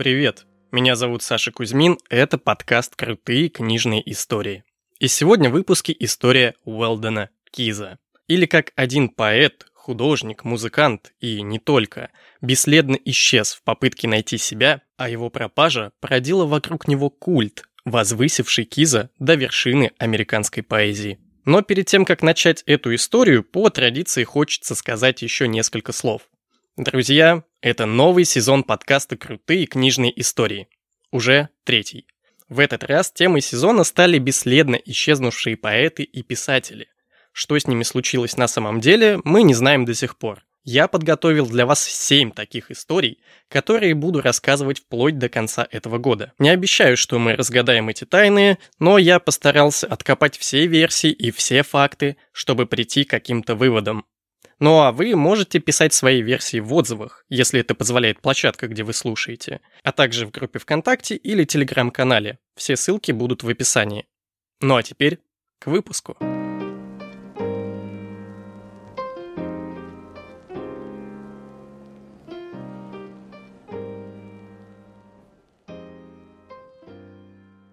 привет! 0.00 0.46
Меня 0.72 0.96
зовут 0.96 1.22
Саша 1.22 1.52
Кузьмин, 1.52 1.98
это 2.08 2.38
подкаст 2.38 2.96
«Крутые 2.96 3.50
книжные 3.50 4.00
истории». 4.10 4.64
И 4.98 5.08
сегодня 5.08 5.50
в 5.50 5.52
выпуске 5.52 5.94
история 5.98 6.54
Уэлдена 6.64 7.28
Киза. 7.50 7.98
Или 8.26 8.46
как 8.46 8.72
один 8.76 9.10
поэт, 9.10 9.66
художник, 9.74 10.42
музыкант 10.42 11.12
и 11.20 11.42
не 11.42 11.58
только, 11.58 12.08
бесследно 12.40 12.96
исчез 13.04 13.52
в 13.52 13.62
попытке 13.62 14.08
найти 14.08 14.38
себя, 14.38 14.80
а 14.96 15.10
его 15.10 15.28
пропажа 15.28 15.92
породила 16.00 16.46
вокруг 16.46 16.88
него 16.88 17.10
культ, 17.10 17.64
возвысивший 17.84 18.64
Киза 18.64 19.10
до 19.18 19.34
вершины 19.34 19.92
американской 19.98 20.62
поэзии. 20.62 21.20
Но 21.44 21.60
перед 21.60 21.84
тем, 21.88 22.06
как 22.06 22.22
начать 22.22 22.62
эту 22.64 22.94
историю, 22.94 23.44
по 23.44 23.68
традиции 23.68 24.24
хочется 24.24 24.74
сказать 24.74 25.20
еще 25.20 25.46
несколько 25.46 25.92
слов. 25.92 26.22
Друзья, 26.78 27.44
это 27.62 27.86
новый 27.86 28.24
сезон 28.24 28.62
подкаста 28.62 29.16
«Крутые 29.16 29.66
книжные 29.66 30.18
истории». 30.18 30.68
Уже 31.10 31.50
третий. 31.64 32.06
В 32.48 32.58
этот 32.58 32.84
раз 32.84 33.12
темой 33.12 33.42
сезона 33.42 33.84
стали 33.84 34.18
бесследно 34.18 34.76
исчезнувшие 34.76 35.56
поэты 35.56 36.02
и 36.02 36.22
писатели. 36.22 36.88
Что 37.32 37.58
с 37.58 37.66
ними 37.66 37.82
случилось 37.82 38.36
на 38.36 38.48
самом 38.48 38.80
деле, 38.80 39.20
мы 39.24 39.42
не 39.42 39.54
знаем 39.54 39.84
до 39.84 39.94
сих 39.94 40.16
пор. 40.16 40.42
Я 40.62 40.88
подготовил 40.88 41.46
для 41.46 41.64
вас 41.64 41.82
7 41.84 42.32
таких 42.32 42.70
историй, 42.70 43.18
которые 43.48 43.94
буду 43.94 44.20
рассказывать 44.20 44.80
вплоть 44.80 45.18
до 45.18 45.28
конца 45.28 45.66
этого 45.70 45.98
года. 45.98 46.32
Не 46.38 46.50
обещаю, 46.50 46.96
что 46.96 47.18
мы 47.18 47.34
разгадаем 47.34 47.88
эти 47.88 48.04
тайны, 48.04 48.58
но 48.78 48.98
я 48.98 49.20
постарался 49.20 49.86
откопать 49.86 50.36
все 50.36 50.66
версии 50.66 51.10
и 51.10 51.30
все 51.30 51.62
факты, 51.62 52.16
чтобы 52.32 52.66
прийти 52.66 53.04
к 53.04 53.10
каким-то 53.10 53.54
выводам. 53.54 54.04
Ну 54.62 54.80
а 54.82 54.92
вы 54.92 55.16
можете 55.16 55.58
писать 55.58 55.94
свои 55.94 56.20
версии 56.20 56.60
в 56.60 56.74
отзывах, 56.74 57.24
если 57.30 57.60
это 57.60 57.74
позволяет 57.74 58.20
площадка, 58.20 58.68
где 58.68 58.82
вы 58.82 58.92
слушаете, 58.92 59.62
а 59.82 59.90
также 59.90 60.26
в 60.26 60.30
группе 60.30 60.58
ВКонтакте 60.58 61.16
или 61.16 61.44
Телеграм-канале. 61.44 62.38
Все 62.56 62.76
ссылки 62.76 63.10
будут 63.10 63.42
в 63.42 63.48
описании. 63.48 64.06
Ну 64.60 64.76
а 64.76 64.82
теперь 64.82 65.18
к 65.60 65.68
выпуску. 65.68 66.18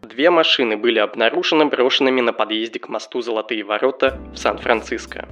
Две 0.03 0.29
машины 0.29 0.77
были 0.77 0.99
обнаружены 0.99 1.65
брошенными 1.65 2.21
на 2.21 2.31
подъезде 2.31 2.79
к 2.79 2.87
мосту 2.87 3.21
Золотые 3.21 3.65
ворота 3.65 4.21
в 4.31 4.37
Сан-Франциско. 4.37 5.27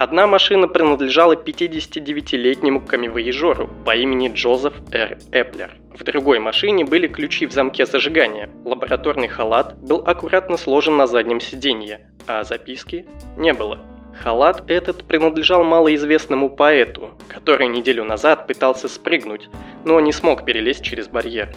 Одна 0.00 0.26
машина 0.26 0.66
принадлежала 0.66 1.34
59-летнему 1.34 2.80
камевоежору 2.80 3.68
по 3.84 3.94
имени 3.94 4.32
Джозеф 4.32 4.72
Р. 4.92 5.18
Эплер. 5.30 5.76
В 5.92 6.02
другой 6.04 6.38
машине 6.38 6.86
были 6.86 7.06
ключи 7.06 7.44
в 7.44 7.52
замке 7.52 7.84
зажигания. 7.84 8.48
Лабораторный 8.64 9.28
халат 9.28 9.78
был 9.78 9.98
аккуратно 9.98 10.56
сложен 10.56 10.96
на 10.96 11.06
заднем 11.06 11.38
сиденье, 11.38 12.08
а 12.26 12.44
записки 12.44 13.04
не 13.36 13.52
было. 13.52 13.78
Халат 14.18 14.70
этот 14.70 15.04
принадлежал 15.04 15.64
малоизвестному 15.64 16.48
поэту, 16.48 17.10
который 17.28 17.68
неделю 17.68 18.02
назад 18.04 18.46
пытался 18.46 18.88
спрыгнуть, 18.88 19.50
но 19.84 20.00
не 20.00 20.14
смог 20.14 20.46
перелезть 20.46 20.82
через 20.82 21.08
барьер. 21.08 21.54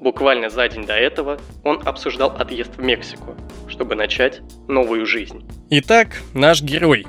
Буквально 0.00 0.50
за 0.50 0.68
день 0.68 0.84
до 0.84 0.92
этого 0.92 1.38
он 1.64 1.80
обсуждал 1.86 2.36
отъезд 2.38 2.76
в 2.76 2.82
Мексику, 2.82 3.34
чтобы 3.68 3.94
начать 3.94 4.42
новую 4.68 5.06
жизнь. 5.06 5.48
Итак, 5.70 6.08
наш 6.34 6.60
герой 6.60 7.06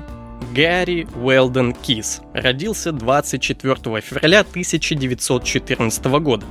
Гарри 0.54 1.06
Уэлден 1.16 1.72
Кис 1.72 2.20
родился 2.32 2.92
24 2.92 3.74
февраля 4.00 4.40
1914 4.40 6.04
года. 6.20 6.46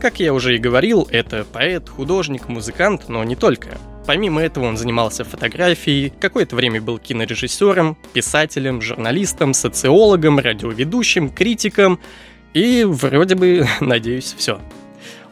Как 0.00 0.20
я 0.20 0.32
уже 0.34 0.56
и 0.56 0.58
говорил, 0.58 1.08
это 1.10 1.44
поэт, 1.44 1.88
художник, 1.88 2.48
музыкант, 2.48 3.08
но 3.08 3.22
не 3.24 3.36
только. 3.36 3.78
Помимо 4.06 4.42
этого 4.42 4.66
он 4.66 4.76
занимался 4.76 5.24
фотографией, 5.24 6.12
какое-то 6.20 6.56
время 6.56 6.80
был 6.80 6.98
кинорежиссером, 6.98 7.96
писателем, 8.12 8.82
журналистом, 8.82 9.54
социологом, 9.54 10.38
радиоведущим, 10.38 11.30
критиком 11.30 12.00
и 12.52 12.84
вроде 12.84 13.34
бы, 13.34 13.66
надеюсь, 13.80 14.34
все. 14.36 14.60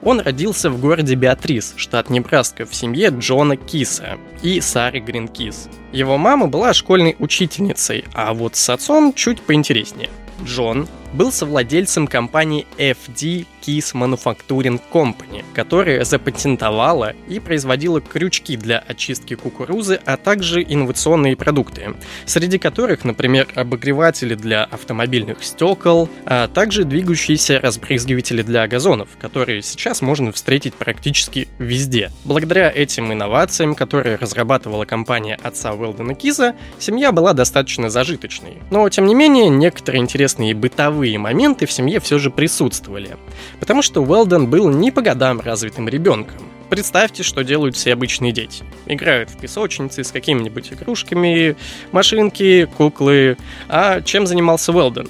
Он 0.03 0.21
родился 0.21 0.69
в 0.69 0.81
городе 0.81 1.15
Беатрис, 1.15 1.75
штат 1.77 2.11
Небраска, 2.11 2.67
в 2.67 2.75
семье 2.75 3.11
Джона 3.17 3.57
Киса 3.57 4.19
и 4.43 4.61
Сары 4.61 4.99
Гринкис. 5.01 5.69
Его 5.93 6.19
мама 6.19 6.49
была 6.49 6.75
школьной 6.75 7.15
учительницей, 7.19 8.05
а 8.12 8.35
вот 8.35 8.57
с 8.57 8.69
отцом 8.69 9.12
чуть 9.15 9.41
поинтереснее. 9.41 10.11
Джон 10.45 10.89
был 11.12 11.33
совладельцем 11.33 12.06
компании 12.06 12.67
FD 12.78 13.47
Keys 13.62 13.95
Manufacturing 13.95 14.81
Company, 14.93 15.45
которая 15.55 16.05
запатентовала 16.05 17.15
и 17.28 17.39
производила 17.39 18.00
крючки 18.00 18.56
для 18.56 18.78
очистки 18.78 19.34
кукурузы, 19.34 20.00
а 20.05 20.17
также 20.17 20.62
инновационные 20.62 21.37
продукты, 21.37 21.95
среди 22.27 22.59
которых, 22.59 23.05
например, 23.05 23.47
обогреватели 23.55 24.34
для 24.34 24.65
автомобильных 24.65 25.45
стекол, 25.45 26.09
а 26.27 26.49
также 26.49 26.84
двигающиеся 26.84 27.61
разбрызгиватели 27.61 28.43
для 28.43 28.67
газонов, 28.67 29.11
которые 29.21 29.62
сейчас 29.62 30.03
можно 30.03 30.33
встретить 30.33 30.75
практически 30.75 31.49
везде. 31.59 32.11
Благодаря 32.25 32.71
этим 32.71 33.12
инновациям, 33.12 33.75
которые 33.75 34.17
разрабатывала 34.17 34.84
компания 34.84 35.39
отца 35.43 35.73
Уэлдена 35.73 36.15
Киза, 36.15 36.55
семья 36.79 37.12
была 37.12 37.33
достаточно 37.33 37.91
зажиточной. 37.91 38.59
Но, 38.71 38.89
тем 38.89 39.06
не 39.06 39.15
менее, 39.15 39.49
некоторые 39.49 40.00
интересные 40.00 40.55
бытовые 40.55 41.02
моменты 41.19 41.67
в 41.67 41.73
семье 41.73 42.01
все 42.01 42.19
же 42.19 42.31
присутствовали. 42.31 43.17
Потому 43.61 43.83
что 43.83 44.03
Уэлдон 44.03 44.49
был 44.49 44.69
не 44.71 44.91
по 44.91 45.03
годам 45.03 45.41
развитым 45.41 45.89
ребенком. 45.89 46.39
Представьте, 46.69 47.23
что 47.23 47.43
делают 47.43 47.77
все 47.77 47.93
обычные 47.93 48.33
дети. 48.33 48.65
Играют 48.87 49.29
в 49.29 49.37
песочницы 49.37 50.05
с 50.05 50.11
какими-нибудь 50.11 50.73
игрушками, 50.73 51.57
машинки, 51.93 52.67
куклы. 52.77 53.37
А 53.69 54.01
чем 54.01 54.27
занимался 54.27 54.73
Уэлдон? 54.73 55.09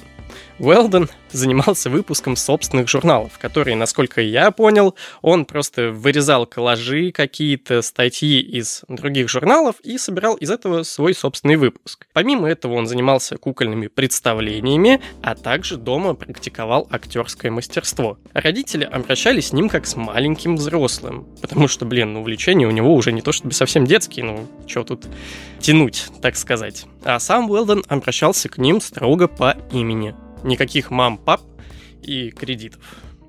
Уэлдон 0.63 1.09
занимался 1.29 1.89
выпуском 1.89 2.37
собственных 2.37 2.87
журналов, 2.87 3.37
которые, 3.37 3.75
насколько 3.75 4.21
я 4.21 4.49
понял, 4.51 4.95
он 5.21 5.43
просто 5.43 5.91
вырезал 5.91 6.45
коллажи, 6.45 7.11
какие-то 7.11 7.81
статьи 7.81 8.39
из 8.39 8.83
других 8.87 9.27
журналов 9.27 9.75
и 9.83 9.97
собирал 9.97 10.35
из 10.35 10.49
этого 10.49 10.83
свой 10.83 11.13
собственный 11.13 11.57
выпуск. 11.57 12.07
Помимо 12.13 12.49
этого 12.49 12.75
он 12.75 12.87
занимался 12.87 13.35
кукольными 13.35 13.87
представлениями, 13.87 15.01
а 15.21 15.35
также 15.35 15.75
дома 15.75 16.13
практиковал 16.13 16.87
актерское 16.89 17.51
мастерство. 17.51 18.17
Родители 18.31 18.85
обращались 18.85 19.47
с 19.47 19.53
ним 19.53 19.67
как 19.67 19.85
с 19.85 19.97
маленьким 19.97 20.55
взрослым, 20.55 21.27
потому 21.41 21.67
что, 21.67 21.83
блин, 21.83 22.13
ну, 22.13 22.21
увлечения 22.21 22.67
у 22.67 22.71
него 22.71 22.95
уже 22.95 23.11
не 23.11 23.21
то 23.21 23.33
чтобы 23.33 23.51
совсем 23.51 23.85
детские, 23.85 24.23
ну, 24.23 24.47
что 24.65 24.85
тут 24.85 25.07
тянуть, 25.59 26.05
так 26.21 26.37
сказать. 26.37 26.85
А 27.03 27.19
сам 27.19 27.49
Уэлдон 27.49 27.83
обращался 27.89 28.47
к 28.47 28.57
ним 28.57 28.79
строго 28.79 29.27
по 29.27 29.57
имени. 29.73 30.15
Никаких 30.43 30.91
мам, 30.91 31.17
пап 31.17 31.41
и 32.01 32.31
кредитов 32.31 32.81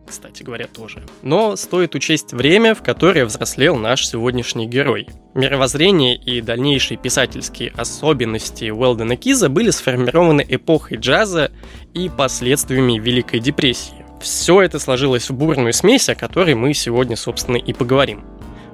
кстати 0.07 0.43
говоря, 0.43 0.67
тоже. 0.67 1.03
Но 1.23 1.57
стоит 1.57 1.95
учесть 1.95 2.33
время, 2.33 2.75
в 2.75 2.83
которое 2.83 3.25
взрослел 3.25 3.77
наш 3.77 4.07
сегодняшний 4.07 4.67
герой. 4.67 5.09
Мировоззрение 5.35 6.17
и 6.17 6.41
дальнейшие 6.41 6.99
писательские 6.99 7.71
особенности 7.71 8.71
Уэлдена 8.71 9.17
Киза 9.17 9.49
были 9.49 9.71
сформированы 9.71 10.45
эпохой 10.47 10.99
джаза 10.99 11.51
и 11.95 12.09
последствиями 12.09 12.99
Великой 12.99 13.41
депрессии. 13.41 14.05
Все 14.21 14.63
это 14.63 14.79
сложилось 14.79 15.29
в 15.29 15.35
бурную 15.35 15.73
смесь, 15.73 16.09
о 16.09 16.15
которой 16.15 16.55
мы 16.55 16.73
сегодня, 16.73 17.17
собственно, 17.17 17.57
и 17.57 17.73
поговорим. 17.73 18.25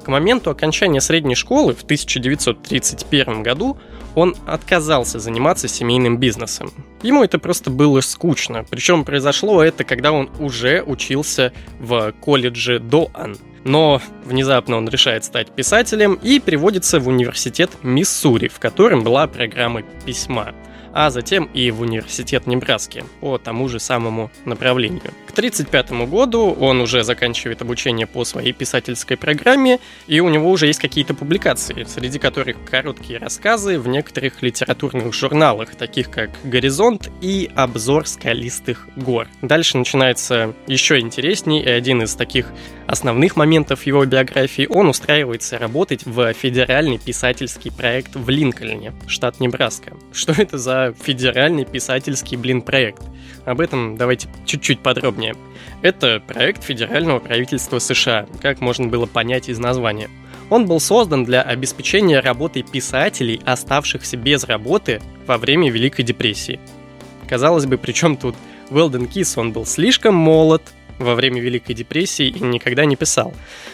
К 0.05 0.09
моменту 0.09 0.51
окончания 0.51 1.01
средней 1.01 1.35
школы 1.35 1.75
в 1.75 1.83
1931 1.83 3.43
году 3.43 3.79
он 4.15 4.35
отказался 4.47 5.19
заниматься 5.19 5.69
семейным 5.69 6.19
бизнесом. 6.19 6.73
Ему 7.03 7.23
это 7.23 7.39
просто 7.39 7.71
было 7.71 8.01
скучно. 8.01 8.65
Причем 8.69 9.05
произошло 9.05 9.63
это, 9.63 9.85
когда 9.85 10.13
он 10.13 10.31
уже 10.39 10.83
учился 10.83 11.53
в 11.79 12.13
колледже 12.21 12.79
Доан. 12.79 13.37
Но 13.65 14.01
внезапно 14.25 14.79
он 14.79 14.89
решает 14.89 15.25
стать 15.25 15.51
писателем 15.51 16.15
и 16.15 16.41
переводится 16.41 16.99
в 16.99 17.09
университет 17.09 17.71
Миссури, 17.83 18.49
в 18.49 18.59
котором 18.59 19.05
была 19.05 19.27
программа 19.27 19.83
письма 20.07 20.55
а 20.93 21.11
затем 21.11 21.45
и 21.55 21.71
в 21.71 21.81
университет 21.81 22.47
Небраски 22.47 23.05
по 23.21 23.39
тому 23.39 23.69
же 23.69 23.81
самому 23.81 24.31
направлению. 24.45 25.13
К 25.27 25.33
1935 25.33 26.09
году 26.09 26.57
он 26.59 26.81
уже 26.81 27.05
заканчивает 27.05 27.63
обучение 27.63 28.07
по 28.07 28.25
своей 28.25 28.53
писательской 28.53 29.17
программе, 29.17 29.79
и 30.09 30.19
у 30.21 30.29
него 30.29 30.51
уже 30.51 30.67
есть 30.67 30.81
какие-то 30.81 31.15
публикации, 31.15 31.85
среди 31.85 32.19
которых 32.19 32.57
короткие 32.69 33.19
рассказы 33.21 33.79
в 33.79 33.87
некоторых 33.87 34.43
литературных 34.43 35.15
журналах, 35.15 35.77
таких 35.77 36.11
как 36.11 36.31
«Горизонт» 36.43 37.11
и 37.21 37.49
«Обзор 37.55 38.09
скалистых 38.09 38.89
гор». 38.97 39.29
Дальше 39.41 39.79
начинается 39.79 40.55
еще 40.67 40.99
интересней, 40.99 41.63
и 41.63 41.69
один 41.69 42.03
из 42.03 42.15
таких 42.15 42.47
основных 42.89 43.37
моментов 43.37 43.87
его 43.87 44.05
биографии 44.05 44.67
он 44.69 44.89
устраивается 44.89 45.59
работать 45.59 46.05
в 46.05 46.33
федеральный 46.33 46.99
писательский 46.99 47.71
проект 47.71 48.17
в 48.17 48.29
Линкольне, 48.29 48.93
штат 49.07 49.39
Небраска. 49.39 49.93
Что 50.13 50.33
это 50.33 50.59
за 50.59 50.80
федеральный 50.93 51.65
писательский, 51.65 52.37
блин, 52.37 52.63
проект? 52.63 53.03
Об 53.45 53.61
этом 53.61 53.97
давайте 53.97 54.29
чуть-чуть 54.45 54.81
подробнее. 54.81 55.35
Это 55.83 56.23
проект 56.27 56.63
федерального 56.63 57.19
правительства 57.21 57.79
США, 57.79 58.27
как 58.43 58.61
можно 58.61 58.87
было 58.87 59.07
понять 59.07 59.49
из 59.49 59.59
названия. 59.59 60.11
Он 60.51 60.67
был 60.67 60.81
создан 60.81 61.25
для 61.25 61.43
обеспечения 61.43 62.21
работы 62.21 62.63
писателей, 62.63 63.41
оставшихся 63.45 64.17
без 64.17 64.45
работы 64.45 65.01
во 65.27 65.39
время 65.39 65.71
Великой 65.71 66.03
депрессии. 66.03 66.59
Казалось 67.29 67.67
бы, 67.67 67.79
при 67.79 67.93
чем 67.93 68.17
тут 68.17 68.35
Уэлден 68.71 69.07
Кис, 69.07 69.39
он 69.39 69.53
был 69.53 69.65
слишком 69.65 70.15
молод 70.15 70.63
во 70.99 71.15
время 71.15 71.41
Великой 71.41 71.75
депрессии 71.75 72.27
и 72.27 72.41
никогда 72.41 72.85
не 72.85 72.97
писал. 72.97 73.33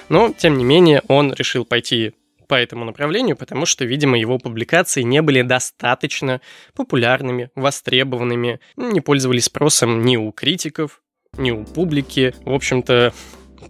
Но, 0.08 0.32
тем 0.36 0.58
не 0.58 0.64
менее, 0.64 1.02
он 1.08 1.32
решил 1.32 1.64
пойти 1.64 2.12
по 2.46 2.54
этому 2.54 2.84
направлению, 2.84 3.36
потому 3.36 3.66
что, 3.66 3.84
видимо, 3.84 4.18
его 4.18 4.38
публикации 4.38 5.02
не 5.02 5.22
были 5.22 5.42
достаточно 5.42 6.40
популярными, 6.74 7.50
востребованными, 7.54 8.60
не 8.76 9.00
пользовались 9.00 9.44
спросом 9.44 10.02
ни 10.04 10.16
у 10.16 10.32
критиков, 10.32 11.02
ни 11.36 11.50
у 11.50 11.64
публики. 11.64 12.34
В 12.44 12.52
общем-то, 12.52 13.12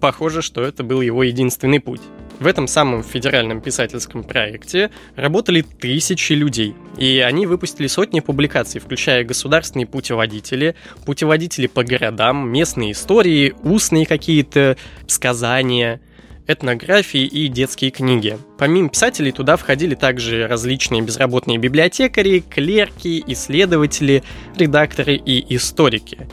похоже, 0.00 0.42
что 0.42 0.62
это 0.62 0.82
был 0.82 1.00
его 1.00 1.22
единственный 1.22 1.80
путь. 1.80 2.02
В 2.38 2.46
этом 2.46 2.68
самом 2.68 3.02
федеральном 3.02 3.62
писательском 3.62 4.22
проекте 4.22 4.90
работали 5.14 5.62
тысячи 5.62 6.34
людей, 6.34 6.74
и 6.98 7.20
они 7.20 7.46
выпустили 7.46 7.86
сотни 7.86 8.20
публикаций, 8.20 8.78
включая 8.78 9.24
государственные 9.24 9.86
путеводители, 9.86 10.74
путеводители 11.06 11.66
по 11.66 11.82
городам, 11.82 12.50
местные 12.50 12.92
истории, 12.92 13.54
устные 13.62 14.04
какие-то 14.04 14.76
сказания– 15.06 16.00
этнографии 16.46 17.24
и 17.24 17.48
детские 17.48 17.90
книги. 17.90 18.38
Помимо 18.58 18.88
писателей 18.88 19.32
туда 19.32 19.56
входили 19.56 19.94
также 19.94 20.46
различные 20.46 21.02
безработные 21.02 21.58
библиотекари, 21.58 22.40
клерки, 22.40 23.22
исследователи, 23.26 24.22
редакторы 24.56 25.16
и 25.16 25.54
историки. 25.54 26.28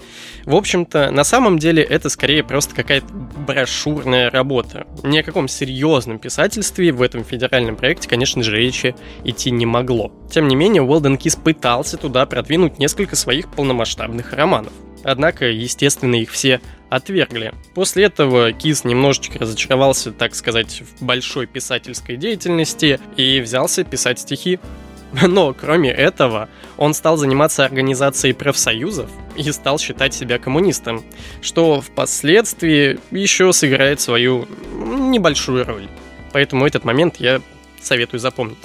В 0.46 0.56
общем-то, 0.56 1.12
на 1.12 1.24
самом 1.24 1.58
деле 1.58 1.82
это 1.82 2.10
скорее 2.10 2.44
просто 2.44 2.76
какая-то 2.76 3.08
брошюрная 3.14 4.30
работа. 4.30 4.86
Ни 5.04 5.18
о 5.18 5.24
каком 5.24 5.48
серьезном 5.48 6.20
писательстве 6.20 6.92
в 6.92 7.02
этом 7.02 7.24
федеральном 7.24 7.76
проекте, 7.76 8.10
конечно 8.10 8.44
же, 8.44 8.56
речи 8.56 8.96
идти 9.24 9.52
не 9.52 9.66
могло. 9.66 10.12
Тем 10.30 10.48
не 10.48 10.56
менее, 10.56 10.84
Уэлден 10.84 11.18
Кис 11.18 11.36
пытался 11.36 11.98
туда 11.98 12.26
продвинуть 12.26 12.78
несколько 12.78 13.16
своих 13.16 13.50
полномасштабных 13.50 14.34
романов. 14.34 14.74
Однако, 15.04 15.46
естественно, 15.46 16.16
их 16.16 16.32
все 16.32 16.62
отвергли. 16.90 17.54
После 17.74 18.06
этого 18.06 18.52
Кис 18.52 18.84
немножечко 18.84 19.40
разочаровался, 19.40 20.12
так 20.12 20.36
сказать, 20.36 20.82
в 20.82 21.04
большой 21.04 21.48
писательской 21.48 22.18
деятельности 22.18 23.00
и 23.18 23.40
взялся 23.42 23.84
писать 23.84 24.20
стихи. 24.20 24.60
Но, 25.12 25.54
кроме 25.54 25.92
этого, 25.92 26.50
он 26.78 26.94
стал 26.94 27.18
заниматься 27.18 27.66
организацией 27.66 28.34
профсоюзов 28.34 29.10
и 29.36 29.52
стал 29.52 29.78
считать 29.78 30.14
себя 30.14 30.40
коммунистом, 30.40 31.04
что 31.42 31.82
впоследствии 31.82 33.00
еще 33.12 33.54
сыграет 33.54 34.02
свою 34.02 34.48
небольшую 34.74 35.66
роль. 35.66 35.88
Поэтому 36.32 36.66
этот 36.66 36.84
момент 36.84 37.18
я 37.18 37.42
советую 37.82 38.20
запомнить. 38.20 38.58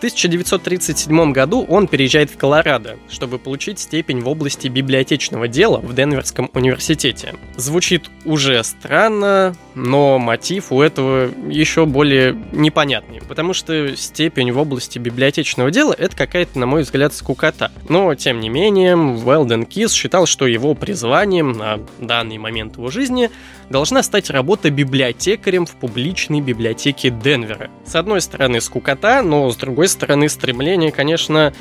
1937 0.00 1.32
году 1.32 1.66
он 1.68 1.86
переезжает 1.86 2.30
в 2.30 2.38
Колорадо, 2.38 2.96
чтобы 3.10 3.38
получить 3.38 3.78
степень 3.78 4.20
в 4.20 4.28
области 4.28 4.66
библиотечного 4.66 5.46
дела 5.46 5.76
в 5.76 5.94
Денверском 5.94 6.50
университете. 6.54 7.34
Звучит 7.56 8.08
уже 8.24 8.64
странно, 8.64 9.54
но 9.74 10.18
мотив 10.18 10.72
у 10.72 10.82
этого 10.82 11.30
еще 11.48 11.86
более 11.86 12.36
непонятный, 12.52 13.20
потому 13.26 13.54
что 13.54 13.96
степень 13.96 14.52
в 14.52 14.58
области 14.58 14.98
библиотечного 14.98 15.70
дела— 15.70 15.94
это 15.98 16.16
какая-то, 16.16 16.58
на 16.58 16.66
мой 16.66 16.82
взгляд, 16.82 17.14
скукота. 17.14 17.70
Но, 17.88 18.14
тем 18.14 18.40
не 18.40 18.48
менее, 18.48 18.96
Уэлден 18.96 19.66
Кис 19.66 19.92
считал, 19.92 20.26
что 20.26 20.46
его 20.46 20.74
призванием 20.74 21.52
на 21.52 21.80
данный 21.98 22.38
момент 22.38 22.76
его 22.76 22.90
жизни 22.90 23.30
должна 23.68 24.02
стать 24.02 24.30
работа 24.30 24.70
библиотекарем 24.70 25.66
в 25.66 25.76
публичной 25.76 26.40
библиотеке 26.40 27.10
Денвера. 27.10 27.70
С 27.86 27.94
одной 27.94 28.20
стороны, 28.20 28.60
скукота, 28.60 29.22
но 29.22 29.50
с 29.50 29.56
другой 29.56 29.88
стороны, 29.88 30.28
стремления, 30.28 30.90
конечно, 30.90 31.52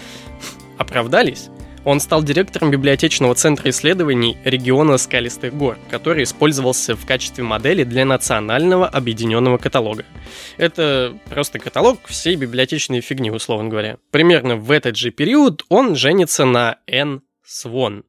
оправдались. 0.78 1.50
Он 1.86 2.00
стал 2.00 2.24
директором 2.24 2.72
библиотечного 2.72 3.36
центра 3.36 3.70
исследований 3.70 4.38
региона 4.44 4.98
Скалистых 4.98 5.54
гор, 5.56 5.78
который 5.90 6.24
использовался 6.24 6.96
в 6.96 7.06
качестве 7.06 7.44
модели 7.44 7.84
для 7.84 8.06
национального 8.06 8.88
объединенного 8.88 9.58
каталога. 9.58 10.06
Это 10.58 11.18
просто 11.30 11.60
каталог 11.60 12.00
всей 12.06 12.36
библиотечной 12.36 13.02
фигни, 13.02 13.32
условно 13.32 13.70
говоря. 13.70 13.98
Примерно 14.12 14.56
в 14.56 14.72
этот 14.72 14.98
же 14.98 15.12
период 15.12 15.64
он 15.70 15.96
женится 15.96 16.46
на 16.46 16.78
Н. 16.88 17.22
Свон, 17.46 18.04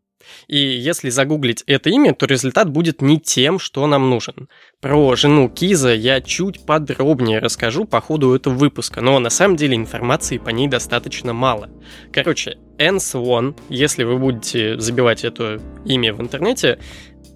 и 0.49 0.59
если 0.59 1.11
загуглить 1.11 1.63
это 1.67 1.91
имя, 1.91 2.15
то 2.15 2.27
результат 2.27 2.71
будет 2.71 3.03
не 3.03 3.19
тем, 3.19 3.59
что 3.59 3.87
нам 3.87 4.11
нужен. 4.11 4.49
Про 4.81 5.17
жену 5.17 5.49
Киза 5.49 5.95
я 5.95 6.21
чуть 6.21 6.65
подробнее 6.65 7.39
расскажу 7.39 7.85
по 7.85 8.01
ходу 8.01 8.35
этого 8.35 8.55
выпуска, 8.55 9.01
но 9.01 9.19
на 9.19 9.31
самом 9.31 9.57
деле 9.57 9.77
информации 9.77 10.39
по 10.39 10.51
ней 10.51 10.69
достаточно 10.69 11.33
мало. 11.33 11.71
Короче, 12.13 12.59
Энн 12.81 12.99
Свон, 12.99 13.55
если 13.69 14.05
вы 14.05 14.17
будете 14.17 14.81
забивать 14.81 15.23
это 15.23 15.61
имя 15.85 16.15
в 16.15 16.21
интернете, 16.23 16.79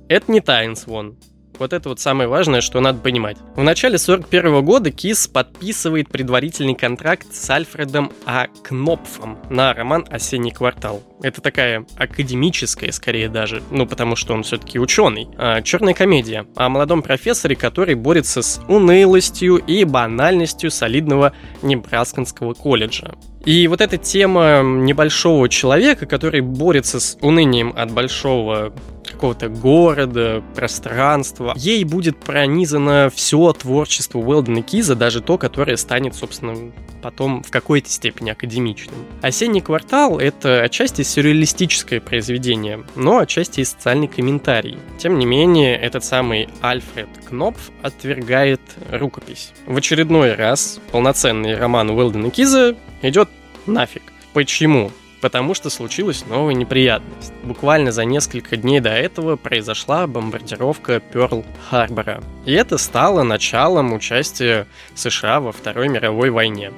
это 0.08 0.32
не 0.32 0.41
та 0.41 0.64
Энн 0.64 0.75
Свон. 0.75 1.19
Вот 1.58 1.73
это 1.73 1.91
вот 1.91 2.00
самое 2.00 2.29
важное, 2.29 2.62
что 2.62 2.81
надо 2.81 2.99
понимать. 2.99 3.37
В 3.55 3.62
начале 3.62 3.99
41 3.99 4.64
года 4.64 4.91
Кис 4.91 5.29
подписывает 5.29 6.08
предварительный 6.08 6.75
контракт 6.75 7.32
с 7.32 7.49
Альфредом 7.50 8.11
А. 8.26 8.49
Кнопфом 8.64 9.38
на 9.50 9.73
роман 9.73 10.05
«Осенний 10.11 10.50
квартал». 10.50 11.02
Это 11.23 11.41
такая 11.41 11.87
академическая, 11.97 12.90
скорее 12.90 13.29
даже, 13.29 13.62
ну 13.70 13.87
потому 13.87 14.17
что 14.17 14.35
он 14.35 14.43
все-таки 14.43 14.81
ученый. 14.81 15.29
А, 15.37 15.62
черная 15.62 15.94
комедия 15.94 16.47
о 16.56 16.70
молодом 16.70 17.02
профессоре, 17.02 17.55
который 17.55 17.94
борется 17.94 18.43
с 18.43 18.61
унылостью 18.67 19.58
и 19.58 19.85
банальностью 19.85 20.70
солидного 20.70 21.35
Небрасканского 21.62 22.55
колледжа. 22.55 23.14
И 23.44 23.69
вот 23.69 23.81
эта 23.81 23.99
тема 23.99 24.62
небольшого 24.62 25.49
человека, 25.49 26.06
который 26.06 26.41
борется 26.41 26.99
с 26.99 27.19
унынием 27.20 27.75
от 27.76 27.91
большого 27.91 28.73
какого-то 29.14 29.49
города, 29.49 30.43
пространства, 30.55 31.55
ей 31.56 31.84
будет 31.84 32.19
пронизано 32.19 33.11
все 33.14 33.52
творчество 33.52 34.19
Уэлдена 34.19 34.62
Киза, 34.62 34.94
даже 34.94 35.20
то, 35.20 35.38
которое 35.38 35.76
станет, 35.76 36.14
собственно, 36.14 36.72
потом 37.02 37.43
в 37.43 37.50
какой-то 37.50 37.88
степени 37.88 38.30
академичным. 38.30 38.94
«Осенний 39.23 39.61
квартал»— 39.61 40.18
это 40.21 40.62
отчасти 40.62 41.02
сюрреалистическое 41.02 42.00
произведение, 42.00 42.85
но 42.94 43.18
отчасти 43.18 43.61
и 43.61 43.64
социальный 43.64 44.09
комментарий. 44.09 44.78
Тем 44.99 45.18
не 45.18 45.26
менее, 45.26 45.76
этот 45.76 46.04
самый 46.04 46.49
Альфред 46.61 47.09
Кнопф 47.28 47.71
отвергает 47.83 48.61
рукопись. 48.90 49.52
В 49.66 49.76
очередной 49.76 50.35
раз 50.35 50.80
полноценный 50.92 51.56
роман 51.56 51.90
Уэлдена 51.90 52.30
Киза 52.30 52.76
идет 53.02 53.28
нафиг. 53.66 54.02
Почему? 54.33 54.90
Потому 55.25 55.54
что 55.54 55.71
случилась 55.71 56.26
новая 56.26 56.52
неприятность. 56.52 57.33
Буквально 57.45 57.93
за 57.93 58.04
несколько 58.04 58.59
дней 58.59 58.81
до 58.81 58.90
этого 58.90 59.37
произошла 59.37 60.07
бомбардировка 60.07 61.00
Пёрл-Харбора. 61.00 62.23
И 62.45 62.52
это 62.52 62.76
стало 62.76 63.23
началом 63.23 63.95
участия 63.95 64.66
США 64.95 65.40
во 65.40 65.50
Второй 65.50 65.88
мировой 65.88 66.28
войне. 66.28 66.73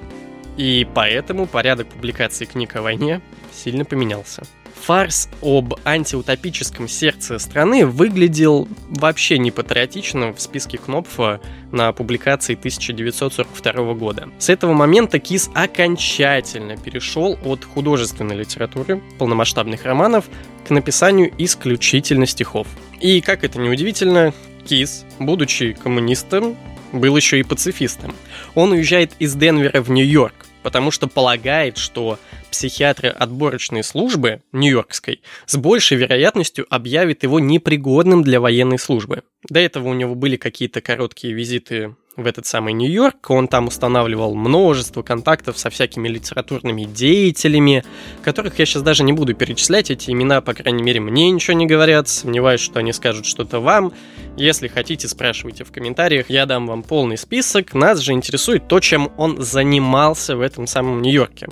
И 0.56 0.86
поэтому 0.94 1.48
порядок 1.48 1.88
публикации 1.88 2.44
книг 2.44 2.76
о 2.76 2.82
войне 2.82 3.20
сильно 3.52 3.84
поменялся 3.84 4.44
фарс 4.80 5.28
об 5.42 5.74
антиутопическом 5.84 6.88
сердце 6.88 7.38
страны 7.38 7.86
выглядел 7.86 8.68
вообще 8.88 9.38
не 9.38 9.50
патриотично 9.50 10.32
в 10.32 10.40
списке 10.40 10.78
Кнопфа 10.78 11.40
на 11.72 11.92
публикации 11.92 12.54
1942 12.54 13.94
года. 13.94 14.28
С 14.38 14.48
этого 14.48 14.72
момента 14.72 15.18
Кис 15.18 15.50
окончательно 15.54 16.76
перешел 16.76 17.38
от 17.44 17.64
художественной 17.64 18.36
литературы, 18.36 19.02
полномасштабных 19.18 19.84
романов, 19.84 20.26
к 20.66 20.70
написанию 20.70 21.32
исключительно 21.38 22.26
стихов. 22.26 22.66
И, 23.00 23.20
как 23.20 23.44
это 23.44 23.58
ни 23.58 23.68
удивительно, 23.68 24.32
Кис, 24.66 25.04
будучи 25.18 25.72
коммунистом, 25.72 26.56
был 26.92 27.16
еще 27.16 27.38
и 27.38 27.42
пацифистом. 27.42 28.14
Он 28.54 28.72
уезжает 28.72 29.12
из 29.18 29.34
Денвера 29.34 29.82
в 29.82 29.90
Нью-Йорк, 29.90 30.46
потому 30.62 30.90
что 30.90 31.06
полагает, 31.06 31.76
что 31.76 32.18
психиатры 32.56 33.10
отборочной 33.10 33.84
службы 33.84 34.40
Нью-Йоркской 34.52 35.20
с 35.44 35.56
большей 35.58 35.98
вероятностью 35.98 36.66
объявят 36.70 37.22
его 37.22 37.38
непригодным 37.38 38.22
для 38.22 38.40
военной 38.40 38.78
службы. 38.78 39.24
До 39.50 39.60
этого 39.60 39.88
у 39.88 39.94
него 39.94 40.14
были 40.14 40.36
какие-то 40.36 40.80
короткие 40.80 41.34
визиты 41.34 41.94
в 42.16 42.26
этот 42.26 42.46
самый 42.46 42.72
Нью-Йорк. 42.72 43.30
Он 43.30 43.46
там 43.46 43.68
устанавливал 43.68 44.34
множество 44.34 45.02
контактов 45.02 45.58
со 45.58 45.70
всякими 45.70 46.08
литературными 46.08 46.84
деятелями, 46.84 47.84
которых 48.24 48.58
я 48.58 48.66
сейчас 48.66 48.82
даже 48.82 49.04
не 49.04 49.12
буду 49.12 49.34
перечислять. 49.34 49.90
Эти 49.90 50.10
имена, 50.10 50.40
по 50.40 50.54
крайней 50.54 50.82
мере, 50.82 51.00
мне 51.00 51.30
ничего 51.30 51.56
не 51.56 51.66
говорят. 51.66 52.08
Сомневаюсь, 52.08 52.60
что 52.60 52.78
они 52.80 52.92
скажут 52.92 53.26
что-то 53.26 53.60
вам. 53.60 53.92
Если 54.36 54.68
хотите, 54.68 55.08
спрашивайте 55.08 55.64
в 55.64 55.72
комментариях. 55.72 56.30
Я 56.30 56.46
дам 56.46 56.66
вам 56.66 56.82
полный 56.82 57.18
список. 57.18 57.74
Нас 57.74 58.00
же 58.00 58.12
интересует 58.12 58.66
то, 58.66 58.80
чем 58.80 59.12
он 59.18 59.42
занимался 59.42 60.36
в 60.36 60.40
этом 60.40 60.66
самом 60.66 61.02
Нью-Йорке. 61.02 61.48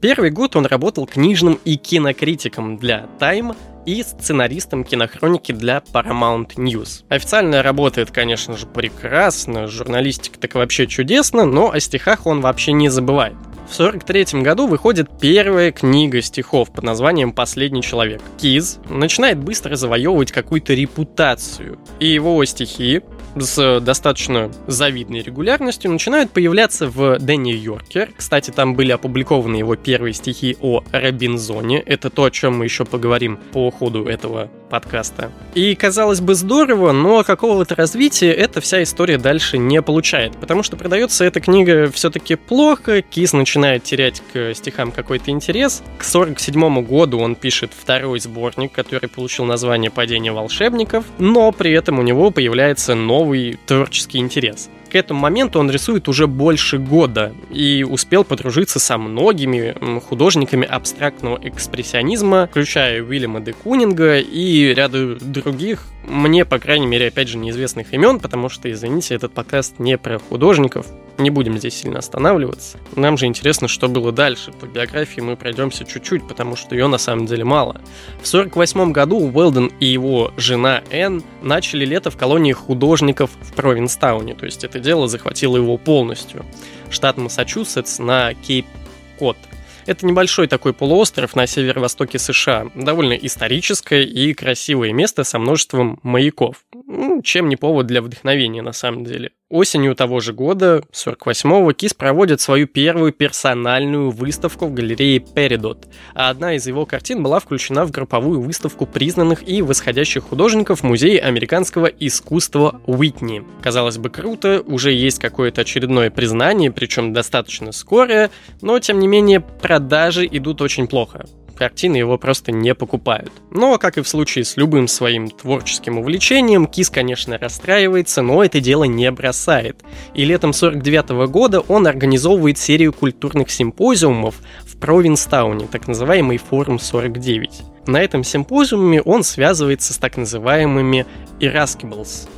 Первый 0.00 0.30
год 0.30 0.54
он 0.54 0.64
работал 0.64 1.06
книжным 1.06 1.58
и 1.64 1.74
кинокритиком 1.74 2.76
для 2.76 3.06
Time 3.18 3.56
и 3.84 4.00
сценаристом 4.04 4.84
кинохроники 4.84 5.50
для 5.50 5.82
Paramount 5.92 6.54
News. 6.54 7.02
Официально 7.08 7.64
работает, 7.64 8.12
конечно 8.12 8.56
же, 8.56 8.66
прекрасно, 8.66 9.66
журналистика 9.66 10.38
так 10.38 10.54
вообще 10.54 10.86
чудесно, 10.86 11.46
но 11.46 11.72
о 11.72 11.80
стихах 11.80 12.26
он 12.26 12.40
вообще 12.40 12.70
не 12.72 12.90
забывает. 12.90 13.34
В 13.68 13.74
1943 13.74 14.42
году 14.42 14.68
выходит 14.68 15.10
первая 15.20 15.72
книга 15.72 16.22
стихов 16.22 16.70
под 16.70 16.84
названием 16.84 17.32
«Последний 17.32 17.82
человек». 17.82 18.22
Киз 18.38 18.78
начинает 18.88 19.38
быстро 19.38 19.74
завоевывать 19.74 20.30
какую-то 20.30 20.74
репутацию, 20.74 21.76
и 21.98 22.06
его 22.06 22.42
стихи 22.44 23.02
с 23.42 23.80
достаточно 23.80 24.50
завидной 24.66 25.22
регулярностью 25.22 25.90
начинают 25.90 26.30
появляться 26.30 26.88
в 26.88 27.16
The 27.16 27.36
New 27.36 27.56
Yorker. 27.56 28.10
Кстати, 28.16 28.50
там 28.50 28.74
были 28.74 28.92
опубликованы 28.92 29.56
его 29.56 29.76
первые 29.76 30.14
стихи 30.14 30.56
о 30.60 30.82
Робинзоне. 30.92 31.80
Это 31.80 32.10
то, 32.10 32.24
о 32.24 32.30
чем 32.30 32.58
мы 32.58 32.64
еще 32.64 32.84
поговорим 32.84 33.38
по 33.52 33.70
ходу 33.70 34.06
этого 34.06 34.50
подкаста. 34.68 35.30
И, 35.54 35.74
казалось 35.74 36.20
бы, 36.20 36.34
здорово, 36.34 36.92
но 36.92 37.24
какого-то 37.24 37.74
развития 37.74 38.32
эта 38.32 38.60
вся 38.60 38.82
история 38.82 39.18
дальше 39.18 39.58
не 39.58 39.82
получает, 39.82 40.36
потому 40.36 40.62
что 40.62 40.76
продается 40.76 41.24
эта 41.24 41.40
книга 41.40 41.90
все-таки 41.90 42.34
плохо, 42.36 43.02
Кис 43.02 43.32
начинает 43.32 43.84
терять 43.84 44.22
к 44.32 44.54
стихам 44.54 44.92
какой-то 44.92 45.30
интерес. 45.30 45.82
К 45.98 46.04
47 46.04 46.82
году 46.84 47.18
он 47.18 47.34
пишет 47.34 47.72
второй 47.76 48.20
сборник, 48.20 48.72
который 48.72 49.08
получил 49.08 49.44
название 49.44 49.90
«Падение 49.90 50.32
волшебников», 50.32 51.04
но 51.18 51.52
при 51.52 51.72
этом 51.72 51.98
у 51.98 52.02
него 52.02 52.30
появляется 52.30 52.94
новый 52.94 53.58
творческий 53.66 54.18
интерес. 54.18 54.68
К 54.90 54.94
этому 54.94 55.20
моменту 55.20 55.60
он 55.60 55.70
рисует 55.70 56.08
уже 56.08 56.26
больше 56.26 56.78
года 56.78 57.32
и 57.50 57.84
успел 57.88 58.24
подружиться 58.24 58.78
со 58.78 58.96
многими 58.96 59.74
художниками 60.00 60.66
абстрактного 60.66 61.38
экспрессионизма, 61.42 62.48
включая 62.50 63.02
Уильяма 63.02 63.40
де 63.40 63.52
Кунинга 63.52 64.18
и 64.18 64.72
ряда 64.74 65.16
других 65.16 65.84
мне, 66.08 66.44
по 66.44 66.58
крайней 66.58 66.86
мере, 66.86 67.08
опять 67.08 67.28
же, 67.28 67.38
неизвестных 67.38 67.92
имен, 67.92 68.18
потому 68.18 68.48
что, 68.48 68.70
извините, 68.70 69.14
этот 69.14 69.32
подкаст 69.32 69.78
не 69.78 69.98
про 69.98 70.18
художников. 70.18 70.86
Не 71.18 71.30
будем 71.30 71.58
здесь 71.58 71.74
сильно 71.74 71.98
останавливаться. 71.98 72.78
Нам 72.94 73.18
же 73.18 73.26
интересно, 73.26 73.68
что 73.68 73.88
было 73.88 74.12
дальше. 74.12 74.52
По 74.52 74.66
биографии 74.66 75.20
мы 75.20 75.36
пройдемся 75.36 75.84
чуть-чуть, 75.84 76.26
потому 76.26 76.56
что 76.56 76.74
ее 76.74 76.86
на 76.86 76.98
самом 76.98 77.26
деле 77.26 77.44
мало. 77.44 77.80
В 78.22 78.28
1948 78.28 78.92
году 78.92 79.18
Уэлден 79.18 79.72
и 79.80 79.86
его 79.86 80.32
жена 80.36 80.82
Энн 80.90 81.22
начали 81.42 81.84
лето 81.84 82.10
в 82.10 82.16
колонии 82.16 82.52
художников 82.52 83.30
в 83.40 83.52
Провинстауне, 83.54 84.34
то 84.34 84.46
есть 84.46 84.64
это 84.64 84.78
дело 84.78 85.08
захватило 85.08 85.56
его 85.56 85.76
полностью. 85.76 86.44
Штат 86.90 87.18
Массачусетс 87.18 87.98
на 87.98 88.32
Кейп-Кот– 88.32 89.36
это 89.88 90.04
небольшой 90.04 90.48
такой 90.48 90.74
полуостров 90.74 91.34
на 91.34 91.46
северо-востоке 91.46 92.18
США, 92.18 92.66
довольно 92.74 93.14
историческое 93.14 94.02
и 94.02 94.34
красивое 94.34 94.92
место 94.92 95.24
со 95.24 95.38
множеством 95.38 95.98
маяков. 96.02 96.64
Ну, 96.86 97.22
чем 97.22 97.48
не 97.48 97.56
повод 97.56 97.86
для 97.86 98.02
вдохновения 98.02 98.60
на 98.60 98.72
самом 98.72 99.04
деле. 99.04 99.30
Осенью 99.50 99.94
того 99.94 100.20
же 100.20 100.34
года, 100.34 100.82
48-го, 100.92 101.72
Кис 101.72 101.94
проводит 101.94 102.42
свою 102.42 102.66
первую 102.66 103.14
персональную 103.14 104.10
выставку 104.10 104.66
в 104.66 104.74
галерее 104.74 105.20
Перидот, 105.20 105.88
а 106.14 106.28
одна 106.28 106.52
из 106.52 106.66
его 106.66 106.84
картин 106.84 107.22
была 107.22 107.40
включена 107.40 107.86
в 107.86 107.90
групповую 107.90 108.42
выставку 108.42 108.84
признанных 108.84 109.48
и 109.48 109.62
восходящих 109.62 110.24
художников 110.24 110.82
Музея 110.82 111.22
американского 111.22 111.86
искусства 111.86 112.82
Уитни. 112.86 113.42
Казалось 113.62 113.96
бы, 113.96 114.10
круто, 114.10 114.62
уже 114.66 114.92
есть 114.92 115.18
какое-то 115.18 115.62
очередное 115.62 116.10
признание, 116.10 116.70
причем 116.70 117.14
достаточно 117.14 117.72
скорое, 117.72 118.28
но 118.60 118.78
тем 118.80 118.98
не 118.98 119.08
менее 119.08 119.40
продажи 119.40 120.28
идут 120.30 120.60
очень 120.60 120.88
плохо 120.88 121.24
картины 121.58 121.96
его 121.96 122.16
просто 122.16 122.52
не 122.52 122.74
покупают. 122.74 123.32
Но, 123.50 123.78
как 123.78 123.98
и 123.98 124.02
в 124.02 124.08
случае 124.08 124.44
с 124.44 124.56
любым 124.56 124.86
своим 124.86 125.28
творческим 125.28 125.98
увлечением, 125.98 126.66
Кис, 126.66 126.88
конечно, 126.88 127.36
расстраивается, 127.36 128.22
но 128.22 128.44
это 128.44 128.60
дело 128.60 128.84
не 128.84 129.10
бросает. 129.10 129.82
И 130.14 130.24
летом 130.24 130.52
49 130.52 131.28
года 131.28 131.60
он 131.60 131.86
организовывает 131.86 132.58
серию 132.58 132.92
культурных 132.92 133.50
симпозиумов 133.50 134.36
в 134.64 134.76
Провинстауне, 134.78 135.66
так 135.66 135.88
называемый 135.88 136.38
форум 136.38 136.78
49. 136.78 137.50
На 137.88 138.00
этом 138.00 138.22
симпозиуме 138.22 139.02
он 139.02 139.24
связывается 139.24 139.92
с 139.92 139.98
так 139.98 140.16
называемыми 140.16 141.06
Irascibles, 141.40 142.28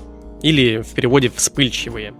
или 0.42 0.78
в 0.78 0.94
переводе 0.94 1.30
«вспыльчивые». 1.34 2.14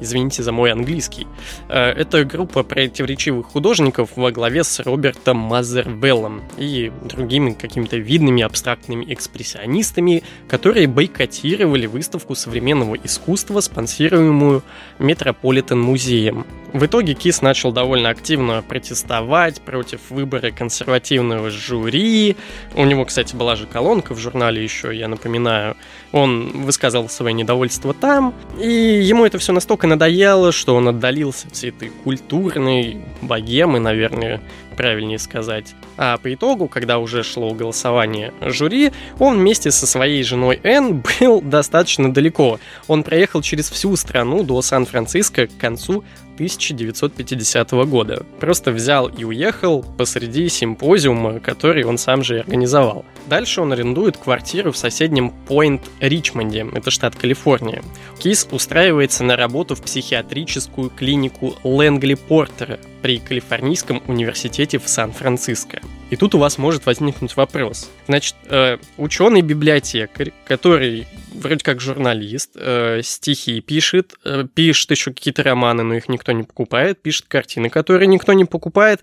Извините 0.00 0.42
за 0.42 0.52
мой 0.52 0.72
английский. 0.72 1.26
Э, 1.68 1.90
это 1.90 2.24
группа 2.24 2.62
противоречивых 2.62 3.46
художников 3.46 4.10
во 4.16 4.30
главе 4.30 4.64
с 4.64 4.80
Робертом 4.80 5.38
Мазервеллом 5.38 6.42
и 6.56 6.92
другими 7.02 7.52
какими-то 7.52 7.96
видными 7.96 8.42
абстрактными 8.42 9.04
экспрессионистами, 9.12 10.22
которые 10.48 10.86
бойкотировали 10.86 11.86
выставку 11.86 12.34
современного 12.34 12.96
искусства, 12.96 13.60
спонсируемую 13.60 14.62
Метрополитен 14.98 15.80
музеем. 15.80 16.44
В 16.72 16.84
итоге 16.84 17.14
Кис 17.14 17.40
начал 17.40 17.72
довольно 17.72 18.10
активно 18.10 18.62
протестовать 18.62 19.62
против 19.62 20.00
выбора 20.10 20.50
консервативного 20.50 21.50
жюри. 21.50 22.36
У 22.74 22.84
него, 22.84 23.06
кстати, 23.06 23.34
была 23.34 23.56
же 23.56 23.66
колонка 23.66 24.14
в 24.14 24.18
журнале 24.18 24.62
еще, 24.62 24.94
я 24.94 25.08
напоминаю. 25.08 25.76
Он 26.12 26.64
высказал 26.64 27.08
свое 27.08 27.32
недовольство 27.32 27.94
там, 27.94 28.34
и 28.60 28.68
ему 28.68 29.24
это 29.24 29.38
все 29.38 29.52
настолько 29.52 29.86
надоело, 29.88 30.52
что 30.52 30.74
он 30.76 30.88
отдалился 30.88 31.48
от 31.48 31.64
этой 31.64 31.88
культурной 31.88 32.98
богемы, 33.22 33.80
наверное, 33.80 34.40
правильнее 34.76 35.18
сказать. 35.18 35.74
А 35.96 36.16
по 36.18 36.32
итогу, 36.32 36.68
когда 36.68 36.98
уже 36.98 37.24
шло 37.24 37.52
голосование 37.52 38.32
жюри, 38.40 38.92
он 39.18 39.38
вместе 39.38 39.72
со 39.72 39.86
своей 39.86 40.22
женой 40.22 40.60
Энн 40.62 41.02
был 41.20 41.40
достаточно 41.42 42.12
далеко. 42.12 42.60
Он 42.86 43.02
проехал 43.02 43.42
через 43.42 43.70
всю 43.70 43.96
страну 43.96 44.44
до 44.44 44.62
Сан-Франциско 44.62 45.48
к 45.48 45.56
концу 45.58 46.04
1950 46.38 47.72
года. 47.88 48.24
Просто 48.38 48.70
взял 48.70 49.08
и 49.08 49.24
уехал 49.24 49.84
посреди 49.96 50.48
симпозиума, 50.48 51.40
который 51.40 51.82
он 51.82 51.98
сам 51.98 52.22
же 52.22 52.38
организовал. 52.38 53.04
Дальше 53.26 53.60
он 53.60 53.72
арендует 53.72 54.16
квартиру 54.16 54.70
в 54.70 54.76
соседнем 54.76 55.34
Пойнт-Ричмонде, 55.48 56.70
это 56.72 56.92
штат 56.92 57.16
Калифорния. 57.16 57.82
Кис 58.20 58.46
устраивается 58.52 59.24
на 59.24 59.34
работу 59.34 59.74
в 59.74 59.82
психиатрическую 59.82 60.90
клинику 60.90 61.56
Лэнгли 61.64 62.14
Портера 62.14 62.78
при 63.02 63.18
Калифорнийском 63.18 64.02
университете 64.06 64.78
в 64.78 64.88
Сан-Франциско. 64.88 65.80
И 66.10 66.16
тут 66.16 66.34
у 66.34 66.38
вас 66.38 66.58
может 66.58 66.86
возникнуть 66.86 67.36
вопрос. 67.36 67.90
Значит, 68.06 68.34
э, 68.48 68.78
ученый-библиотекарь, 68.96 70.32
который 70.46 71.06
вроде 71.32 71.62
как 71.62 71.80
журналист, 71.80 72.52
э, 72.56 73.00
стихи 73.02 73.60
пишет, 73.60 74.14
э, 74.24 74.44
пишет 74.52 74.90
еще 74.90 75.12
какие-то 75.12 75.42
романы, 75.42 75.82
но 75.82 75.94
их 75.94 76.08
никто 76.08 76.32
не 76.32 76.42
покупает, 76.42 77.02
пишет 77.02 77.26
картины, 77.28 77.68
которые 77.68 78.06
никто 78.06 78.32
не 78.32 78.44
покупает. 78.44 79.02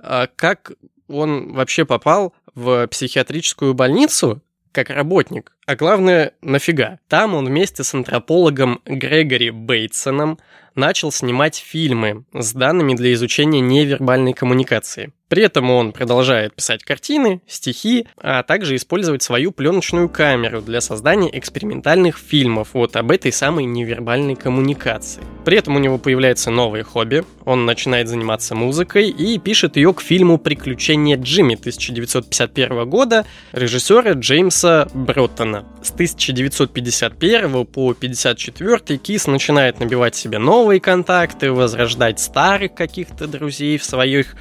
А 0.00 0.28
как 0.34 0.72
он 1.08 1.52
вообще 1.52 1.84
попал 1.84 2.34
в 2.54 2.86
психиатрическую 2.88 3.74
больницу 3.74 4.42
как 4.72 4.90
работник? 4.90 5.52
А 5.66 5.74
главное, 5.74 6.32
нафига? 6.42 6.98
Там 7.08 7.34
он 7.34 7.46
вместе 7.46 7.82
с 7.82 7.94
антропологом 7.94 8.80
Грегори 8.84 9.50
Бейтсоном 9.50 10.38
начал 10.76 11.10
снимать 11.10 11.56
фильмы 11.56 12.24
с 12.32 12.52
данными 12.52 12.94
для 12.94 13.12
изучения 13.14 13.60
невербальной 13.60 14.32
коммуникации. 14.32 15.12
При 15.28 15.42
этом 15.42 15.70
он 15.70 15.90
продолжает 15.90 16.54
писать 16.54 16.84
картины, 16.84 17.40
стихи, 17.48 18.06
а 18.16 18.44
также 18.44 18.76
использовать 18.76 19.24
свою 19.24 19.50
пленочную 19.50 20.08
камеру 20.08 20.62
для 20.62 20.80
создания 20.80 21.36
экспериментальных 21.36 22.16
фильмов 22.16 22.70
вот 22.74 22.94
об 22.94 23.10
этой 23.10 23.32
самой 23.32 23.64
невербальной 23.64 24.36
коммуникации. 24.36 25.22
При 25.44 25.58
этом 25.58 25.74
у 25.74 25.78
него 25.80 25.98
появляется 25.98 26.50
новое 26.50 26.84
хобби, 26.84 27.24
он 27.44 27.66
начинает 27.66 28.08
заниматься 28.08 28.54
музыкой 28.54 29.08
и 29.08 29.38
пишет 29.38 29.76
ее 29.76 29.92
к 29.94 30.00
фильму 30.00 30.38
«Приключения 30.38 31.16
Джимми» 31.16 31.54
1951 31.54 32.88
года 32.88 33.26
режиссера 33.52 34.12
Джеймса 34.12 34.88
Броттона. 34.94 35.64
С 35.82 35.90
1951 35.90 37.66
по 37.66 37.90
1954 37.90 38.98
Кис 38.98 39.26
начинает 39.26 39.80
набивать 39.80 40.14
себе 40.14 40.38
новые 40.38 40.80
контакты, 40.80 41.50
возрождать 41.50 42.20
старых 42.20 42.74
каких-то 42.74 43.26
друзей 43.26 43.78
в 43.78 43.84
своих 43.84 44.36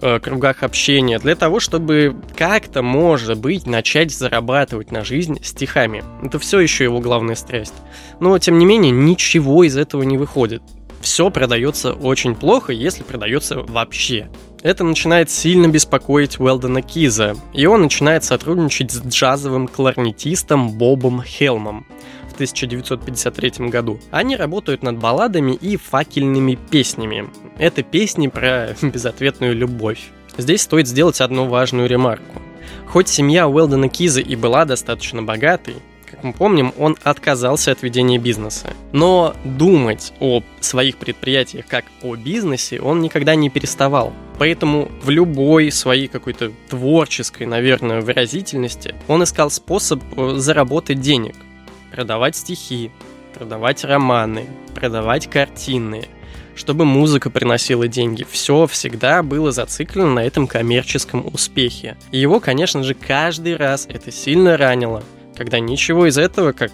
кругах 0.00 0.62
общения, 0.62 1.18
для 1.18 1.34
того, 1.34 1.60
чтобы 1.60 2.16
как-то, 2.36 2.82
может 2.82 3.38
быть, 3.38 3.66
начать 3.66 4.12
зарабатывать 4.12 4.92
на 4.92 5.04
жизнь 5.04 5.42
стихами. 5.42 6.04
Это 6.22 6.38
все 6.38 6.60
еще 6.60 6.84
его 6.84 7.00
главная 7.00 7.34
страсть. 7.34 7.74
Но, 8.20 8.38
тем 8.38 8.58
не 8.58 8.66
менее, 8.66 8.92
ничего 8.92 9.64
из 9.64 9.76
этого 9.76 10.02
не 10.02 10.16
выходит. 10.16 10.62
Все 11.00 11.30
продается 11.30 11.92
очень 11.92 12.34
плохо, 12.34 12.72
если 12.72 13.02
продается 13.02 13.62
вообще. 13.62 14.28
Это 14.62 14.82
начинает 14.82 15.30
сильно 15.30 15.68
беспокоить 15.68 16.40
Уэлдона 16.40 16.82
Киза, 16.82 17.36
и 17.54 17.66
он 17.66 17.82
начинает 17.82 18.24
сотрудничать 18.24 18.90
с 18.90 19.00
джазовым 19.00 19.68
кларнетистом 19.68 20.76
Бобом 20.76 21.22
Хелмом 21.22 21.86
1953 22.38 23.68
году. 23.68 23.98
Они 24.10 24.36
работают 24.36 24.82
над 24.82 24.98
балладами 24.98 25.52
и 25.52 25.76
факельными 25.76 26.58
песнями. 26.70 27.28
Это 27.58 27.82
песни 27.82 28.28
про 28.28 28.76
безответную 28.82 29.54
любовь. 29.54 30.10
Здесь 30.36 30.62
стоит 30.62 30.86
сделать 30.86 31.20
одну 31.20 31.46
важную 31.46 31.88
ремарку. 31.88 32.40
Хоть 32.86 33.08
семья 33.08 33.48
Уэлдона 33.48 33.88
Киза 33.88 34.20
и 34.20 34.36
была 34.36 34.64
достаточно 34.64 35.22
богатой, 35.22 35.74
как 36.10 36.24
мы 36.24 36.32
помним, 36.32 36.72
он 36.78 36.96
отказался 37.04 37.72
от 37.72 37.82
ведения 37.82 38.18
бизнеса. 38.18 38.68
Но 38.92 39.34
думать 39.44 40.12
о 40.20 40.42
своих 40.60 40.96
предприятиях 40.96 41.66
как 41.66 41.84
о 42.02 42.16
бизнесе 42.16 42.80
он 42.80 43.00
никогда 43.00 43.34
не 43.34 43.50
переставал. 43.50 44.12
Поэтому 44.38 44.90
в 45.02 45.10
любой 45.10 45.70
своей 45.70 46.08
какой-то 46.08 46.52
творческой, 46.68 47.46
наверное, 47.46 48.00
выразительности 48.00 48.94
он 49.06 49.24
искал 49.24 49.50
способ 49.50 50.02
э, 50.16 50.34
заработать 50.36 51.00
денег. 51.00 51.34
Продавать 51.98 52.36
стихи, 52.36 52.92
продавать 53.34 53.82
романы, 53.82 54.46
продавать 54.72 55.28
картины, 55.28 56.06
чтобы 56.54 56.84
музыка 56.84 57.28
приносила 57.28 57.88
деньги. 57.88 58.24
Все 58.30 58.68
всегда 58.68 59.24
было 59.24 59.50
зациклено 59.50 60.14
на 60.14 60.24
этом 60.24 60.46
коммерческом 60.46 61.26
успехе. 61.26 61.96
И 62.12 62.18
его, 62.18 62.38
конечно 62.38 62.84
же, 62.84 62.94
каждый 62.94 63.56
раз 63.56 63.86
это 63.90 64.12
сильно 64.12 64.56
ранило 64.56 65.02
когда 65.38 65.60
ничего 65.60 66.06
из 66.06 66.18
этого, 66.18 66.52
как 66.52 66.72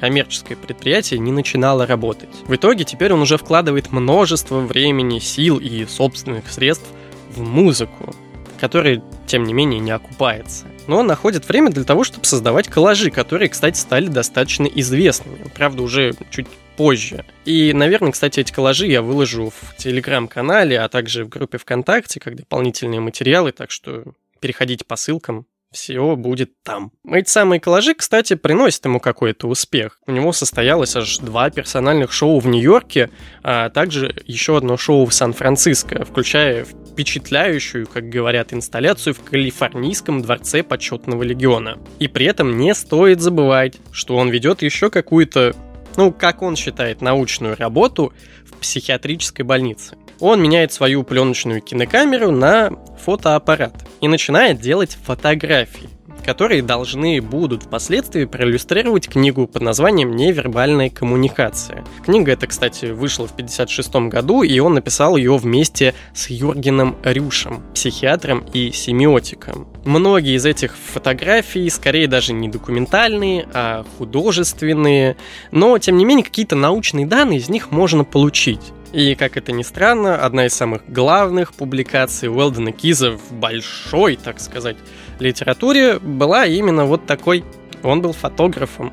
коммерческое 0.00 0.56
предприятие, 0.56 1.20
не 1.20 1.32
начинало 1.32 1.86
работать. 1.86 2.30
В 2.46 2.54
итоге 2.54 2.84
теперь 2.84 3.12
он 3.12 3.20
уже 3.20 3.36
вкладывает 3.36 3.92
множество 3.92 4.60
времени, 4.60 5.18
сил 5.18 5.58
и 5.58 5.84
собственных 5.84 6.50
средств 6.50 6.86
в 7.34 7.42
музыку, 7.42 8.14
которая, 8.58 9.02
тем 9.26 9.44
не 9.44 9.52
менее, 9.52 9.80
не 9.80 9.90
окупается. 9.90 10.64
Но 10.86 10.98
он 10.98 11.06
находит 11.06 11.48
время 11.48 11.70
для 11.70 11.84
того, 11.84 12.04
чтобы 12.04 12.24
создавать 12.24 12.68
коллажи, 12.68 13.10
которые, 13.10 13.48
кстати, 13.48 13.78
стали 13.78 14.06
достаточно 14.08 14.66
известными. 14.66 15.50
Правда, 15.54 15.82
уже 15.82 16.14
чуть 16.30 16.46
позже. 16.76 17.24
И, 17.44 17.72
наверное, 17.72 18.12
кстати, 18.12 18.40
эти 18.40 18.52
коллажи 18.52 18.86
я 18.86 19.02
выложу 19.02 19.50
в 19.50 19.76
телеграм-канале, 19.76 20.78
а 20.78 20.88
также 20.88 21.24
в 21.24 21.28
группе 21.28 21.58
ВКонтакте, 21.58 22.20
как 22.20 22.36
дополнительные 22.36 23.00
материалы, 23.00 23.52
так 23.52 23.70
что 23.70 24.04
переходите 24.40 24.84
по 24.84 24.96
ссылкам, 24.96 25.46
все 25.76 26.16
будет 26.16 26.62
там. 26.62 26.90
Эти 27.06 27.28
самые 27.28 27.60
коллажи, 27.60 27.94
кстати, 27.94 28.34
приносят 28.34 28.86
ему 28.86 28.98
какой-то 28.98 29.46
успех. 29.46 30.00
У 30.06 30.10
него 30.10 30.32
состоялось 30.32 30.96
аж 30.96 31.18
два 31.18 31.50
персональных 31.50 32.12
шоу 32.12 32.40
в 32.40 32.46
Нью-Йорке, 32.46 33.10
а 33.42 33.68
также 33.68 34.14
еще 34.26 34.56
одно 34.56 34.78
шоу 34.78 35.04
в 35.04 35.12
Сан-Франциско, 35.12 36.04
включая 36.06 36.64
впечатляющую, 36.64 37.86
как 37.86 38.08
говорят, 38.08 38.54
инсталляцию 38.54 39.12
в 39.12 39.20
Калифорнийском 39.20 40.22
дворце 40.22 40.62
почетного 40.62 41.22
легиона. 41.22 41.78
И 41.98 42.08
при 42.08 42.24
этом 42.24 42.56
не 42.56 42.74
стоит 42.74 43.20
забывать, 43.20 43.76
что 43.92 44.16
он 44.16 44.30
ведет 44.30 44.62
еще 44.62 44.88
какую-то, 44.88 45.54
ну, 45.96 46.10
как 46.10 46.40
он 46.40 46.56
считает, 46.56 47.02
научную 47.02 47.54
работу 47.54 48.14
в 48.46 48.56
психиатрической 48.56 49.44
больнице 49.44 49.98
он 50.20 50.42
меняет 50.42 50.72
свою 50.72 51.02
пленочную 51.02 51.60
кинокамеру 51.60 52.30
на 52.30 52.70
фотоаппарат 53.04 53.74
и 54.00 54.08
начинает 54.08 54.60
делать 54.60 54.96
фотографии 55.04 55.90
которые 56.26 56.60
должны 56.60 57.22
будут 57.22 57.62
впоследствии 57.62 58.24
проиллюстрировать 58.24 59.08
книгу 59.08 59.46
под 59.46 59.62
названием 59.62 60.16
«Невербальная 60.16 60.90
коммуникация». 60.90 61.84
Книга 62.04 62.32
эта, 62.32 62.48
кстати, 62.48 62.86
вышла 62.86 63.28
в 63.28 63.32
1956 63.32 64.10
году, 64.10 64.42
и 64.42 64.58
он 64.58 64.74
написал 64.74 65.16
ее 65.16 65.36
вместе 65.36 65.94
с 66.14 66.28
Юргеном 66.28 66.96
Рюшем, 67.04 67.62
психиатром 67.74 68.44
и 68.52 68.72
семиотиком. 68.72 69.68
Многие 69.84 70.34
из 70.34 70.44
этих 70.44 70.76
фотографий 70.76 71.70
скорее 71.70 72.08
даже 72.08 72.32
не 72.32 72.48
документальные, 72.48 73.48
а 73.54 73.84
художественные, 73.96 75.16
но, 75.52 75.78
тем 75.78 75.96
не 75.96 76.04
менее, 76.04 76.24
какие-то 76.24 76.56
научные 76.56 77.06
данные 77.06 77.38
из 77.38 77.48
них 77.48 77.70
можно 77.70 78.02
получить. 78.02 78.72
И, 78.92 79.14
как 79.14 79.36
это 79.36 79.52
ни 79.52 79.62
странно, 79.62 80.16
одна 80.16 80.46
из 80.46 80.54
самых 80.54 80.82
главных 80.88 81.52
публикаций 81.52 82.28
Уэлдена 82.28 82.72
Киза 82.72 83.12
в 83.12 83.32
большой, 83.32 84.16
так 84.16 84.40
сказать, 84.40 84.76
литературе 85.18 85.98
была 85.98 86.46
именно 86.46 86.84
вот 86.84 87.06
такой. 87.06 87.44
Он 87.82 88.00
был 88.00 88.12
фотографом 88.12 88.92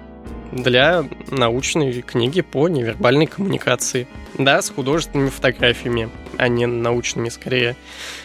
для 0.52 1.06
научной 1.30 2.02
книги 2.02 2.42
по 2.42 2.68
невербальной 2.68 3.28
коммуникации. 3.28 4.08
Да, 4.38 4.62
с 4.62 4.70
художественными 4.70 5.30
фотографиями, 5.30 6.10
а 6.38 6.48
не 6.48 6.66
научными 6.66 7.30
скорее. 7.30 7.76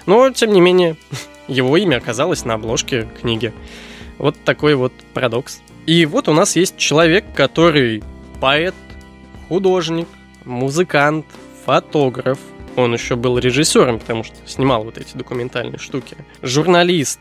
Но, 0.06 0.30
тем 0.30 0.52
не 0.52 0.60
менее, 0.60 0.96
его 1.48 1.76
имя 1.76 1.96
оказалось 1.96 2.44
на 2.44 2.54
обложке 2.54 3.08
книги. 3.20 3.52
Вот 4.18 4.36
такой 4.44 4.74
вот 4.74 4.92
парадокс. 5.14 5.60
И 5.86 6.06
вот 6.06 6.28
у 6.28 6.32
нас 6.32 6.56
есть 6.56 6.76
человек, 6.76 7.24
который 7.34 8.02
поэт, 8.40 8.74
художник, 9.48 10.08
музыкант, 10.44 11.24
фотограф, 11.68 12.38
он 12.76 12.94
еще 12.94 13.14
был 13.14 13.36
режиссером, 13.36 13.98
потому 13.98 14.24
что 14.24 14.34
снимал 14.46 14.84
вот 14.84 14.96
эти 14.96 15.14
документальные 15.14 15.78
штуки, 15.78 16.16
журналист, 16.40 17.20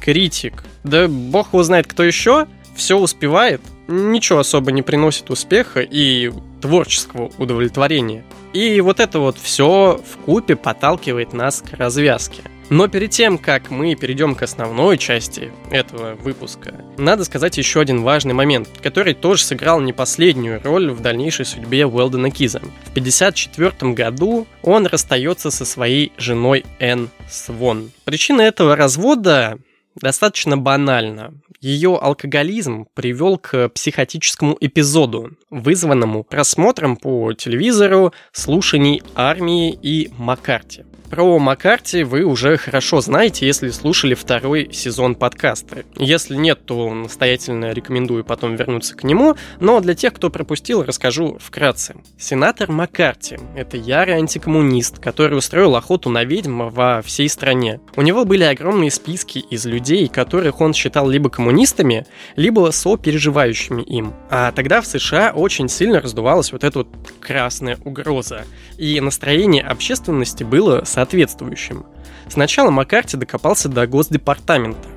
критик, 0.00 0.62
да 0.84 1.08
бог 1.08 1.48
его 1.48 1.64
знает 1.64 1.88
кто 1.88 2.04
еще, 2.04 2.46
все 2.76 2.96
успевает, 2.96 3.60
ничего 3.88 4.38
особо 4.38 4.70
не 4.70 4.82
приносит 4.82 5.30
успеха 5.30 5.80
и 5.80 6.30
творческого 6.60 7.32
удовлетворения. 7.38 8.22
И 8.52 8.80
вот 8.80 9.00
это 9.00 9.18
вот 9.18 9.36
все 9.36 10.00
в 10.00 10.18
купе 10.18 10.54
подталкивает 10.54 11.32
нас 11.32 11.60
к 11.60 11.76
развязке– 11.76 12.42
но 12.70 12.86
перед 12.88 13.10
тем, 13.10 13.38
как 13.38 13.70
мы 13.70 13.94
перейдем 13.94 14.34
к 14.34 14.42
основной 14.42 14.98
части 14.98 15.50
этого 15.70 16.14
выпуска, 16.16 16.74
надо 16.98 17.24
сказать 17.24 17.56
еще 17.56 17.80
один 17.80 18.02
важный 18.02 18.34
момент, 18.34 18.68
который 18.82 19.14
тоже 19.14 19.44
сыграл 19.44 19.80
не 19.80 19.92
последнюю 19.92 20.62
роль 20.62 20.90
в 20.90 21.00
дальнейшей 21.00 21.46
судьбе 21.46 21.86
Уэлдена 21.86 22.30
Киза. 22.30 22.58
В 22.58 22.90
1954 22.90 23.92
году 23.92 24.46
он 24.62 24.86
расстается 24.86 25.50
со 25.50 25.64
своей 25.64 26.12
женой 26.18 26.66
Энн 26.78 27.08
Свон. 27.30 27.90
Причина 28.04 28.42
этого 28.42 28.76
развода 28.76 29.58
достаточно 29.94 30.56
банальна. 30.56 31.32
Ее 31.60 31.96
алкоголизм 31.96 32.86
привел 32.94 33.36
к 33.36 33.70
психотическому 33.70 34.56
эпизоду, 34.60 35.32
вызванному 35.50 36.22
просмотром 36.22 36.96
по 36.96 37.32
телевизору 37.32 38.12
слушаний 38.32 39.02
армии 39.16 39.76
и 39.82 40.10
Маккарти. 40.18 40.84
Про 41.10 41.38
Маккарти 41.38 42.02
вы 42.02 42.22
уже 42.22 42.58
хорошо 42.58 43.00
знаете, 43.00 43.46
если 43.46 43.70
слушали 43.70 44.12
второй 44.12 44.70
сезон 44.74 45.14
подкаста. 45.14 45.84
Если 45.96 46.36
нет, 46.36 46.66
то 46.66 46.92
настоятельно 46.92 47.72
рекомендую 47.72 48.24
потом 48.24 48.56
вернуться 48.56 48.94
к 48.94 49.04
нему, 49.04 49.34
но 49.58 49.80
для 49.80 49.94
тех, 49.94 50.12
кто 50.12 50.28
пропустил, 50.28 50.82
расскажу 50.82 51.38
вкратце. 51.40 51.96
Сенатор 52.18 52.70
Маккарти— 52.70 53.38
это 53.56 53.78
ярый 53.78 54.16
антикоммунист, 54.16 54.98
который 54.98 55.38
устроил 55.38 55.76
охоту 55.76 56.10
на 56.10 56.24
ведьм 56.24 56.68
во 56.68 57.00
всей 57.00 57.30
стране. 57.30 57.80
У 57.96 58.02
него 58.02 58.26
были 58.26 58.44
огромные 58.44 58.90
списки 58.90 59.38
из 59.38 59.64
людей, 59.64 60.08
которых 60.08 60.60
он 60.60 60.74
считал 60.74 61.08
либо 61.08 61.30
коммунистами, 61.30 62.06
либо 62.36 62.70
сопереживающими 62.70 63.80
им. 63.80 64.12
А 64.28 64.52
тогда 64.52 64.82
в 64.82 64.86
США 64.86 65.32
очень 65.34 65.70
сильно 65.70 66.02
раздувалась 66.02 66.52
вот 66.52 66.64
эта 66.64 66.80
вот 66.80 66.88
красная 67.20 67.78
угроза, 67.84 68.44
и 68.76 69.00
настроение 69.00 69.62
общественности 69.62 70.44
было 70.44 70.82
соответствующим. 70.98 71.86
Сначала 72.28 72.70
Маккарти 72.72 73.16
докопался 73.16 73.68
до 73.68 73.86
Госдепартамента. 73.86 74.88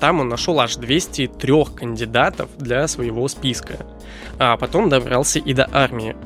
Там 0.00 0.20
он 0.20 0.30
нашел 0.30 0.58
аж 0.58 0.76
203 0.76 1.64
кандидатов 1.76 2.48
для 2.56 2.88
своего 2.88 3.28
списка. 3.28 3.74
А 4.38 4.56
потом 4.56 4.88
добрался 4.88 5.38
и 5.38 5.52
до 5.52 5.68
армии. 5.70 6.16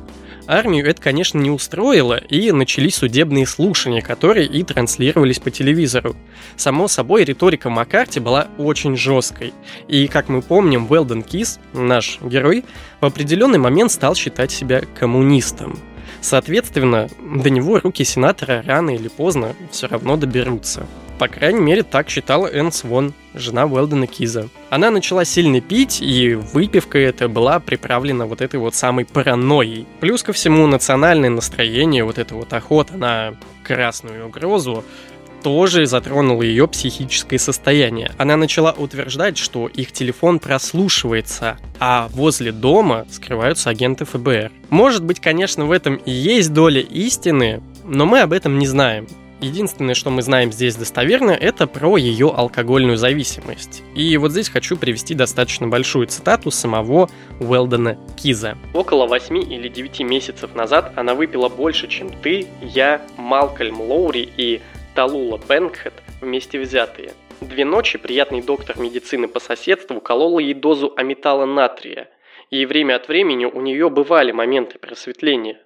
Армию 0.47 0.85
это, 0.87 1.01
конечно, 1.01 1.37
не 1.37 1.49
устроило, 1.49 2.15
и 2.15 2.53
начались 2.53 2.95
судебные 2.95 3.45
слушания, 3.45 4.01
которые 4.01 4.47
и 4.47 4.63
транслировались 4.63 5.39
по 5.39 5.51
телевизору. 5.51 6.15
Само 6.55 6.87
собой, 6.87 7.25
риторика 7.25 7.69
Маккарти 7.69 8.21
была 8.21 8.47
очень 8.57 8.95
жесткой. 8.95 9.53
И, 9.89 10.07
как 10.07 10.29
мы 10.29 10.41
помним, 10.41 10.89
Уэлден 10.89 11.23
Кис, 11.23 11.59
наш 11.73 12.19
герой, 12.21 12.63
в 13.01 13.05
определенный 13.05 13.59
момент 13.59 13.91
стал 13.91 14.15
считать 14.15 14.51
себя 14.51 14.81
коммунистом. 14.97 15.77
Соответственно, 16.25 17.07
до 17.21 17.51
него 17.51 17.79
руки 17.79 18.03
сенатора 18.03 18.63
рано 18.65 18.89
или 18.89 19.09
поздно 19.09 19.53
все 19.69 19.85
равно 19.85 20.17
доберутся. 20.17 20.87
По 21.19 21.27
крайней 21.27 21.61
мере, 21.61 21.83
так 21.83 22.09
считала 22.09 22.47
Энн 22.47 22.71
Свон, 22.71 23.13
жена 23.35 23.65
Уэлдена 23.65 24.07
Киза. 24.07 24.49
Она 24.71 24.89
начала 24.89 25.23
сильно 25.23 25.61
пить, 25.61 26.01
и 26.01 26.33
выпивка 26.33 26.97
эта 26.97 27.29
была 27.29 27.59
приправлена 27.59 28.25
вот 28.25 28.41
этой 28.41 28.59
вот 28.59 28.73
самой 28.73 29.05
паранойей. 29.05 29.85
Плюс 29.99 30.23
ко 30.23 30.33
всему, 30.33 30.65
национальное 30.65 31.29
настроение, 31.29 32.03
вот 32.03 32.17
эта 32.17 32.33
вот 32.33 32.51
охота 32.53 32.97
на 32.97 33.35
красную 33.63 34.25
угрозу, 34.25 34.83
тоже 35.45 35.85
затронуло 35.85 36.41
ее 36.41 36.67
психическое 36.67 37.37
состояние. 37.37 38.11
Она 38.17 38.35
начала 38.35 38.71
утверждать, 38.71 39.37
что 39.37 39.67
их 39.67 39.91
телефон 39.91 40.39
прослушивается, 40.39 41.59
а 41.79 42.09
возле 42.13 42.51
дома 42.51 43.05
скрываются 43.11 43.69
агенты 43.69 44.05
ФБР. 44.05 44.51
Может 44.71 45.03
быть, 45.03 45.19
конечно, 45.19 45.65
в 45.65 45.71
этом 45.71 45.97
и 45.97 46.09
есть 46.09 46.51
доля 46.51 46.81
истины, 46.81 47.61
но 47.83 48.07
мы 48.07 48.21
об 48.21 48.33
этом 48.33 48.57
не 48.57 48.65
знаем. 48.65 49.05
Единственное, 49.39 49.93
что 49.93 50.09
мы 50.09 50.23
знаем 50.23 50.51
здесь 50.51 50.75
достоверно, 50.75 51.29
это 51.29 51.67
про 51.67 51.97
ее 51.97 52.33
алкогольную 52.35 52.97
зависимость. 52.97 53.83
И 53.93 54.17
вот 54.17 54.31
здесь 54.31 54.49
хочу 54.49 54.77
привести 54.77 55.13
достаточно 55.13 55.67
большую 55.67 56.07
цитату 56.07 56.49
самого 56.49 57.07
Уэлдена 57.39 57.99
Киза. 58.15 58.57
Около 58.73 59.05
8 59.05 59.53
или 59.53 59.67
9 59.67 59.99
месяцев 59.99 60.55
назад 60.55 60.93
она 60.95 61.13
выпила 61.13 61.49
больше, 61.49 61.87
чем 61.87 62.09
ты, 62.09 62.47
я, 62.61 63.01
Малкольм 63.17 63.79
Лоури 63.79 64.27
и 64.37 64.61
Талула 64.95 65.37
Бенкхед 65.49 65.93
вместе 66.21 66.57
взятые. 66.57 67.11
Две 67.41 67.65
ночи 67.65 67.97
приятный 67.97 68.41
доктор 68.41 68.79
медицины 68.79 69.27
по 69.27 69.41
соседству 69.41 69.99
колол 69.99 70.39
ей 70.39 70.53
дозу 70.53 70.93
аметала 70.95 71.45
натрия, 71.45 72.09
и 72.49 72.65
время 72.65 72.95
от 72.95 73.09
времени 73.09 73.43
у 73.43 73.59
нее 73.59 73.89
бывали 73.89 74.31
моменты 74.31 74.79
просветления. 74.79 75.59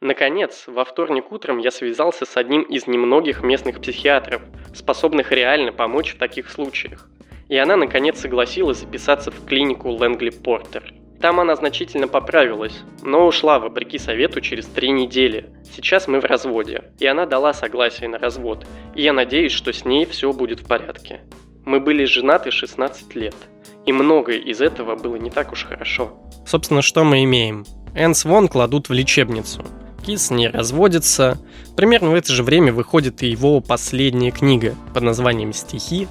Наконец, 0.00 0.62
во 0.68 0.84
вторник 0.84 1.32
утром 1.32 1.58
я 1.58 1.72
связался 1.72 2.24
с 2.24 2.36
одним 2.36 2.62
из 2.62 2.86
немногих 2.86 3.42
местных 3.42 3.80
психиатров, 3.80 4.42
способных 4.76 5.32
реально 5.32 5.72
помочь 5.72 6.14
в 6.14 6.18
таких 6.18 6.48
случаях. 6.48 7.08
И 7.48 7.56
она 7.56 7.76
наконец 7.76 8.20
согласилась 8.20 8.78
записаться 8.78 9.32
в 9.32 9.44
клинику 9.44 9.88
Лэнгли 9.88 10.30
Портер. 10.30 10.94
Там 11.20 11.40
она 11.40 11.56
значительно 11.56 12.06
поправилась, 12.06 12.78
но 13.02 13.26
ушла 13.26 13.58
вопреки 13.58 13.98
совету 13.98 14.40
через 14.40 14.66
три 14.66 14.90
недели. 14.90 15.50
Сейчас 15.74 16.06
мы 16.06 16.20
в 16.20 16.24
разводе, 16.24 16.84
и 17.00 17.06
она 17.06 17.26
дала 17.26 17.52
согласие 17.52 18.08
на 18.08 18.18
развод, 18.18 18.64
и 18.94 19.02
я 19.02 19.12
надеюсь, 19.12 19.52
что 19.52 19.72
с 19.72 19.84
ней 19.84 20.06
все 20.06 20.32
будет 20.32 20.60
в 20.60 20.66
порядке. 20.66 21.22
Мы 21.64 21.80
были 21.80 22.04
женаты 22.04 22.50
16 22.50 23.14
лет, 23.16 23.34
и 23.84 23.92
многое 23.92 24.38
из 24.38 24.60
этого 24.60 24.94
было 24.94 25.16
не 25.16 25.30
так 25.30 25.52
уж 25.52 25.64
хорошо. 25.64 26.12
Собственно, 26.46 26.82
что 26.82 27.02
мы 27.04 27.24
имеем? 27.24 27.66
Энс 27.94 28.24
Вон 28.24 28.46
кладут 28.46 28.88
в 28.88 28.92
лечебницу. 28.92 29.64
Кис 30.06 30.28
с 30.28 30.30
ней 30.30 30.48
разводится. 30.48 31.38
Примерно 31.76 32.10
в 32.10 32.14
это 32.14 32.32
же 32.32 32.42
время 32.44 32.72
выходит 32.72 33.22
и 33.22 33.26
его 33.28 33.60
последняя 33.60 34.30
книга 34.30 34.74
под 34.94 35.02
названием 35.02 35.52
«Стихи», 35.52 36.06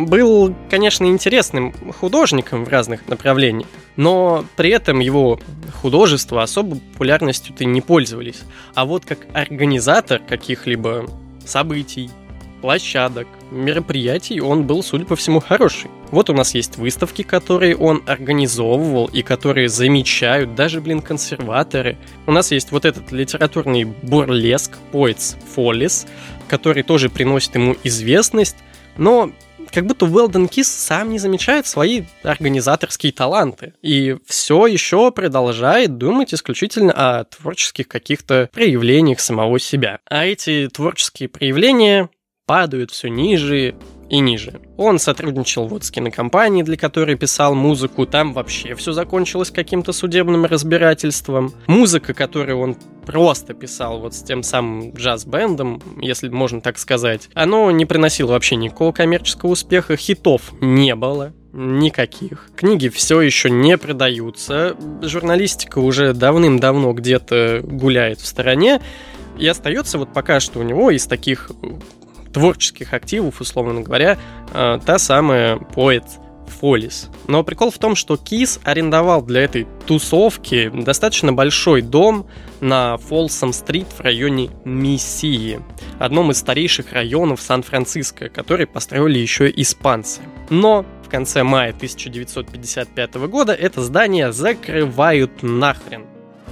был, 0.05 0.55
конечно, 0.69 1.05
интересным 1.05 1.73
художником 1.99 2.65
в 2.65 2.69
разных 2.69 3.07
направлениях, 3.07 3.67
но 3.95 4.45
при 4.55 4.69
этом 4.69 4.99
его 4.99 5.39
художества 5.81 6.43
особо 6.43 6.77
популярностью-то 6.77 7.65
не 7.65 7.81
пользовались. 7.81 8.41
А 8.75 8.85
вот 8.85 9.05
как 9.05 9.19
организатор 9.33 10.19
каких-либо 10.19 11.05
событий, 11.45 12.09
площадок, 12.61 13.27
мероприятий 13.51 14.41
он 14.41 14.65
был, 14.65 14.83
судя 14.83 15.05
по 15.05 15.15
всему, 15.15 15.39
хороший. 15.39 15.89
Вот 16.11 16.29
у 16.29 16.33
нас 16.33 16.55
есть 16.55 16.77
выставки, 16.77 17.21
которые 17.21 17.75
он 17.75 18.01
организовывал 18.05 19.05
и 19.07 19.21
которые 19.21 19.69
замечают 19.69 20.55
даже, 20.55 20.81
блин, 20.81 21.01
консерваторы. 21.01 21.97
У 22.25 22.31
нас 22.31 22.51
есть 22.51 22.71
вот 22.71 22.85
этот 22.85 23.11
литературный 23.11 23.83
бурлеск, 23.83 24.77
Poets 24.91 25.37
Follies, 25.55 26.07
который 26.47 26.83
тоже 26.83 27.09
приносит 27.09 27.55
ему 27.55 27.75
известность, 27.83 28.57
но 28.97 29.31
как 29.71 29.85
будто 29.85 30.05
Уэлден 30.05 30.47
Кис 30.47 30.67
сам 30.67 31.09
не 31.09 31.19
замечает 31.19 31.67
свои 31.67 32.03
организаторские 32.23 33.11
таланты. 33.11 33.73
И 33.81 34.17
все 34.25 34.67
еще 34.67 35.11
продолжает 35.11 35.97
думать 35.97 36.33
исключительно 36.33 36.93
о 36.93 37.23
творческих 37.25 37.87
каких-то 37.87 38.49
проявлениях 38.51 39.19
самого 39.19 39.59
себя. 39.59 39.99
А 40.09 40.25
эти 40.25 40.69
творческие 40.71 41.29
проявления 41.29 42.09
падают 42.45 42.91
все 42.91 43.09
ниже 43.09 43.75
и 44.09 44.19
ниже. 44.19 44.61
Он 44.77 44.99
сотрудничал 44.99 45.67
вот 45.67 45.83
с 45.83 45.91
кинокомпанией, 45.91 46.63
для 46.63 46.77
которой 46.77 47.15
писал 47.15 47.55
музыку, 47.55 48.05
там 48.05 48.33
вообще 48.33 48.75
все 48.75 48.91
закончилось 48.91 49.51
каким-то 49.51 49.91
судебным 49.91 50.45
разбирательством. 50.45 51.53
Музыка, 51.67 52.13
которую 52.13 52.59
он 52.59 52.77
просто 53.05 53.53
писал 53.53 53.99
вот 53.99 54.13
с 54.13 54.21
тем 54.21 54.43
самым 54.43 54.91
джаз-бендом, 54.91 55.81
если 56.01 56.29
можно 56.29 56.61
так 56.61 56.77
сказать, 56.77 57.29
оно 57.33 57.71
не 57.71 57.85
приносило 57.85 58.31
вообще 58.31 58.55
никакого 58.55 58.91
коммерческого 58.91 59.51
успеха, 59.51 59.95
хитов 59.95 60.51
не 60.61 60.93
было, 60.95 61.33
никаких. 61.53 62.49
Книги 62.55 62.89
все 62.89 63.21
еще 63.21 63.49
не 63.49 63.77
продаются, 63.77 64.75
журналистика 65.01 65.79
уже 65.79 66.13
давным-давно 66.13 66.93
где-то 66.93 67.61
гуляет 67.63 68.19
в 68.19 68.27
стороне, 68.27 68.81
и 69.39 69.47
остается 69.47 69.97
вот 69.97 70.13
пока 70.13 70.39
что 70.39 70.59
у 70.59 70.63
него 70.63 70.91
из 70.91 71.05
таких 71.07 71.51
творческих 72.37 72.93
активов, 72.93 73.41
условно 73.41 73.81
говоря, 73.81 74.15
э, 74.53 74.79
та 74.85 74.99
самая 74.99 75.57
поэт 75.57 76.03
Фолис. 76.59 77.09
Но 77.27 77.43
прикол 77.43 77.71
в 77.71 77.79
том, 77.79 77.95
что 77.95 78.15
Кис 78.15 78.59
арендовал 78.63 79.23
для 79.23 79.41
этой 79.41 79.65
тусовки 79.87 80.69
достаточно 80.69 81.33
большой 81.33 81.81
дом 81.81 82.27
на 82.61 82.97
Фолсом-стрит 82.97 83.87
в 83.87 84.01
районе 84.01 84.51
Миссии, 84.65 85.59
одном 85.97 86.29
из 86.29 86.37
старейших 86.37 86.93
районов 86.93 87.41
Сан-Франциско, 87.41 88.29
который 88.29 88.67
построили 88.67 89.17
еще 89.17 89.49
испанцы. 89.49 90.21
Но 90.51 90.85
в 91.03 91.09
конце 91.09 91.41
мая 91.41 91.71
1955 91.71 93.15
года 93.15 93.53
это 93.53 93.81
здание 93.81 94.31
закрывают 94.31 95.41
нахрен. 95.41 96.05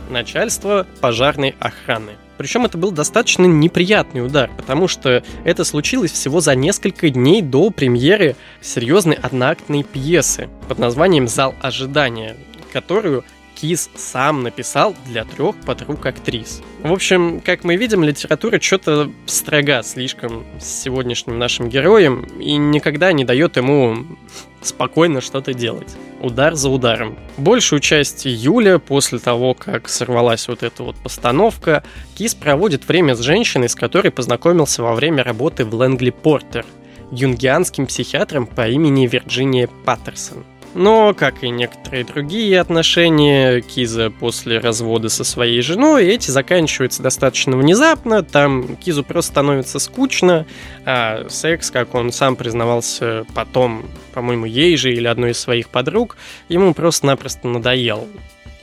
Начальство 0.10 0.88
пожарной 1.00 1.56
охраны. 1.60 2.14
Причем 2.38 2.66
это 2.66 2.78
был 2.78 2.92
достаточно 2.92 3.46
неприятный 3.46 4.26
удар, 4.26 4.50
потому 4.56 4.88
что 4.88 5.24
это 5.44 5.64
случилось 5.64 6.12
всего 6.12 6.42
за 6.42 6.56
несколько 6.56 7.10
дней 7.10 7.42
до 7.42 7.70
премьеры 7.70 8.36
серьезной 8.62 9.16
одноактной 9.16 9.84
пьесы 9.84 10.50
под 10.68 10.80
названием 10.80 11.28
«Зал 11.28 11.56
ожидания», 11.62 12.36
которую 12.74 13.24
Кис 13.56 13.90
сам 13.96 14.44
написал 14.44 14.96
для 15.08 15.24
трех 15.24 15.56
подруг 15.62 16.06
актрис. 16.06 16.62
В 16.84 16.92
общем, 16.92 17.42
как 17.42 17.64
мы 17.64 17.78
видим, 17.78 18.04
литература 18.04 18.60
что-то 18.60 19.12
строга 19.26 19.82
слишком 19.82 20.44
с 20.60 20.84
сегодняшним 20.84 21.40
нашим 21.40 21.70
героем 21.70 22.24
и 22.40 22.58
никогда 22.58 23.14
не 23.14 23.24
дает 23.24 23.58
ему 23.58 24.06
спокойно 24.62 25.22
что-то 25.22 25.54
делать. 25.54 25.96
Удар 26.22 26.56
за 26.56 26.70
ударом. 26.70 27.18
Большую 27.38 27.80
часть 27.80 28.28
июля, 28.28 28.80
после 28.80 29.20
того, 29.20 29.54
как 29.54 29.88
сорвалась 29.88 30.48
вот 30.48 30.64
эта 30.64 30.84
вот 30.84 30.96
постановка, 30.98 31.84
Кис 32.18 32.36
проводит 32.36 32.88
время 32.88 33.16
с 33.16 33.20
женщиной, 33.20 33.70
с 33.70 33.76
которой 33.76 34.12
познакомился 34.12 34.84
во 34.84 34.96
время 34.96 35.24
работы 35.24 35.66
в 35.66 35.74
Лэнгли 35.74 36.10
Портер, 36.10 36.66
юнгианским 37.12 37.88
психиатром 37.88 38.48
по 38.48 38.68
имени 38.68 39.08
Вирджиния 39.08 39.70
Паттерсон. 39.86 40.44
Но, 40.76 41.14
как 41.14 41.42
и 41.42 41.50
некоторые 41.50 42.04
другие 42.04 42.60
отношения 42.60 43.62
Киза 43.62 44.10
после 44.12 44.60
развода 44.60 45.08
со 45.08 45.24
своей 45.24 45.62
женой, 45.62 46.06
эти 46.06 46.32
заканчиваются 46.32 47.02
достаточно 47.02 47.56
внезапно. 47.56 48.24
Там 48.24 48.76
Кизу 48.76 49.02
просто 49.06 49.32
становится 49.32 49.80
скучно, 49.80 50.46
а 50.84 51.30
секс, 51.30 51.72
как 51.72 51.96
он 51.96 52.12
сам 52.12 52.36
признавался 52.36 53.26
потом, 53.34 53.86
по-моему, 54.14 54.46
ей 54.46 54.76
же 54.76 54.94
или 54.94 55.08
одной 55.08 55.32
из 55.32 55.40
своих 55.40 55.70
подруг, 55.70 56.18
ему 56.50 56.74
просто-напросто 56.74 57.48
надоел. 57.48 58.06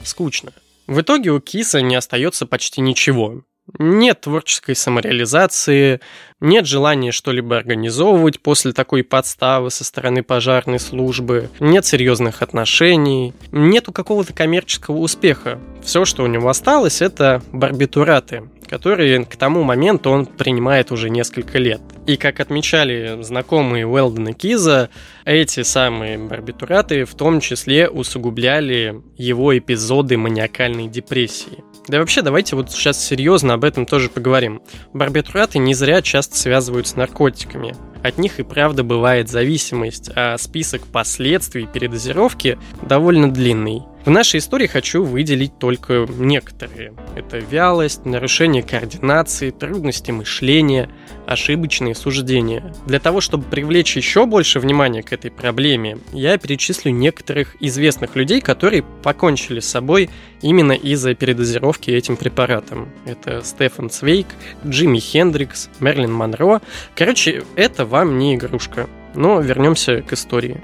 Скучно. 0.03 0.51
В 0.85 1.01
итоге 1.01 1.31
у 1.31 1.39
Киса 1.39 1.81
не 1.81 1.95
остается 1.95 2.45
почти 2.45 2.81
ничего. 2.81 3.41
Нет 3.79 4.21
творческой 4.21 4.75
самореализации, 4.75 6.01
нет 6.41 6.67
желания 6.67 7.13
что-либо 7.13 7.55
организовывать 7.55 8.41
после 8.41 8.73
такой 8.73 9.03
подставы 9.05 9.71
со 9.71 9.85
стороны 9.85 10.21
пожарной 10.21 10.79
службы, 10.79 11.49
нет 11.61 11.85
серьезных 11.85 12.41
отношений, 12.41 13.33
нету 13.53 13.93
какого-то 13.93 14.33
коммерческого 14.33 14.97
успеха. 14.97 15.59
Все, 15.81 16.03
что 16.03 16.23
у 16.23 16.27
него 16.27 16.49
осталось, 16.49 17.01
это 17.01 17.41
барбитураты. 17.53 18.43
который 18.67 19.23
к 19.25 19.35
тому 19.35 19.61
моменту 19.63 20.09
он 20.09 20.25
принимает 20.25 20.91
уже 20.91 21.09
несколько 21.11 21.59
лет. 21.59 21.81
И 22.07 22.17
как 22.17 22.39
отмечали 22.39 23.21
знакомые 23.21 23.85
Уэлдена 23.85 24.33
Киза, 24.33 24.89
эти 25.25 25.61
самые 25.61 26.17
барбитураты 26.17 27.05
в 27.05 27.13
том 27.13 27.39
числе 27.39 27.87
усугубляли 27.87 29.01
его 29.15 29.55
эпизоды 29.55 30.17
маниакальной 30.17 30.87
депрессии. 30.87 31.63
Да 31.87 31.97
и 31.97 31.99
вообще, 31.99 32.21
давайте 32.21 32.55
вот 32.55 32.71
сейчас 32.71 33.03
серьезно 33.03 33.55
об 33.55 33.63
этом 33.63 33.85
тоже 33.85 34.09
поговорим. 34.09 34.61
Барбитураты 34.93 35.59
не 35.59 35.73
зря 35.73 36.01
часто 36.01 36.37
связывают 36.37 36.87
с 36.87 36.95
наркотиками. 36.95 37.75
От 38.03 38.17
них 38.17 38.39
и 38.39 38.43
правда 38.43 38.83
бывает 38.83 39.29
зависимость, 39.29 40.11
а 40.15 40.37
список 40.37 40.81
последствий 40.83 41.65
передозировки 41.65 42.59
довольно 42.81 43.31
длинный. 43.31 43.83
В 44.05 44.09
нашей 44.09 44.39
истории 44.39 44.67
хочу 44.67 45.01
выделить 45.01 45.57
только 45.59 46.05
некоторые. 46.09 46.93
Это 47.15 47.37
вялость, 47.37 48.05
нарушение 48.05 48.61
координации, 48.61 49.49
трудности 49.49 50.11
мышления, 50.11 50.89
ошибочные 51.25 51.95
суждения. 51.95 52.73
Для 52.85 52.99
того, 52.99 53.21
чтобы 53.21 53.45
привлечь 53.45 53.95
еще 53.95 54.25
больше 54.25 54.59
внимания 54.59 55.03
к 55.03 55.13
этой 55.13 55.31
проблеме, 55.31 55.99
я 56.11 56.37
перечислю 56.37 56.91
некоторых 56.91 57.55
известных 57.61 58.17
людей, 58.17 58.41
которые 58.41 58.83
покончили 58.83 59.61
с 59.61 59.69
собой 59.69 60.09
именно 60.41 60.73
из-за 60.73 61.15
передозировки 61.15 61.89
этим 61.89 62.17
препаратом. 62.17 62.89
Это 63.05 63.41
Стефан 63.41 63.89
Цвейк, 63.89 64.27
Джимми 64.67 64.99
Хендрикс, 64.99 65.69
Мерлин 65.79 66.11
Монро. 66.11 66.61
Короче, 66.93 67.43
это 67.55 67.85
вам 67.93 68.17
не 68.17 68.33
игрушка. 68.33 68.89
Но 69.13 69.39
вернемся 69.39 70.01
к 70.01 70.13
истории. 70.13 70.59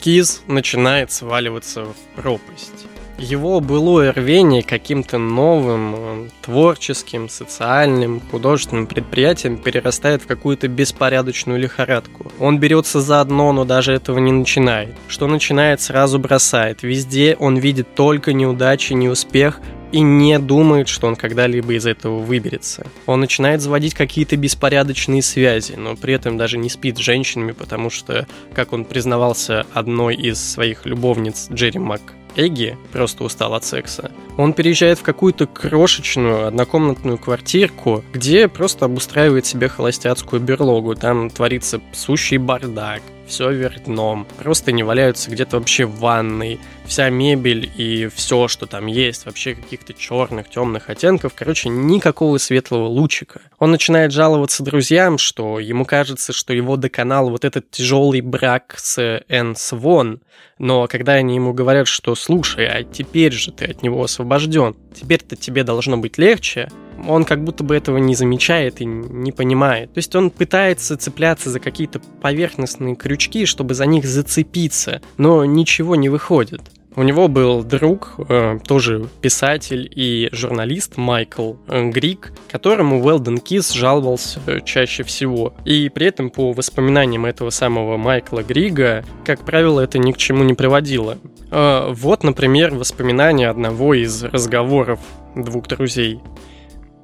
Киз 0.00 0.42
начинает 0.48 1.12
сваливаться 1.12 1.84
в 1.84 2.20
пропасть. 2.20 2.88
Его 3.18 3.60
былое 3.60 4.12
рвение 4.12 4.64
каким-то 4.64 5.16
новым, 5.18 5.94
э, 5.94 6.28
творческим, 6.40 7.28
социальным, 7.28 8.20
художественным 8.32 8.88
предприятием 8.88 9.58
перерастает 9.58 10.22
в 10.22 10.26
какую-то 10.26 10.66
беспорядочную 10.66 11.60
лихорадку. 11.60 12.32
Он 12.40 12.58
берется 12.58 13.00
за 13.00 13.20
одно, 13.20 13.52
но 13.52 13.64
даже 13.64 13.92
этого 13.92 14.18
не 14.18 14.32
начинает. 14.32 14.96
Что 15.06 15.28
начинает, 15.28 15.80
сразу 15.80 16.18
бросает. 16.18 16.82
Везде 16.82 17.36
он 17.38 17.58
видит 17.58 17.94
только 17.94 18.32
неудачи, 18.32 18.94
неуспех, 18.94 19.60
и 19.92 20.00
не 20.00 20.38
думает, 20.38 20.88
что 20.88 21.06
он 21.06 21.16
когда-либо 21.16 21.74
из 21.74 21.86
этого 21.86 22.18
выберется. 22.18 22.86
Он 23.06 23.20
начинает 23.20 23.60
заводить 23.60 23.94
какие-то 23.94 24.36
беспорядочные 24.36 25.22
связи, 25.22 25.74
но 25.74 25.94
при 25.94 26.14
этом 26.14 26.36
даже 26.36 26.58
не 26.58 26.68
спит 26.68 26.96
с 26.96 27.00
женщинами, 27.00 27.52
потому 27.52 27.90
что, 27.90 28.26
как 28.54 28.72
он 28.72 28.84
признавался 28.84 29.66
одной 29.72 30.16
из 30.16 30.38
своих 30.38 30.86
любовниц 30.86 31.48
Джерри 31.52 31.78
Мак 31.78 32.00
Эгги 32.34 32.78
просто 32.92 33.24
устал 33.24 33.54
от 33.54 33.64
секса. 33.64 34.10
Он 34.36 34.52
переезжает 34.52 34.98
в 34.98 35.02
какую-то 35.02 35.46
крошечную 35.46 36.46
однокомнатную 36.46 37.18
квартирку, 37.18 38.02
где 38.12 38.48
просто 38.48 38.86
обустраивает 38.86 39.46
себе 39.46 39.68
холостяцкую 39.68 40.40
берлогу. 40.40 40.94
Там 40.94 41.28
творится 41.28 41.80
сущий 41.92 42.38
бардак 42.38 43.02
все 43.32 43.50
вверх 43.50 43.84
дном. 43.84 44.26
Просто 44.36 44.72
не 44.72 44.82
валяются 44.82 45.30
где-то 45.30 45.58
вообще 45.58 45.86
в 45.86 45.98
ванной. 46.00 46.60
Вся 46.84 47.08
мебель 47.08 47.70
и 47.76 48.08
все, 48.14 48.46
что 48.46 48.66
там 48.66 48.86
есть, 48.86 49.24
вообще 49.24 49.54
каких-то 49.54 49.94
черных, 49.94 50.50
темных 50.50 50.90
оттенков. 50.90 51.32
Короче, 51.34 51.70
никакого 51.70 52.36
светлого 52.36 52.86
лучика. 52.88 53.40
Он 53.58 53.70
начинает 53.70 54.12
жаловаться 54.12 54.62
друзьям, 54.62 55.16
что 55.16 55.58
ему 55.58 55.86
кажется, 55.86 56.34
что 56.34 56.52
его 56.52 56.76
доконал 56.76 57.30
вот 57.30 57.46
этот 57.46 57.70
тяжелый 57.70 58.20
брак 58.20 58.74
с 58.76 59.22
Энн 59.28 59.56
Свон. 59.56 60.20
Но 60.58 60.86
когда 60.86 61.14
они 61.14 61.36
ему 61.36 61.54
говорят, 61.54 61.88
что 61.88 62.14
слушай, 62.14 62.66
а 62.66 62.84
теперь 62.84 63.32
же 63.32 63.50
ты 63.50 63.64
от 63.64 63.82
него 63.82 64.04
освобожден, 64.04 64.76
теперь-то 64.94 65.36
тебе 65.36 65.64
должно 65.64 65.96
быть 65.96 66.18
легче, 66.18 66.68
он 67.06 67.24
как 67.24 67.42
будто 67.44 67.64
бы 67.64 67.74
этого 67.76 67.98
не 67.98 68.14
замечает 68.14 68.80
и 68.80 68.84
не 68.84 69.32
понимает. 69.32 69.92
То 69.92 69.98
есть 69.98 70.14
он 70.14 70.30
пытается 70.30 70.96
цепляться 70.96 71.50
за 71.50 71.60
какие-то 71.60 72.00
поверхностные 72.20 72.96
крючки, 72.96 73.46
чтобы 73.46 73.74
за 73.74 73.86
них 73.86 74.04
зацепиться, 74.04 75.00
но 75.16 75.44
ничего 75.44 75.96
не 75.96 76.08
выходит. 76.08 76.62
У 76.94 77.02
него 77.02 77.28
был 77.28 77.62
друг, 77.62 78.16
э, 78.28 78.58
тоже 78.66 79.08
писатель 79.22 79.90
и 79.94 80.28
журналист 80.32 80.98
Майкл 80.98 81.54
э, 81.66 81.88
Грик, 81.88 82.32
которому 82.50 83.02
Уэлден 83.02 83.38
Кис 83.38 83.72
жаловался 83.72 84.40
э, 84.46 84.60
чаще 84.62 85.02
всего. 85.02 85.54
И 85.64 85.88
при 85.88 86.06
этом, 86.06 86.28
по 86.28 86.52
воспоминаниям 86.52 87.24
этого 87.24 87.48
самого 87.48 87.96
Майкла 87.96 88.42
Грига, 88.42 89.04
как 89.24 89.40
правило, 89.44 89.80
это 89.80 89.98
ни 89.98 90.12
к 90.12 90.18
чему 90.18 90.44
не 90.44 90.54
приводило. 90.54 91.18
Вот, 91.50 92.24
например, 92.24 92.74
воспоминания 92.74 93.48
одного 93.48 93.92
из 93.92 94.22
разговоров 94.24 95.00
двух 95.34 95.66
друзей. 95.68 96.20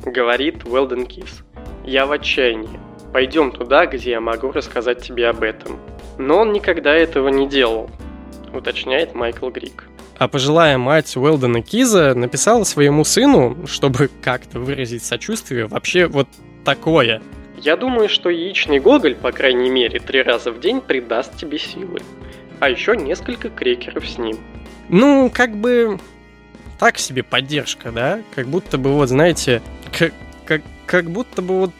Говорит 0.04 0.64
Уэлден 0.64 1.06
Кис. 1.06 1.42
«Я 1.84 2.06
в 2.06 2.12
отчаянии. 2.12 2.80
Пойдем 3.12 3.50
туда, 3.50 3.86
где 3.86 4.12
я 4.12 4.20
могу 4.20 4.52
рассказать 4.52 5.02
тебе 5.02 5.28
об 5.28 5.42
этом». 5.42 5.80
Но 6.18 6.38
он 6.38 6.52
никогда 6.52 6.94
этого 6.94 7.28
не 7.28 7.48
делал, 7.48 7.90
уточняет 8.52 9.14
Майкл 9.14 9.50
Грик. 9.50 9.84
А 10.18 10.26
пожилая 10.26 10.76
мать 10.76 11.16
Уэлдена 11.16 11.62
Киза 11.62 12.14
написала 12.14 12.64
своему 12.64 13.04
сыну, 13.04 13.56
чтобы 13.66 14.10
как-то 14.20 14.58
выразить 14.58 15.04
сочувствие, 15.04 15.66
вообще 15.66 16.06
вот 16.06 16.26
такое. 16.64 17.22
Я 17.56 17.76
думаю, 17.76 18.08
что 18.08 18.30
яичный 18.30 18.80
гоголь, 18.80 19.14
по 19.14 19.30
крайней 19.30 19.70
мере, 19.70 20.00
три 20.00 20.22
раза 20.22 20.50
в 20.50 20.60
день 20.60 20.80
придаст 20.80 21.36
тебе 21.36 21.58
силы. 21.58 22.00
А 22.58 22.68
еще 22.68 22.96
несколько 22.96 23.48
крекеров 23.48 24.08
с 24.08 24.18
ним. 24.18 24.38
Ну, 24.88 25.30
как 25.32 25.56
бы 25.56 25.98
так 26.78 26.98
себе 26.98 27.22
поддержка, 27.22 27.90
да? 27.90 28.20
Как 28.34 28.46
будто 28.46 28.78
бы, 28.78 28.92
вот, 28.92 29.08
знаете, 29.08 29.62
как, 29.96 30.12
как, 30.44 30.62
как 30.86 31.10
будто 31.10 31.42
бы 31.42 31.58
вот 31.60 31.72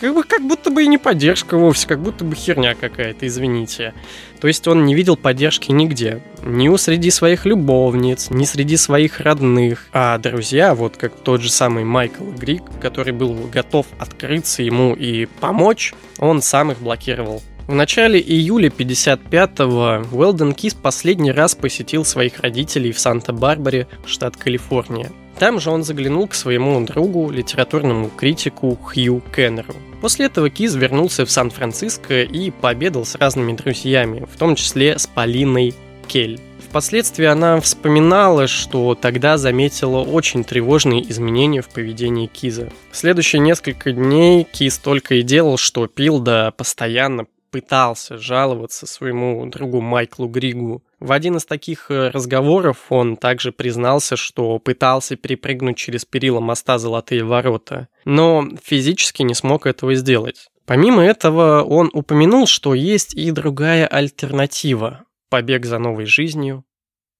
как, 0.00 0.14
бы, 0.14 0.22
как 0.22 0.42
будто 0.46 0.70
бы 0.70 0.84
и 0.84 0.86
не 0.86 0.98
поддержка 0.98 1.56
вовсе, 1.56 1.88
как 1.88 2.00
будто 2.00 2.24
бы 2.24 2.34
херня 2.34 2.74
какая-то, 2.74 3.26
извините. 3.26 3.94
То 4.40 4.48
есть 4.48 4.66
он 4.68 4.84
не 4.84 4.94
видел 4.94 5.16
поддержки 5.16 5.72
нигде. 5.72 6.22
Ни 6.44 6.68
у 6.68 6.76
среди 6.76 7.10
своих 7.10 7.46
любовниц, 7.46 8.30
ни 8.30 8.44
среди 8.44 8.76
своих 8.76 9.20
родных. 9.20 9.88
А 9.92 10.18
друзья, 10.18 10.74
вот 10.74 10.96
как 10.96 11.16
тот 11.16 11.40
же 11.40 11.50
самый 11.50 11.84
Майкл 11.84 12.24
Грик, 12.24 12.62
который 12.80 13.12
был 13.12 13.34
готов 13.52 13.86
открыться 13.98 14.62
ему 14.62 14.94
и 14.94 15.26
помочь, 15.26 15.94
он 16.18 16.42
сам 16.42 16.72
их 16.72 16.78
блокировал. 16.78 17.42
В 17.66 17.74
начале 17.74 18.20
июля 18.20 18.68
55-го 18.68 20.16
Уэлден 20.16 20.54
Кис 20.54 20.74
последний 20.74 21.32
раз 21.32 21.56
посетил 21.56 22.04
своих 22.04 22.38
родителей 22.38 22.92
в 22.92 23.00
Санта-Барбаре, 23.00 23.88
штат 24.06 24.36
Калифорния. 24.36 25.10
Там 25.40 25.58
же 25.58 25.70
он 25.70 25.82
заглянул 25.82 26.28
к 26.28 26.34
своему 26.34 26.80
другу, 26.86 27.28
литературному 27.28 28.08
критику 28.08 28.76
Хью 28.76 29.20
Кеннеру. 29.34 29.74
После 30.00 30.26
этого 30.26 30.48
Киз 30.48 30.76
вернулся 30.76 31.26
в 31.26 31.30
Сан-Франциско 31.30 32.22
и 32.22 32.52
пообедал 32.52 33.04
с 33.04 33.16
разными 33.16 33.52
друзьями, 33.52 34.24
в 34.32 34.38
том 34.38 34.54
числе 34.54 34.96
с 34.96 35.08
Полиной 35.08 35.74
Кель. 36.06 36.38
Впоследствии 36.68 37.26
она 37.26 37.60
вспоминала, 37.60 38.46
что 38.46 38.94
тогда 38.94 39.38
заметила 39.38 40.02
очень 40.02 40.44
тревожные 40.44 41.02
изменения 41.10 41.62
в 41.62 41.68
поведении 41.68 42.26
Киза. 42.26 42.70
В 42.92 42.96
следующие 42.96 43.40
несколько 43.40 43.90
дней 43.90 44.44
Киз 44.44 44.78
только 44.78 45.16
и 45.16 45.22
делал, 45.22 45.56
что 45.56 45.88
пил, 45.88 46.20
да 46.20 46.52
постоянно 46.52 47.26
пытался 47.50 48.18
жаловаться 48.18 48.86
своему 48.86 49.46
другу 49.46 49.80
Майклу 49.80 50.28
Григу. 50.28 50.82
В 50.98 51.12
один 51.12 51.36
из 51.36 51.44
таких 51.44 51.90
э, 51.90 52.08
разговоров 52.08 52.86
он 52.90 53.16
также 53.16 53.52
признался, 53.52 54.16
что 54.16 54.58
пытался 54.58 55.16
перепрыгнуть 55.16 55.76
через 55.76 56.04
перила 56.04 56.40
моста 56.40 56.78
«Золотые 56.78 57.24
ворота», 57.24 57.88
но 58.04 58.48
физически 58.62 59.22
не 59.22 59.34
смог 59.34 59.66
этого 59.66 59.94
сделать. 59.94 60.48
Помимо 60.64 61.04
этого, 61.04 61.62
он 61.62 61.90
упомянул, 61.92 62.46
что 62.46 62.74
есть 62.74 63.14
и 63.14 63.30
другая 63.30 63.86
альтернатива– 63.86 65.04
побег 65.30 65.64
за 65.64 65.78
новой 65.78 66.06
жизнью 66.06 66.64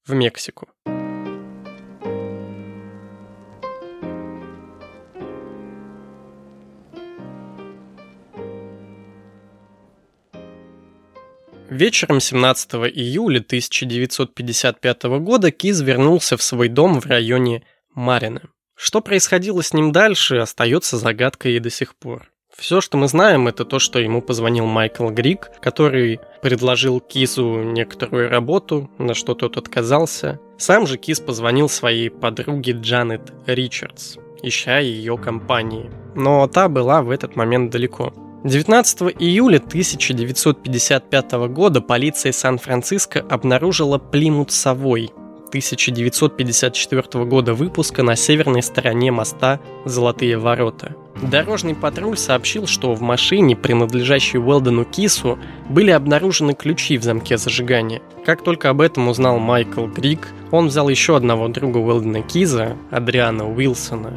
в 0.05 0.15
Мексику. 0.15 0.69
Вечером 11.77 12.21
17 12.21 12.73
июля 12.97 13.41
1955 13.41 15.03
года 15.21 15.51
Киз 15.51 15.83
вернулся 15.83 16.39
в 16.39 16.43
свой 16.43 16.69
дом 16.69 17.03
в 17.03 17.05
районе 17.05 17.65
Марина. 17.95 18.41
Что 18.75 19.03
происходило 19.03 19.63
с 19.63 19.75
ним 19.75 19.93
дальше, 19.93 20.39
остается 20.39 20.97
загадкой 20.97 21.53
и 21.53 21.59
до 21.59 21.69
сих 21.69 21.95
пор. 21.95 22.33
Все, 22.57 22.81
что 22.81 22.97
мы 22.97 23.09
знаем, 23.09 23.47
это 23.47 23.67
то, 23.67 23.79
что 23.79 23.99
ему 23.99 24.23
позвонил 24.23 24.65
Майкл 24.65 25.11
Грик, 25.11 25.51
который 25.61 26.19
предложил 26.41 26.99
Кизу 26.99 27.63
некоторую 27.63 28.31
работу, 28.31 28.91
на 28.97 29.13
что 29.13 29.35
тот 29.35 29.59
отказался. 29.59 30.41
Сам 30.57 30.87
же 30.87 30.97
Киз 30.97 31.21
позвонил 31.21 31.69
своей 31.69 32.09
подруге 32.09 32.73
Джанет 32.73 33.35
Ричардс, 33.47 34.17
ища 34.43 34.79
ее 34.79 35.19
компании. 35.19 35.91
Но 36.15 36.49
та 36.49 36.71
была 36.71 37.03
в 37.03 37.11
этот 37.11 37.37
момент 37.37 37.71
далеко. 37.71 38.15
19 38.47 39.17
июля 39.19 39.57
1955 39.57 41.33
года 41.49 41.81
полиция 41.81 42.31
Сан-Франциско 42.31 43.19
обнаружила 43.29 43.99
Плимут 43.99 44.53
Совой 44.53 45.11
1954 45.49 47.25
года 47.25 47.55
выпуска 47.55 48.05
на 48.05 48.15
северной 48.15 48.63
стороне 48.63 49.11
моста 49.11 49.59
«Золотые 49.85 50.39
ворота». 50.39 50.95
Дорожный 51.23 51.75
патруль 51.75 52.19
сообщил, 52.19 52.67
что 52.67 52.95
в 52.95 53.01
машине, 53.01 53.57
принадлежащей 53.57 54.39
Уэлдену 54.39 54.85
Кису, 54.85 55.39
были 55.69 55.91
обнаружены 55.91 56.55
ключи 56.55 56.99
в 56.99 57.03
замке 57.03 57.39
зажигания. 57.39 58.03
Как 58.25 58.43
только 58.43 58.69
об 58.69 58.81
этом 58.81 59.09
узнал 59.09 59.39
Майкл 59.39 59.87
Грик, 59.87 60.29
он 60.51 60.69
взял 60.69 60.89
еще 60.89 61.17
одного 61.17 61.49
друга 61.49 61.79
Уэлдена 61.79 62.23
Киза, 62.23 62.77
Адриана 62.91 63.49
Уилсона, 63.49 64.13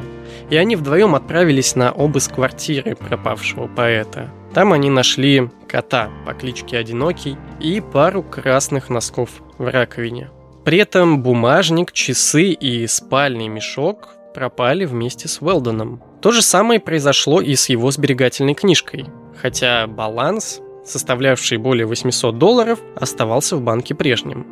и 0.50 0.56
они 0.56 0.76
вдвоем 0.76 1.14
отправились 1.14 1.74
на 1.74 1.90
обыск 1.90 2.34
квартиры 2.34 2.96
пропавшего 2.96 3.66
поэта. 3.66 4.30
Там 4.52 4.72
они 4.72 4.90
нашли 4.90 5.48
кота 5.68 6.10
по 6.26 6.34
кличке 6.34 6.76
Одинокий 6.76 7.36
и 7.60 7.80
пару 7.80 8.22
красных 8.22 8.90
носков 8.90 9.30
в 9.58 9.70
раковине. 9.70 10.30
При 10.64 10.78
этом 10.78 11.22
бумажник, 11.22 11.92
часы 11.92 12.50
и 12.50 12.86
спальный 12.86 13.48
мешок 13.48 14.10
пропали 14.34 14.84
вместе 14.84 15.28
с 15.28 15.40
Уэлдоном. 15.40 16.02
То 16.20 16.32
же 16.32 16.42
самое 16.42 16.80
произошло 16.80 17.40
и 17.40 17.54
с 17.54 17.68
его 17.70 17.90
сберегательной 17.90 18.54
книжкой, 18.54 19.06
хотя 19.40 19.86
баланс, 19.86 20.60
составлявший 20.84 21.58
более 21.58 21.86
800 21.86 22.36
долларов, 22.36 22.78
оставался 22.94 23.56
в 23.56 23.62
банке 23.62 23.94
прежним. 23.94 24.46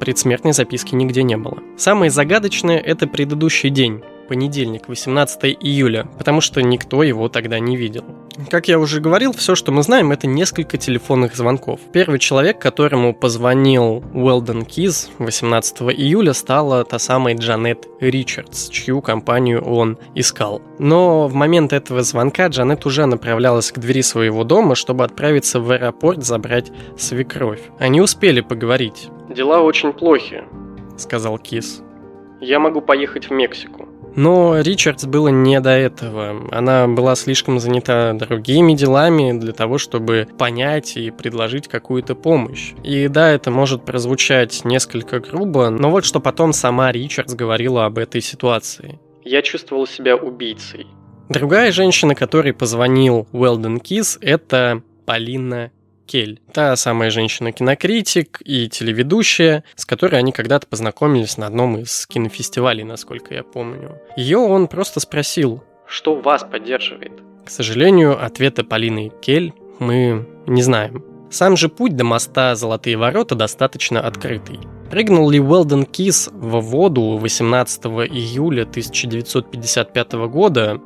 Предсмертной 0.00 0.52
записки 0.52 0.96
нигде 0.96 1.22
не 1.22 1.36
было. 1.36 1.58
Самое 1.76 2.10
загадочное– 2.10 2.78
это 2.78 3.06
предыдущий 3.06 3.70
день, 3.70 4.02
понедельник, 4.32 4.88
18 4.88 5.58
июля, 5.60 6.08
потому 6.16 6.40
что 6.40 6.62
никто 6.62 7.02
его 7.02 7.28
тогда 7.28 7.58
не 7.58 7.76
видел. 7.76 8.02
Как 8.48 8.66
я 8.66 8.78
уже 8.78 8.98
говорил, 8.98 9.34
все, 9.34 9.54
что 9.54 9.72
мы 9.72 9.82
знаем, 9.82 10.10
это 10.10 10.26
несколько 10.26 10.78
телефонных 10.78 11.36
звонков. 11.36 11.80
Первый 11.92 12.18
человек, 12.18 12.58
которому 12.58 13.12
позвонил 13.12 14.02
Уэлден 14.14 14.64
Киз 14.64 15.10
18 15.18 15.82
июля, 15.82 16.32
стала 16.32 16.82
та 16.84 16.98
самая 16.98 17.36
Джанет 17.36 17.86
Ричардс, 18.00 18.70
чью 18.70 19.02
компанию 19.02 19.62
он 19.62 19.98
искал. 20.14 20.62
Но 20.78 21.28
в 21.28 21.34
момент 21.34 21.74
этого 21.74 22.02
звонка 22.02 22.46
Джанет 22.46 22.86
уже 22.86 23.04
направлялась 23.04 23.70
к 23.70 23.78
двери 23.78 24.00
своего 24.00 24.44
дома, 24.44 24.74
чтобы 24.76 25.04
отправиться 25.04 25.60
в 25.60 25.70
аэропорт 25.70 26.24
забрать 26.24 26.72
свекровь. 26.96 27.60
Они 27.78 28.00
успели 28.00 28.40
поговорить. 28.40 29.10
«Дела 29.28 29.60
очень 29.60 29.92
плохи»,— 29.92 30.42
сказал 30.96 31.36
Киз. 31.36 31.82
«Я 32.40 32.58
могу 32.58 32.80
поехать 32.80 33.28
в 33.28 33.30
Мексику». 33.30 33.91
Но 34.14 34.60
Ричардс 34.60 35.04
было 35.04 35.28
не 35.28 35.60
до 35.60 35.70
этого. 35.70 36.48
Она 36.50 36.86
была 36.86 37.14
слишком 37.14 37.58
занята 37.58 38.12
другими 38.12 38.74
делами 38.74 39.38
для 39.38 39.52
того, 39.52 39.78
чтобы 39.78 40.28
понять 40.38 40.96
и 40.96 41.10
предложить 41.10 41.68
какую-то 41.68 42.14
помощь. 42.14 42.72
И 42.84 43.08
да, 43.08 43.30
это 43.30 43.50
может 43.50 43.84
прозвучать 43.84 44.64
несколько 44.64 45.20
грубо, 45.20 45.70
но 45.70 45.90
вот 45.90 46.04
что 46.04 46.20
потом 46.20 46.52
сама 46.52 46.92
Ричардс 46.92 47.34
говорила 47.34 47.86
об 47.86 47.98
этой 47.98 48.20
ситуации. 48.20 48.98
«Я 49.24 49.42
чувствовал 49.42 49.86
себя 49.86 50.16
убийцей». 50.16 50.86
Другая 51.28 51.72
женщина, 51.72 52.14
которой 52.14 52.52
позвонил 52.52 53.26
Уэлден 53.32 53.80
Кис, 53.80 54.18
это 54.20 54.82
Полина 55.06 55.70
Кель. 56.06 56.40
Та 56.52 56.76
самая 56.76 57.10
женщина-кинокритик 57.10 58.40
и 58.44 58.68
телеведущая, 58.68 59.64
с 59.74 59.84
которой 59.84 60.18
они 60.18 60.32
когда-то 60.32 60.66
познакомились 60.66 61.36
на 61.38 61.46
одном 61.46 61.78
из 61.78 62.06
кинофестивалей, 62.06 62.84
насколько 62.84 63.34
я 63.34 63.42
помню. 63.42 64.00
Ее 64.16 64.38
он 64.38 64.68
просто 64.68 65.00
спросил. 65.00 65.62
Что 65.86 66.14
вас 66.14 66.44
поддерживает? 66.44 67.12
К 67.44 67.50
сожалению, 67.50 68.24
ответа 68.24 68.64
Полины 68.64 69.10
Кель 69.20 69.52
мы 69.78 70.26
не 70.46 70.62
знаем. 70.62 71.04
Сам 71.30 71.56
же 71.56 71.68
путь 71.68 71.96
до 71.96 72.04
моста 72.04 72.54
Золотые 72.54 72.96
ворота 72.96 73.34
достаточно 73.34 74.00
открытый. 74.00 74.60
Прыгнул 74.90 75.30
ли 75.30 75.40
Уэлден 75.40 75.86
Кис 75.86 76.28
в 76.30 76.60
воду 76.60 77.16
18 77.16 77.86
июля 77.86 78.64
1955 78.64 80.12
года, 80.28 80.78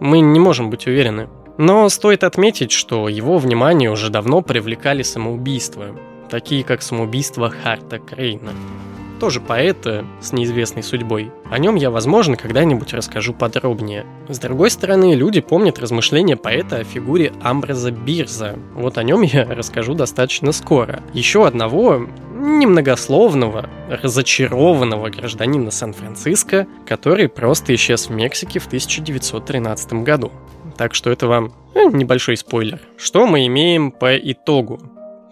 мы 0.00 0.20
не 0.20 0.40
можем 0.40 0.70
быть 0.70 0.86
уверены. 0.86 1.28
Но 1.58 1.88
стоит 1.88 2.22
отметить, 2.22 2.70
что 2.70 3.08
его 3.08 3.36
внимание 3.36 3.90
уже 3.90 4.10
давно 4.10 4.42
привлекали 4.42 5.02
самоубийства, 5.02 5.86
такие 6.30 6.62
как 6.62 6.82
самоубийство 6.82 7.50
Харта 7.50 7.98
Крейна. 7.98 8.52
Тоже 9.18 9.40
поэта 9.40 10.04
с 10.20 10.32
неизвестной 10.32 10.84
судьбой. 10.84 11.32
О 11.50 11.58
нем 11.58 11.74
я, 11.74 11.90
возможно, 11.90 12.36
когда-нибудь 12.36 12.94
расскажу 12.94 13.34
подробнее. 13.34 14.06
С 14.28 14.38
другой 14.38 14.70
стороны, 14.70 15.14
люди 15.14 15.40
помнят 15.40 15.80
размышления 15.80 16.36
поэта 16.36 16.76
о 16.76 16.84
фигуре 16.84 17.32
Амбраза 17.42 17.90
Бирза. 17.90 18.56
Вот 18.74 18.96
о 18.96 19.02
нем 19.02 19.22
я 19.22 19.44
расскажу 19.44 19.94
достаточно 19.94 20.52
скоро. 20.52 21.02
Еще 21.12 21.44
одного 21.44 22.06
немногословного, 22.38 23.68
разочарованного 23.88 25.10
гражданина 25.10 25.72
Сан-Франциско, 25.72 26.68
который 26.86 27.28
просто 27.28 27.74
исчез 27.74 28.08
в 28.08 28.12
Мексике 28.12 28.60
в 28.60 28.66
1913 28.66 30.04
году. 30.04 30.30
Так 30.78 30.94
что 30.94 31.10
это 31.10 31.26
вам 31.26 31.52
э, 31.74 31.86
небольшой 31.92 32.36
спойлер. 32.36 32.80
Что 32.96 33.26
мы 33.26 33.46
имеем 33.46 33.90
по 33.90 34.16
итогу? 34.16 34.80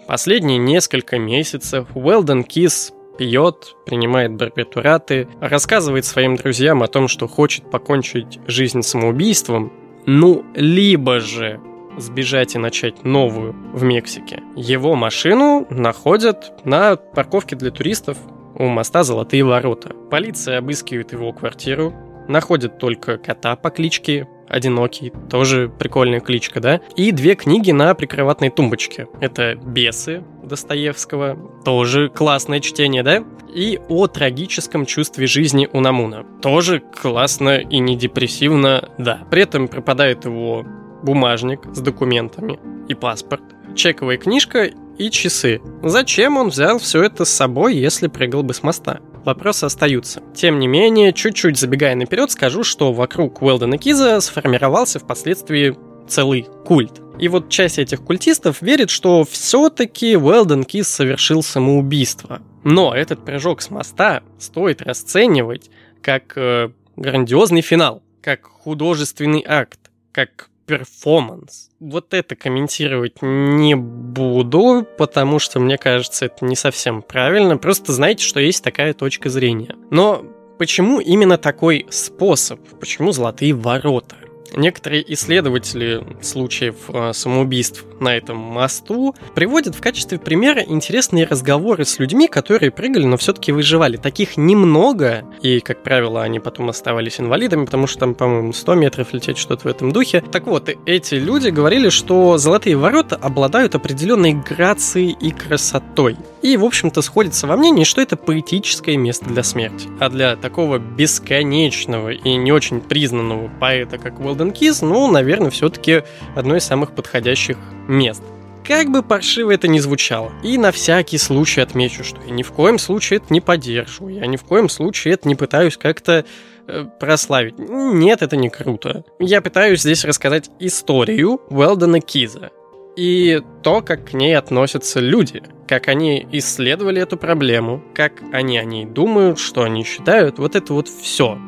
Последние 0.09 0.59
несколько 0.59 1.19
месяцев 1.19 1.87
Уэлден 1.95 2.43
Кис 2.43 2.93
пьет, 3.17 3.75
принимает 3.87 4.35
барбитураты, 4.35 5.29
рассказывает 5.41 6.05
своим 6.05 6.37
друзьям 6.37 6.83
о 6.83 6.89
том, 6.89 7.09
что 7.09 7.29
хочет 7.29 7.71
покончить 7.71 8.41
жизнь 8.47 8.83
самоубийством, 8.83 9.73
ну, 10.05 10.45
либо 10.55 11.21
же 11.21 11.61
сбежать 11.97 12.57
и 12.57 12.59
начать 12.59 13.05
новую 13.05 13.55
в 13.73 13.85
Мексике. 13.85 14.43
Его 14.55 14.97
машину 14.97 15.67
находят 15.71 16.53
на 16.65 16.97
парковке 16.97 17.57
для 17.57 17.71
туристов 17.71 18.19
у 18.55 18.67
моста 18.67 19.03
Золотые 19.03 19.45
ворота. 19.45 19.95
Полиция 20.11 20.59
обыскивает 20.59 21.13
его 21.13 21.33
квартиру, 21.33 21.95
находит 22.29 22.79
только 22.79 23.17
кота 23.17 23.57
по 23.57 23.71
кличке 23.71 24.29
одинокий, 24.49 25.13
тоже 25.31 25.71
прикольная 25.79 26.21
кличка, 26.21 26.61
да? 26.61 26.81
И 26.97 27.13
две 27.13 27.35
книги 27.35 27.71
на 27.71 27.95
прикроватной 27.95 28.51
тумбочке. 28.51 29.07
Это 29.21 29.55
«Бесы» 29.55 30.25
Достоевского, 30.43 31.37
тоже 31.65 32.09
классное 32.09 32.61
чтение, 32.61 33.03
да? 33.03 33.25
И 33.55 33.81
о 33.89 34.07
трагическом 34.07 34.87
чувстве 34.87 35.27
жизни 35.27 35.69
у 35.73 35.81
Намуна. 35.81 36.25
Тоже 36.43 36.81
классно 36.81 37.59
и 37.59 37.79
не 37.79 37.97
депрессивно, 37.97 38.91
да. 38.99 39.23
При 39.31 39.43
этом 39.43 39.69
пропадает 39.69 40.25
его 40.25 40.65
бумажник 41.03 41.61
с 41.73 41.81
документами 41.81 42.59
и 42.89 42.95
паспорт, 42.95 43.43
чековая 43.75 44.19
книжка 44.19 44.71
и 44.99 45.11
часы. 45.11 45.61
Зачем 45.83 46.37
он 46.37 46.49
взял 46.49 46.79
все 46.79 47.03
это 47.03 47.25
с 47.25 47.31
собой, 47.31 47.77
если 47.77 48.09
прыгал 48.09 48.43
бы 48.43 48.55
с 48.55 48.63
моста? 48.63 49.01
Вопросы 49.27 49.65
остаются. 49.65 50.23
Тем 50.35 50.59
не 50.59 50.69
менее, 50.69 51.13
чуть-чуть 51.13 51.59
забегая 51.59 51.95
наперед, 51.95 52.31
скажу, 52.31 52.63
что 52.63 52.93
вокруг 52.93 53.43
Уэлдена 53.43 53.77
Киза 53.77 54.21
сформировался 54.21 54.99
впоследствии 54.99 55.77
целый 56.09 56.47
культ. 56.65 57.03
И 57.19 57.29
вот 57.29 57.49
часть 57.49 57.79
этих 57.79 58.03
культистов 58.03 58.63
верит, 58.63 58.89
что 58.89 59.25
все-таки 59.25 60.17
Уэлден 60.17 60.65
Киз 60.65 60.89
совершил 60.89 61.43
самоубийство. 61.43 62.41
Но 62.63 62.95
этот 62.95 63.25
прыжок 63.25 63.61
с 63.61 63.71
моста 63.71 64.23
стоит 64.39 64.83
расценивать 64.83 65.71
как 66.03 66.33
э, 66.37 66.71
грандиозный 66.97 67.63
финал, 67.63 68.03
как 68.23 68.45
художественный 68.45 69.45
акт, 69.47 69.81
как 70.13 70.51
перформанс. 70.67 71.71
Вот 71.81 72.13
это 72.13 72.37
комментировать 72.37 73.23
не 73.23 73.75
буду, 73.77 74.87
потому 74.99 75.39
что 75.39 75.61
мне 75.61 75.79
кажется, 75.79 76.27
это 76.27 76.45
не 76.45 76.57
совсем 76.57 77.03
правильно. 77.03 77.57
Просто 77.57 77.93
знаете, 77.93 78.25
что 78.25 78.41
есть 78.41 78.63
такая 78.63 78.93
точка 78.95 79.29
зрения. 79.29 79.75
Но 79.91 80.25
почему 80.59 81.01
именно 81.01 81.39
такой 81.39 81.87
способ? 81.91 82.61
Почему 82.81 83.13
золотые 83.13 83.53
ворота? 83.55 84.17
Некоторые 84.55 85.13
исследователи 85.13 86.03
случаев 86.23 86.77
э, 86.89 87.13
самоубийств 87.13 87.85
на 88.01 88.17
этом 88.17 88.37
мосту 88.37 89.15
приводят 89.35 89.75
в 89.75 89.81
качестве 89.81 90.19
примера 90.19 90.63
интересные 90.63 91.27
разговоры 91.27 91.85
с 91.85 91.99
людьми, 91.99 92.29
которые 92.29 92.71
прыгали, 92.71 93.05
но 93.05 93.17
все-таки 93.17 93.53
выживали. 93.53 93.97
Таких 93.97 94.37
немного, 94.37 95.25
и, 95.43 95.61
как 95.61 95.83
правило, 95.83 96.23
они 96.23 96.41
потом 96.41 96.69
оставались 96.69 97.21
инвалидами, 97.21 97.65
потому 97.65 97.87
что 97.87 98.01
там, 98.01 98.15
по-моему, 98.15 98.53
100 98.53 98.75
метров 98.75 99.13
лететь, 99.13 99.39
что-то 99.39 99.65
в 99.65 99.71
этом 99.71 99.93
духе. 99.93 100.23
Так 100.33 100.47
вот, 100.47 100.71
эти 100.87 101.15
люди 101.15 101.49
говорили, 101.49 101.89
что 101.89 102.39
золотые 102.39 102.77
ворота 102.77 103.17
обладают 103.17 103.75
определенной 103.75 104.35
грацией 104.35 105.17
и 105.21 105.31
красотой. 105.31 106.17
И, 106.43 106.57
в 106.57 106.65
общем-то, 106.65 107.03
сходится 107.03 107.47
во 107.47 107.57
мнении, 107.57 107.85
что 107.85 108.01
это 108.01 108.17
поэтическое 108.17 108.97
место 108.97 109.25
для 109.27 109.43
смерти. 109.43 109.89
А 109.99 110.09
для 110.09 110.37
такого 110.37 110.79
бесконечного 110.79 112.11
и 112.11 112.37
не 112.37 112.53
очень 112.53 112.81
признанного 112.81 113.51
поэта, 113.59 113.99
как 113.99 114.21
Уэлл 114.21 114.36
Golden 114.37 114.53
Keys, 114.53 114.85
ну, 114.85 115.11
наверное, 115.11 115.51
все-таки 115.51 116.03
одно 116.35 116.57
из 116.57 116.65
самых 116.65 116.95
подходящих 116.95 117.57
мест. 117.89 118.23
Как 118.67 118.91
бы 118.91 119.03
паршиво 119.03 119.53
это 119.53 119.69
ни 119.69 119.79
звучало. 119.79 120.33
И 120.43 120.59
на 120.59 120.73
всякий 120.73 121.19
случай 121.19 121.61
отмечу, 121.61 122.03
что 122.03 122.21
я 122.27 122.33
ни 122.33 122.43
в 122.43 122.51
коем 122.51 122.79
случае 122.79 123.19
это 123.19 123.33
не 123.33 123.41
поддерживаю. 123.41 124.17
Я 124.17 124.27
ни 124.27 124.37
в 124.37 124.43
коем 124.43 124.69
случае 124.69 125.15
это 125.15 125.29
не 125.29 125.37
пытаюсь 125.37 125.77
как-то 125.77 126.25
э, 126.67 126.85
прославить. 126.99 127.55
Нет, 127.59 128.23
это 128.23 128.37
не 128.37 128.51
круто. 128.51 129.05
Я 129.21 129.41
пытаюсь 129.41 129.83
здесь 129.83 130.05
рассказать 130.05 130.51
историю 130.59 131.41
Уэлдона 131.49 132.01
Киза. 132.01 132.51
И 132.97 133.43
то, 133.63 133.83
как 133.83 134.11
к 134.11 134.13
ней 134.15 134.37
относятся 134.37 135.01
люди, 135.01 135.43
как 135.69 135.89
они 135.89 136.27
исследовали 136.33 137.03
эту 137.03 137.17
проблему, 137.17 137.83
как 137.95 138.23
они 138.33 138.59
о 138.59 138.65
ней 138.65 138.87
думают, 138.87 139.39
что 139.39 139.63
они 139.63 139.85
считают, 139.85 140.39
вот 140.39 140.57
это 140.57 140.73
вот 140.73 140.89
все. 140.89 141.39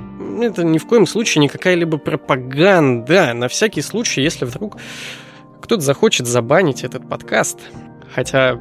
Это 0.40 0.62
ни 0.62 0.78
в 0.78 0.86
коем 0.86 1.07
случае 1.07 1.40
не 1.40 1.49
какая-либо 1.49 1.99
пропаганда, 1.99 3.32
на 3.34 3.49
всякий 3.49 3.82
случай, 3.82 4.20
если 4.20 4.44
вдруг 4.44 4.76
кто-то 5.61 5.80
захочет 5.80 6.26
забанить 6.26 6.84
этот 6.84 7.09
подкаст. 7.09 7.61
Хотя 8.14 8.61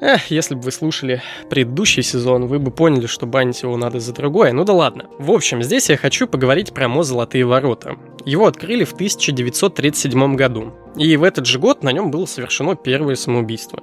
Эх, 0.00 0.30
если 0.30 0.54
бы 0.54 0.62
вы 0.62 0.72
слушали 0.72 1.22
предыдущий 1.50 2.02
сезон, 2.02 2.46
вы 2.46 2.58
бы 2.58 2.70
поняли, 2.70 3.06
что 3.06 3.26
банить 3.26 3.62
его 3.62 3.76
надо 3.76 4.00
за 4.00 4.14
другое. 4.14 4.52
Ну 4.52 4.64
да 4.64 4.72
ладно. 4.72 5.10
В 5.18 5.30
общем, 5.30 5.62
здесь 5.62 5.90
я 5.90 5.98
хочу 5.98 6.26
поговорить 6.26 6.72
про 6.72 6.88
МО 6.88 7.02
«Золотые 7.02 7.44
ворота». 7.44 7.96
Его 8.24 8.46
открыли 8.46 8.84
в 8.84 8.94
1937 8.94 10.36
году. 10.36 10.72
И 10.96 11.16
в 11.18 11.22
этот 11.22 11.44
же 11.44 11.58
год 11.58 11.82
на 11.82 11.92
нем 11.92 12.10
было 12.10 12.24
совершено 12.24 12.76
первое 12.76 13.14
самоубийство. 13.14 13.82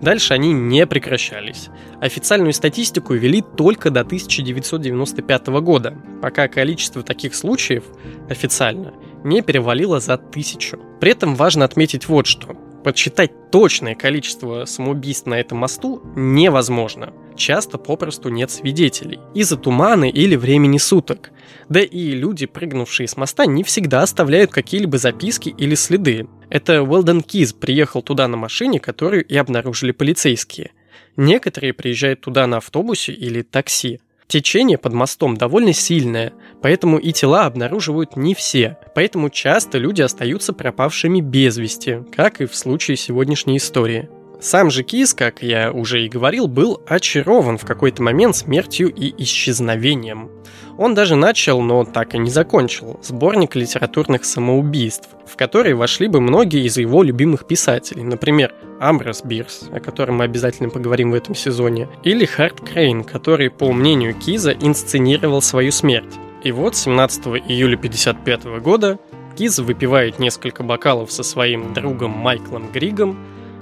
Дальше 0.00 0.32
они 0.32 0.54
не 0.54 0.86
прекращались. 0.86 1.68
Официальную 2.00 2.54
статистику 2.54 3.12
вели 3.12 3.42
только 3.42 3.90
до 3.90 4.00
1995 4.00 5.48
года, 5.60 5.94
пока 6.22 6.48
количество 6.48 7.02
таких 7.02 7.34
случаев 7.34 7.84
официально 8.30 8.94
не 9.22 9.42
перевалило 9.42 10.00
за 10.00 10.16
тысячу. 10.16 10.78
При 10.98 11.12
этом 11.12 11.34
важно 11.34 11.66
отметить 11.66 12.08
вот 12.08 12.26
что 12.26 12.56
подсчитать 12.88 13.50
точное 13.50 13.94
количество 13.94 14.64
самоубийств 14.64 15.26
на 15.26 15.34
этом 15.34 15.58
мосту 15.58 16.00
невозможно. 16.16 17.12
Часто 17.36 17.76
попросту 17.76 18.30
нет 18.30 18.50
свидетелей. 18.50 19.20
Из-за 19.34 19.58
тумана 19.58 20.08
или 20.08 20.36
времени 20.36 20.78
суток. 20.78 21.30
Да 21.68 21.80
и 21.80 22.12
люди, 22.12 22.46
прыгнувшие 22.46 23.06
с 23.06 23.18
моста, 23.18 23.44
не 23.44 23.62
всегда 23.62 24.02
оставляют 24.02 24.52
какие-либо 24.52 24.96
записки 24.96 25.50
или 25.50 25.74
следы. 25.74 26.28
Это 26.48 26.82
Уэлден 26.82 27.20
Киз 27.20 27.52
приехал 27.52 28.00
туда 28.00 28.26
на 28.26 28.38
машине, 28.38 28.80
которую 28.80 29.22
и 29.22 29.36
обнаружили 29.36 29.90
полицейские. 29.92 30.70
Некоторые 31.18 31.74
приезжают 31.74 32.22
туда 32.22 32.46
на 32.46 32.56
автобусе 32.56 33.12
или 33.12 33.42
такси. 33.42 34.00
Течение 34.28 34.76
под 34.76 34.92
мостом 34.92 35.38
довольно 35.38 35.72
сильное, 35.72 36.34
поэтому 36.60 36.98
и 36.98 37.12
тела 37.12 37.46
обнаруживают 37.46 38.14
не 38.14 38.34
все. 38.34 38.76
Поэтому 38.94 39.30
часто 39.30 39.78
люди 39.78 40.02
остаются 40.02 40.52
пропавшими 40.52 41.22
без 41.22 41.56
вести, 41.56 42.04
как 42.14 42.42
и 42.42 42.46
в 42.46 42.54
случае 42.54 42.98
сегодняшней 42.98 43.56
истории. 43.56 44.10
Сам 44.38 44.70
же 44.70 44.82
Кис, 44.82 45.14
как 45.14 45.42
я 45.42 45.72
уже 45.72 46.04
и 46.04 46.10
говорил, 46.10 46.46
был 46.46 46.82
очарован 46.86 47.56
в 47.56 47.64
какой-то 47.64 48.02
момент 48.02 48.36
смертью 48.36 48.92
и 48.94 49.14
исчезновением. 49.22 50.30
Он 50.78 50.94
даже 50.94 51.16
начал, 51.16 51.60
но 51.60 51.84
так 51.84 52.14
и 52.14 52.18
не 52.18 52.30
закончил, 52.30 53.00
сборник 53.02 53.56
литературных 53.56 54.24
самоубийств, 54.24 55.08
в 55.26 55.36
который 55.36 55.74
вошли 55.74 56.06
бы 56.06 56.20
многие 56.20 56.64
из 56.64 56.76
его 56.78 57.02
любимых 57.02 57.46
писателей, 57.46 58.04
например, 58.04 58.54
Амброс 58.78 59.24
Бирс, 59.24 59.64
о 59.72 59.80
котором 59.80 60.18
мы 60.18 60.24
обязательно 60.24 60.70
поговорим 60.70 61.10
в 61.10 61.14
этом 61.14 61.34
сезоне, 61.34 61.88
или 62.04 62.24
Харт 62.24 62.60
Крейн, 62.60 63.02
который, 63.02 63.50
по 63.50 63.72
мнению 63.72 64.14
Киза, 64.14 64.52
инсценировал 64.52 65.42
свою 65.42 65.72
смерть. 65.72 66.14
И 66.44 66.52
вот 66.52 66.76
17 66.76 67.26
июля 67.48 67.76
1955 67.76 68.62
года 68.62 69.00
Киз 69.36 69.58
выпивает 69.58 70.20
несколько 70.20 70.62
бокалов 70.62 71.10
со 71.10 71.24
своим 71.24 71.74
другом 71.74 72.12
Майклом 72.12 72.70
Григом, 72.70 73.18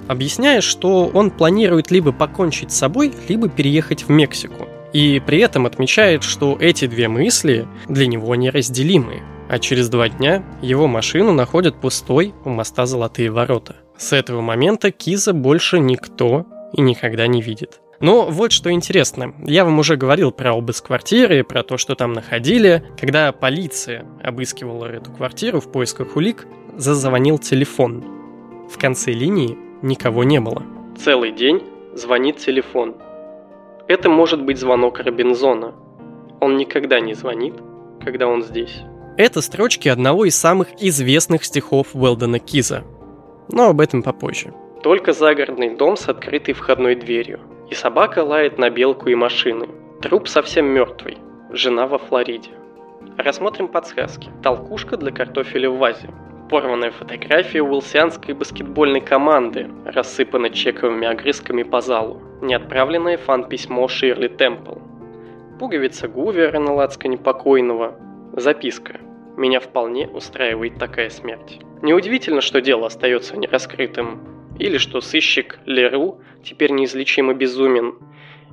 объясняя, 0.07 0.61
что 0.61 1.07
он 1.07 1.31
планирует 1.31 1.89
либо 1.89 2.11
покончить 2.11 2.71
с 2.71 2.77
собой, 2.77 3.11
либо 3.27 3.49
переехать 3.49 4.03
в 4.03 4.09
Мексику. 4.09 4.67
И 4.97 5.19
при 5.19 5.37
этом 5.37 5.67
отмечает, 5.67 6.23
что 6.23 6.57
эти 6.59 6.87
две 6.87 7.07
мысли 7.07 7.67
для 7.87 8.07
него 8.07 8.33
неразделимы. 8.33 9.21
А 9.47 9.59
через 9.59 9.89
два 9.89 10.09
дня 10.09 10.43
его 10.59 10.87
машину 10.87 11.33
находят 11.33 11.79
пустой 11.79 12.33
у 12.45 12.49
моста 12.49 12.87
Золотые 12.87 13.29
ворота. 13.29 13.75
С 13.95 14.11
этого 14.11 14.41
момента 14.41 14.89
Киза 14.89 15.33
больше 15.33 15.77
никто 15.77 16.47
и 16.73 16.81
никогда 16.81 17.27
не 17.27 17.43
видит. 17.43 17.79
Но 17.99 18.25
вот 18.25 18.51
что 18.51 18.71
интересно. 18.71 19.35
Я 19.45 19.65
вам 19.65 19.77
уже 19.77 19.97
говорил 19.97 20.31
про 20.31 20.53
обыск 20.53 20.87
квартиры, 20.87 21.43
про 21.43 21.61
то, 21.61 21.77
что 21.77 21.93
там 21.93 22.13
находили. 22.13 22.83
Когда 22.99 23.31
полиция 23.31 24.03
обыскивала 24.23 24.85
эту 24.85 25.11
квартиру 25.11 25.59
в 25.59 25.71
поисках 25.71 26.15
улик, 26.15 26.47
зазвонил 26.75 27.37
телефон. 27.37 28.03
В 28.67 28.79
конце 28.79 29.11
линии 29.11 29.55
никого 29.83 30.23
не 30.23 30.39
было. 30.39 30.63
Целый 30.97 31.33
день 31.33 31.61
звонит 31.93 32.37
телефон. 32.37 32.95
Это 33.87 34.09
может 34.09 34.43
быть 34.43 34.57
звонок 34.57 34.99
Робинзона. 34.99 35.73
Он 36.41 36.57
никогда 36.57 36.99
не 36.99 37.13
звонит, 37.13 37.55
когда 38.03 38.27
он 38.27 38.43
здесь. 38.43 38.81
Это 39.17 39.41
строчки 39.41 39.87
одного 39.87 40.25
из 40.25 40.35
самых 40.35 40.67
известных 40.81 41.45
стихов 41.45 41.95
Уэлдона 41.95 42.39
Киза. 42.39 42.83
Но 43.49 43.69
об 43.69 43.79
этом 43.79 44.03
попозже. 44.03 44.53
Только 44.83 45.13
загородный 45.13 45.75
дом 45.75 45.95
с 45.95 46.09
открытой 46.09 46.53
входной 46.53 46.95
дверью. 46.95 47.39
И 47.69 47.75
собака 47.75 48.23
лает 48.23 48.57
на 48.57 48.69
белку 48.69 49.09
и 49.09 49.15
машины. 49.15 49.67
Труп 50.01 50.27
совсем 50.27 50.65
мертвый. 50.65 51.17
Жена 51.51 51.87
во 51.87 51.97
Флориде. 51.97 52.51
Рассмотрим 53.17 53.69
подсказки. 53.69 54.29
Толкушка 54.43 54.97
для 54.97 55.11
картофеля 55.11 55.69
в 55.69 55.77
вазе. 55.77 56.09
Порванная 56.49 56.91
фотография 56.91 57.61
уилсианской 57.61 58.33
баскетбольной 58.33 59.01
команды, 59.01 59.69
рассыпана 59.83 60.49
чековыми 60.49 61.05
огрызками 61.05 61.63
по 61.63 61.81
залу. 61.81 62.21
Неотправленное 62.41 63.17
фан-письмо 63.17 63.85
Ширли 63.89 64.29
Темпл. 64.29 64.75
Пуговица 65.59 66.07
Гувера 66.07 66.57
на 66.59 66.73
лацкане 66.73 67.17
покойного. 67.17 67.99
Записка. 68.33 69.01
Меня 69.35 69.59
вполне 69.59 70.07
устраивает 70.07 70.79
такая 70.79 71.09
смерть. 71.09 71.59
Неудивительно, 71.81 72.39
что 72.39 72.61
дело 72.61 72.87
остается 72.87 73.35
нераскрытым. 73.35 74.55
Или 74.57 74.77
что 74.77 75.01
сыщик 75.01 75.59
Леру 75.65 76.21
теперь 76.43 76.71
неизлечимо 76.71 77.33
безумен 77.33 77.95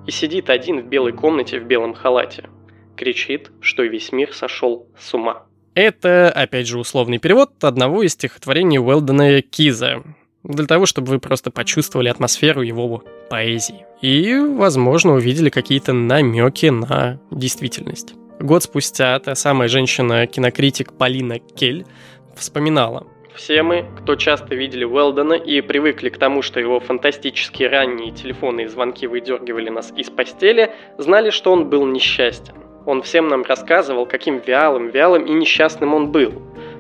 и 0.05 0.11
сидит 0.11 0.51
один 0.51 0.81
в 0.81 0.87
белой 0.87 1.13
комнате 1.13 1.61
в 1.61 1.65
белом 1.65 1.95
халате. 1.95 2.51
Кричит, 2.97 3.53
что 3.61 3.85
весь 3.85 4.11
мир 4.11 4.33
сошел 4.33 4.89
с 4.99 5.15
ума. 5.15 5.47
Это, 5.75 6.31
опять 6.31 6.69
же, 6.69 6.79
условный 6.79 7.19
перевод 7.19 7.53
одного 7.63 8.03
из 8.03 8.13
стихотворений 8.13 8.79
Уэлдона 8.79 9.43
Киза, 9.43 10.05
для 10.45 10.67
того, 10.67 10.87
чтобы 10.87 11.09
вы 11.09 11.19
просто 11.19 11.51
почувствовали 11.51 12.09
атмосферу 12.09 12.63
его 12.63 13.03
поэзии. 13.29 13.85
И, 14.01 14.37
возможно, 14.37 15.15
увидели 15.15 15.51
какие-то 15.51 15.93
намеки 15.93 16.67
на 16.67 17.19
действительность. 17.33 18.15
Год 18.39 18.63
спустя 18.63 19.19
та 19.19 19.35
самая 19.35 19.69
женщина-кинокритик 19.69 20.93
Полина 20.93 21.39
Кель 21.39 21.87
вспоминала. 22.37 23.07
Все 23.35 23.65
мы, 23.65 23.85
кто 23.99 24.15
часто 24.15 24.55
видели 24.55 24.85
Уэлдона 24.85 25.35
и 25.35 25.61
привыкли 25.61 26.09
к 26.09 26.19
тому, 26.19 26.43
что 26.43 26.61
его 26.61 26.79
фантастические 26.79 27.69
ранние 27.69 28.13
телефонные 28.13 28.69
звонки 28.69 29.09
выдергивали 29.09 29.71
нас 29.71 29.93
из 29.97 30.09
постели, 30.09 30.71
знали, 30.99 31.31
что 31.31 31.53
он 31.53 31.69
был 31.69 31.85
несчастен. 31.85 32.55
Он 32.87 33.01
всем 33.03 33.29
нам 33.29 33.43
рассказывал, 33.43 34.05
каким 34.05 34.39
вялым, 34.39 34.89
вялым 34.89 35.25
и 35.25 35.33
несчастным 35.33 35.95
он 35.95 36.13
был. 36.13 36.33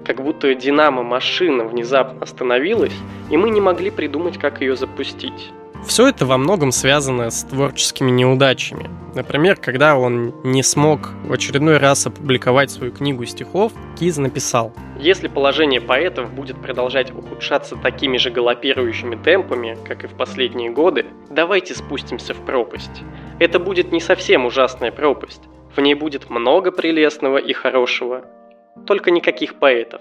Как 0.04 0.22
будто 0.22 0.54
динамо-машина 0.54 1.64
внезапно 1.64 2.20
остановилась, 2.20 2.94
и 3.30 3.36
мы 3.38 3.48
не 3.48 3.62
могли 3.62 3.90
придумать, 3.90 4.38
как 4.38 4.60
ее 4.60 4.76
запустить. 4.76 5.50
Все 5.86 6.08
это 6.08 6.24
во 6.24 6.38
многом 6.38 6.72
связано 6.72 7.30
с 7.30 7.44
творческими 7.44 8.10
неудачами. 8.10 8.88
Например, 9.14 9.56
когда 9.56 9.96
он 9.96 10.34
не 10.42 10.62
смог 10.62 11.10
в 11.24 11.32
очередной 11.32 11.76
раз 11.76 12.06
опубликовать 12.06 12.70
свою 12.70 12.90
книгу 12.90 13.24
стихов, 13.26 13.72
Киз 13.98 14.16
написал 14.16 14.72
«Если 14.98 15.28
положение 15.28 15.80
поэтов 15.80 16.32
будет 16.32 16.56
продолжать 16.56 17.12
ухудшаться 17.12 17.76
такими 17.76 18.16
же 18.16 18.30
галопирующими 18.30 19.16
темпами, 19.16 19.76
как 19.86 20.04
и 20.04 20.06
в 20.06 20.14
последние 20.14 20.70
годы, 20.70 21.06
давайте 21.30 21.74
спустимся 21.74 22.32
в 22.32 22.44
пропасть. 22.44 23.02
Это 23.38 23.58
будет 23.58 23.92
не 23.92 24.00
совсем 24.00 24.46
ужасная 24.46 24.90
пропасть, 24.90 25.42
в 25.76 25.80
ней 25.80 25.94
будет 25.94 26.30
много 26.30 26.70
прелестного 26.72 27.38
и 27.38 27.52
хорошего, 27.52 28.24
только 28.86 29.10
никаких 29.10 29.54
поэтов. 29.58 30.00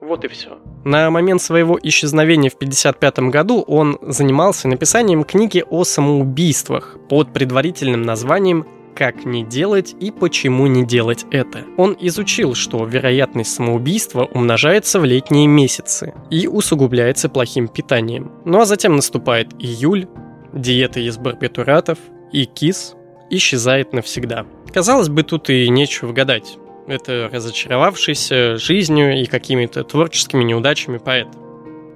Вот 0.00 0.24
и 0.24 0.28
все. 0.28 0.58
На 0.84 1.10
момент 1.10 1.40
своего 1.40 1.78
исчезновения 1.82 2.50
в 2.50 2.56
1955 2.56 3.30
году 3.30 3.62
он 3.62 3.98
занимался 4.02 4.68
написанием 4.68 5.24
книги 5.24 5.64
о 5.68 5.84
самоубийствах 5.84 6.98
под 7.08 7.32
предварительным 7.32 8.02
названием 8.02 8.66
«Как 8.94 9.24
не 9.24 9.44
делать 9.44 9.96
и 9.98 10.10
почему 10.10 10.66
не 10.66 10.84
делать 10.84 11.24
это». 11.30 11.64
Он 11.78 11.96
изучил, 11.98 12.54
что 12.54 12.84
вероятность 12.84 13.54
самоубийства 13.54 14.24
умножается 14.24 15.00
в 15.00 15.04
летние 15.04 15.46
месяцы 15.46 16.12
и 16.30 16.46
усугубляется 16.46 17.28
плохим 17.28 17.66
питанием. 17.66 18.30
Ну 18.44 18.60
а 18.60 18.66
затем 18.66 18.96
наступает 18.96 19.54
июль, 19.58 20.06
диета 20.52 21.00
из 21.00 21.16
барбитуратов, 21.16 21.98
и 22.30 22.44
кис 22.44 22.94
исчезает 23.30 23.92
навсегда. 23.92 24.44
Казалось 24.74 25.08
бы, 25.08 25.22
тут 25.22 25.50
и 25.50 25.68
нечего 25.68 26.12
гадать. 26.12 26.58
Это 26.88 27.30
разочаровавшийся 27.32 28.56
жизнью 28.56 29.22
и 29.22 29.26
какими-то 29.26 29.84
творческими 29.84 30.42
неудачами 30.42 30.98
поэт. 30.98 31.28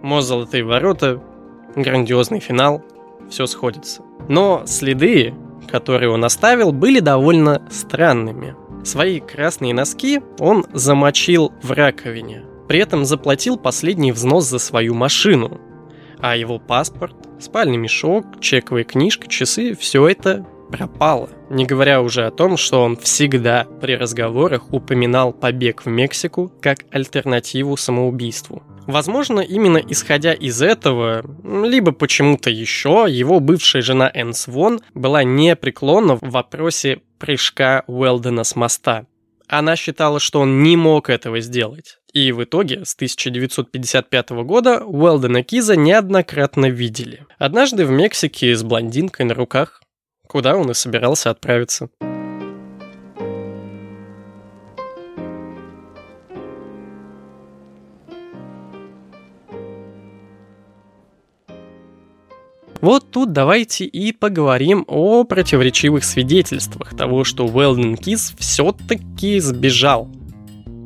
Мост 0.00 0.28
«Золотые 0.28 0.62
ворота», 0.62 1.20
грандиозный 1.74 2.38
финал, 2.38 2.84
все 3.28 3.46
сходится. 3.46 4.02
Но 4.28 4.62
следы, 4.66 5.34
которые 5.68 6.08
он 6.10 6.24
оставил, 6.24 6.70
были 6.70 7.00
довольно 7.00 7.66
странными. 7.68 8.54
Свои 8.84 9.18
красные 9.18 9.74
носки 9.74 10.20
он 10.38 10.64
замочил 10.72 11.52
в 11.60 11.72
раковине. 11.72 12.44
При 12.68 12.78
этом 12.78 13.04
заплатил 13.04 13.56
последний 13.56 14.12
взнос 14.12 14.44
за 14.44 14.60
свою 14.60 14.94
машину. 14.94 15.60
А 16.20 16.36
его 16.36 16.60
паспорт, 16.60 17.16
спальный 17.40 17.76
мешок, 17.76 18.40
чековая 18.40 18.84
книжка, 18.84 19.26
часы– 19.26 19.74
все 19.80 20.06
это 20.06 20.46
пропало. 20.70 21.30
Не 21.50 21.66
говоря 21.66 22.02
уже 22.02 22.26
о 22.26 22.30
том, 22.30 22.56
что 22.56 22.82
он 22.82 22.96
всегда 22.96 23.66
при 23.80 23.96
разговорах 23.96 24.72
упоминал 24.72 25.32
побег 25.32 25.84
в 25.84 25.88
Мексику 25.88 26.52
как 26.60 26.80
альтернативу 26.90 27.76
самоубийству. 27.76 28.62
Возможно, 28.86 29.40
именно 29.40 29.76
исходя 29.76 30.32
из 30.32 30.62
этого, 30.62 31.22
либо 31.44 31.92
почему-то 31.92 32.48
еще, 32.48 33.04
его 33.06 33.38
бывшая 33.38 33.82
жена 33.82 34.10
Энн 34.14 34.32
Свон 34.32 34.80
была 34.94 35.24
непреклонна 35.24 36.16
в 36.16 36.22
вопросе 36.22 37.02
прыжка 37.18 37.84
Уэлдена 37.86 38.44
с 38.44 38.56
моста. 38.56 39.04
Она 39.46 39.76
считала, 39.76 40.20
что 40.20 40.40
он 40.40 40.62
не 40.62 40.76
мог 40.76 41.10
этого 41.10 41.40
сделать. 41.40 41.98
И 42.14 42.32
в 42.32 42.42
итоге 42.44 42.84
с 42.84 42.94
1955 42.94 44.30
года 44.30 44.82
Уэлдена 44.84 45.42
Киза 45.42 45.76
неоднократно 45.76 46.70
видели. 46.70 47.26
Однажды 47.38 47.84
в 47.84 47.90
Мексике 47.90 48.56
с 48.56 48.62
блондинкой 48.62 49.26
на 49.26 49.34
руках, 49.34 49.77
куда 50.28 50.56
он 50.56 50.70
и 50.70 50.74
собирался 50.74 51.30
отправиться. 51.30 51.88
Вот 62.80 63.10
тут 63.10 63.32
давайте 63.32 63.86
и 63.86 64.12
поговорим 64.12 64.84
о 64.86 65.24
противоречивых 65.24 66.04
свидетельствах 66.04 66.96
того, 66.96 67.24
что 67.24 67.44
Уэлден 67.46 67.96
Кис 67.96 68.34
все-таки 68.38 69.40
сбежал, 69.40 70.08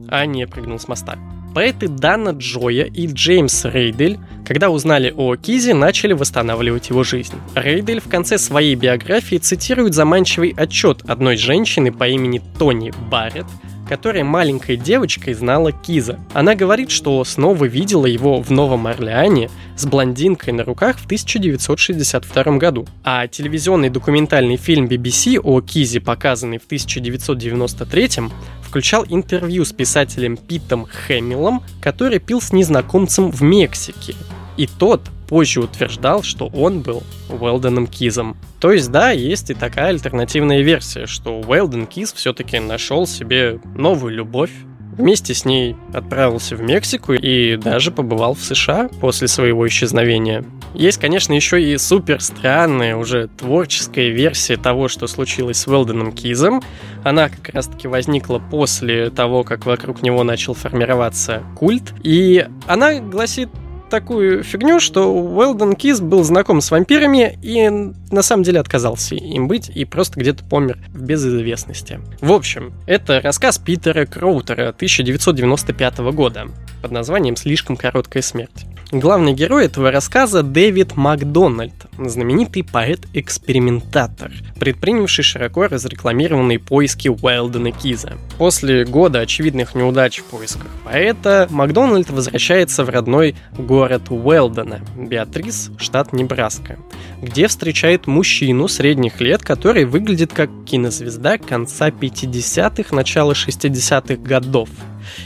а 0.09 0.24
не 0.24 0.47
прыгнул 0.47 0.78
с 0.78 0.88
моста. 0.88 1.18
Поэты 1.55 1.88
Дана 1.88 2.30
Джоя 2.30 2.84
и 2.84 3.07
Джеймс 3.07 3.66
Рейдель, 3.66 4.18
когда 4.46 4.70
узнали 4.70 5.12
о 5.14 5.36
Кизе, 5.36 5.74
начали 5.74 6.14
восстанавливать 6.14 6.88
его 6.88 7.05
жизнь. 7.05 7.34
Рейдель 7.55 8.00
в 8.00 8.09
конце 8.09 8.38
своей 8.38 8.74
биографии 8.74 9.36
цитирует 9.36 9.94
заманчивый 9.94 10.55
отчет 10.57 11.03
одной 11.07 11.36
женщины 11.36 11.92
по 11.92 12.09
имени 12.09 12.40
Тони 12.59 12.92
Барретт, 13.11 13.46
которая 13.93 14.24
маленькой 14.24 14.78
девочкой 14.78 15.34
знала 15.34 15.70
Киза. 15.70 16.18
Она 16.32 16.55
говорит, 16.55 16.90
что 16.90 17.22
снова 17.24 17.66
видела 17.66 18.07
его 18.07 18.40
в 18.40 18.49
Новом 18.51 18.86
Орлеане 18.86 19.51
с 19.76 19.84
блондинкой 19.84 20.55
на 20.55 20.64
руках 20.64 20.97
в 20.97 21.05
1962 21.05 22.57
году. 22.57 22.86
А 23.05 23.28
телевизионный 23.28 23.90
документальный 23.90 24.57
фильм 24.57 24.86
BBC 24.86 25.38
о 25.38 25.61
Кизе, 25.61 26.01
показанный 26.01 26.57
в 26.57 26.64
1993 26.64 28.30
включал 28.62 29.05
интервью 29.11 29.66
с 29.66 29.74
писателем 29.74 30.38
Питом 30.38 30.86
Хэмиллом, 30.86 31.62
который 31.82 32.18
пил 32.18 32.40
с 32.40 32.51
незнакомцем 32.55 33.30
в 33.30 33.43
Мексике. 33.43 34.14
И 34.57 34.66
тот 34.66 35.03
позже 35.33 35.61
утверждал, 35.61 36.22
что 36.22 36.49
он 36.49 36.83
был 36.83 37.03
Уэлденом 37.30 37.87
Кизом. 37.87 38.37
То 38.61 38.70
есть, 38.70 38.93
да, 38.93 39.12
есть 39.12 39.49
и 39.49 39.55
такая 39.55 39.87
альтернативная 39.87 40.61
версия, 40.61 41.07
что 41.07 41.41
Уэлден 41.41 41.87
Киз 41.87 42.12
все-таки 42.12 42.59
нашел 42.59 43.07
себе 43.07 43.59
новую 43.74 44.14
любовь, 44.14 44.51
Вместе 44.99 45.33
с 45.33 45.47
ней 45.47 45.74
отправился 45.95 46.55
в 46.55 46.61
Мексику 46.61 47.14
и 47.14 47.57
даже 47.57 47.91
побывал 47.91 48.35
в 48.35 48.43
США 48.43 48.91
после 49.01 49.26
своего 49.26 49.66
исчезновения. 49.66 50.45
Есть, 50.74 51.01
конечно, 51.01 51.33
еще 51.33 51.62
и 51.62 51.78
супер 51.78 52.20
странная, 52.20 52.97
уже 52.97 53.28
творческая 53.28 54.11
версия 54.11 54.59
того, 54.59 54.89
что 54.89 55.07
случилось 55.07 55.57
с 55.57 55.66
Уэлденом 55.66 56.12
Кизом. 56.12 56.62
Она 57.05 57.30
как 57.30 57.55
раз-таки 57.55 57.89
возникла 57.89 58.39
после 58.39 59.09
того, 59.09 59.45
как 59.45 59.64
вокруг 59.64 60.03
него 60.03 60.24
начал 60.24 60.53
формироваться 60.53 61.43
культ. 61.57 61.95
И 62.03 62.47
она 62.66 63.01
гласит 63.01 63.49
такую 63.93 64.43
фигню, 64.43 64.80
что 64.80 65.12
Уэлден 65.12 65.74
Кис 65.74 66.01
был 66.01 66.24
знаком 66.24 66.62
с 66.62 66.70
вампирами 66.70 67.38
и 67.43 67.68
на 68.11 68.22
самом 68.22 68.43
деле 68.43 68.59
отказался 68.59 69.14
им 69.14 69.49
быть 69.49 69.68
и 69.68 69.84
просто 69.84 70.18
где-то 70.18 70.45
помер 70.45 70.78
в 70.88 71.03
безызвестности. 71.03 72.01
В 72.22 72.32
общем, 72.32 72.72
это 72.86 73.20
рассказ 73.20 73.59
Питера 73.59 74.07
Кроутера 74.07 74.70
1995 74.70 75.99
года 76.14 76.47
под 76.80 76.90
названием 76.90 77.36
«Слишком 77.36 77.76
короткая 77.76 78.22
смерть». 78.22 78.64
Главный 78.93 79.32
герой 79.32 79.64
этого 79.64 79.90
рассказа 79.90 80.43
Дэвид 80.43 80.97
Макдональд, 80.97 81.72
знаменитый 81.99 82.62
поэт-экспериментатор, 82.62 84.30
предпринявший 84.61 85.24
широко 85.24 85.66
разрекламированные 85.66 86.59
поиски 86.59 87.09
Уэлдена 87.09 87.72
Киза. 87.72 88.18
После 88.36 88.84
года 88.84 89.20
очевидных 89.20 89.74
неудач 89.74 90.18
в 90.18 90.24
поисках 90.24 90.66
поэта, 90.84 91.47
Макдональд 91.49 92.11
возвращается 92.11 92.84
в 92.84 92.90
родной 92.90 93.34
город 93.57 93.82
Уэлдена, 94.11 94.80
Беатрис, 94.97 95.70
штат 95.78 96.12
Небраска, 96.12 96.78
где 97.20 97.49
встречает 97.49 98.07
мужчину 98.07 98.68
средних 98.68 99.20
лет, 99.20 99.43
который 99.43 99.85
выглядит 99.85 100.33
как 100.33 100.51
кинозвезда 100.64 101.39
конца 101.39 101.89
50-х, 101.89 102.95
начала 102.95 103.33
60-х 103.33 104.16
годов– 104.16 104.68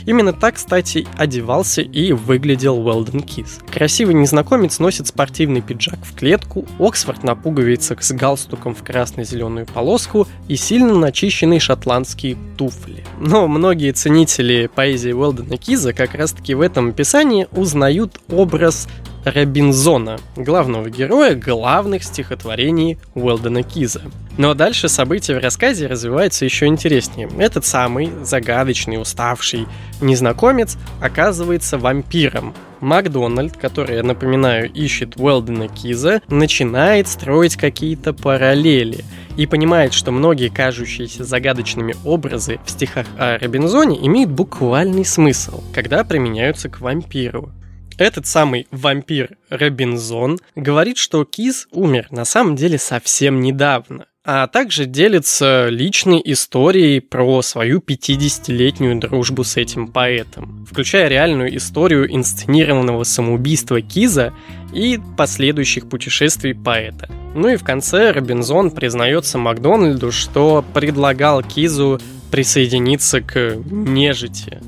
Именно 0.05 0.33
так, 0.33 0.55
кстати, 0.55 1.07
одевался 1.17 1.81
и 1.81 2.11
выглядел 2.11 2.79
Уэлден 2.79 3.21
Кис. 3.21 3.59
Красивый 3.71 4.15
незнакомец 4.15 4.79
носит 4.79 5.07
спортивный 5.07 5.61
пиджак 5.61 5.99
в 6.03 6.15
клетку, 6.15 6.65
Оксфорд 6.79 7.23
на 7.23 7.35
пуговицах 7.35 8.03
с 8.03 8.11
галстуком 8.11 8.75
в 8.75 8.83
красно-зеленую 8.83 9.65
полоску 9.65 10.27
и 10.47 10.55
сильно 10.55 10.93
начищенные 10.93 11.59
шотландские 11.59 12.37
туфли. 12.57 13.03
Но 13.19 13.47
многие 13.47 13.91
ценители 13.91 14.69
поэзии 14.73 15.11
Уэлдена 15.11 15.57
Киза 15.57 15.93
как 15.93 16.15
раз-таки 16.15 16.53
в 16.53 16.61
этом 16.61 16.89
описании 16.89 17.47
узнают 17.51 18.19
образ 18.29 18.87
Робинзона, 19.25 20.17
главного 20.35 20.89
героя 20.89 21.35
главных 21.35 22.03
стихотворений 22.03 22.97
Уэлдена 23.15 23.63
Киза. 23.63 24.01
Но 24.37 24.53
дальше 24.53 24.87
события 24.87 25.35
в 25.35 25.43
рассказе 25.43 25.87
развиваются 25.87 26.45
еще 26.45 26.67
интереснее. 26.67 27.29
Этот 27.39 27.65
самый 27.65 28.11
загадочный, 28.23 29.01
уставший 29.01 29.67
незнакомец 29.99 30.77
оказывается 31.01 31.77
вампиром. 31.77 32.53
Макдональд, 32.79 33.57
который, 33.57 33.95
я 33.95 34.03
напоминаю, 34.03 34.71
ищет 34.71 35.15
Уэлдена 35.17 35.67
Киза, 35.67 36.21
начинает 36.29 37.07
строить 37.07 37.55
какие-то 37.55 38.13
параллели 38.13 39.03
и 39.35 39.47
понимает, 39.47 39.93
что 39.93 40.11
многие 40.11 40.49
кажущиеся 40.49 41.23
загадочными 41.23 41.95
образы 42.05 42.59
в 42.65 42.69
стихах 42.69 43.07
о 43.17 43.39
Робинзоне 43.39 44.05
имеют 44.05 44.29
буквальный 44.29 45.05
смысл, 45.05 45.63
когда 45.73 46.03
применяются 46.03 46.69
к 46.69 46.81
вампиру. 46.81 47.51
Этот 47.97 48.27
самый 48.27 48.67
вампир 48.71 49.37
Робинзон 49.49 50.39
говорит, 50.55 50.97
что 50.97 51.25
Киз 51.25 51.67
умер 51.71 52.07
на 52.11 52.25
самом 52.25 52.55
деле 52.55 52.77
совсем 52.77 53.41
недавно 53.41 54.05
а 54.29 54.45
также 54.47 54.85
делится 54.85 55.69
личной 55.69 56.21
историей 56.25 56.99
про 56.99 57.41
свою 57.41 57.79
50-летнюю 57.79 58.99
дружбу 58.99 59.45
с 59.45 59.55
этим 59.55 59.87
поэтом, 59.87 60.65
включая 60.69 61.07
реальную 61.07 61.55
историю 61.55 62.13
инсценированного 62.13 63.05
самоубийства 63.05 63.79
Киза 63.79 64.33
и 64.73 64.99
последующих 65.15 65.87
путешествий 65.87 66.53
поэта. 66.53 67.09
Ну 67.35 67.47
и 67.47 67.55
в 67.55 67.63
конце 67.63 68.11
Робинзон 68.11 68.71
признается 68.71 69.37
Макдональду, 69.37 70.11
что 70.11 70.61
предлагал 70.73 71.41
Кизу 71.41 72.01
присоединиться 72.29 73.21
к 73.21 73.55
нежити. 73.71 74.59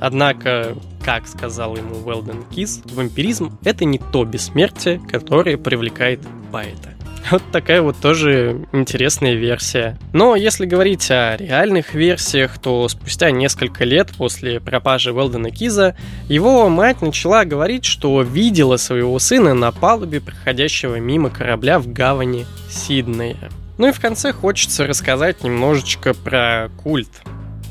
Однако 0.00 0.76
как 1.06 1.28
сказал 1.28 1.76
ему 1.76 2.04
Уэлден 2.04 2.44
Кис, 2.50 2.82
вампиризм— 2.86 3.56
это 3.64 3.84
не 3.84 3.98
то 3.98 4.24
бессмертие, 4.24 5.00
которое 5.08 5.56
привлекает 5.56 6.20
поэта. 6.50 6.94
Вот 7.30 7.42
такая 7.50 7.82
вот 7.82 7.96
тоже 7.96 8.66
интересная 8.72 9.34
версия. 9.34 9.98
Но 10.12 10.36
если 10.36 10.64
говорить 10.64 11.10
о 11.10 11.36
реальных 11.36 11.94
версиях, 11.94 12.58
то 12.58 12.86
спустя 12.88 13.30
несколько 13.32 13.84
лет 13.84 14.10
после 14.16 14.60
пропажи 14.60 15.12
Уэлдена 15.12 15.50
Киза, 15.50 15.96
его 16.28 16.68
мать 16.68 17.02
начала 17.02 17.44
говорить, 17.44 17.84
что 17.84 18.22
видела 18.22 18.76
своего 18.76 19.18
сына 19.18 19.54
на 19.54 19.72
палубе 19.72 20.20
проходящего 20.20 20.96
мимо 20.96 21.30
корабля 21.30 21.78
в 21.80 21.92
гавани 21.92 22.46
Сиднея. 22.68 23.50
Ну 23.78 23.88
и 23.88 23.92
в 23.92 24.00
конце 24.00 24.32
хочется 24.32 24.86
рассказать 24.86 25.42
немножечко 25.42 26.14
про 26.14 26.70
культ 26.82 27.10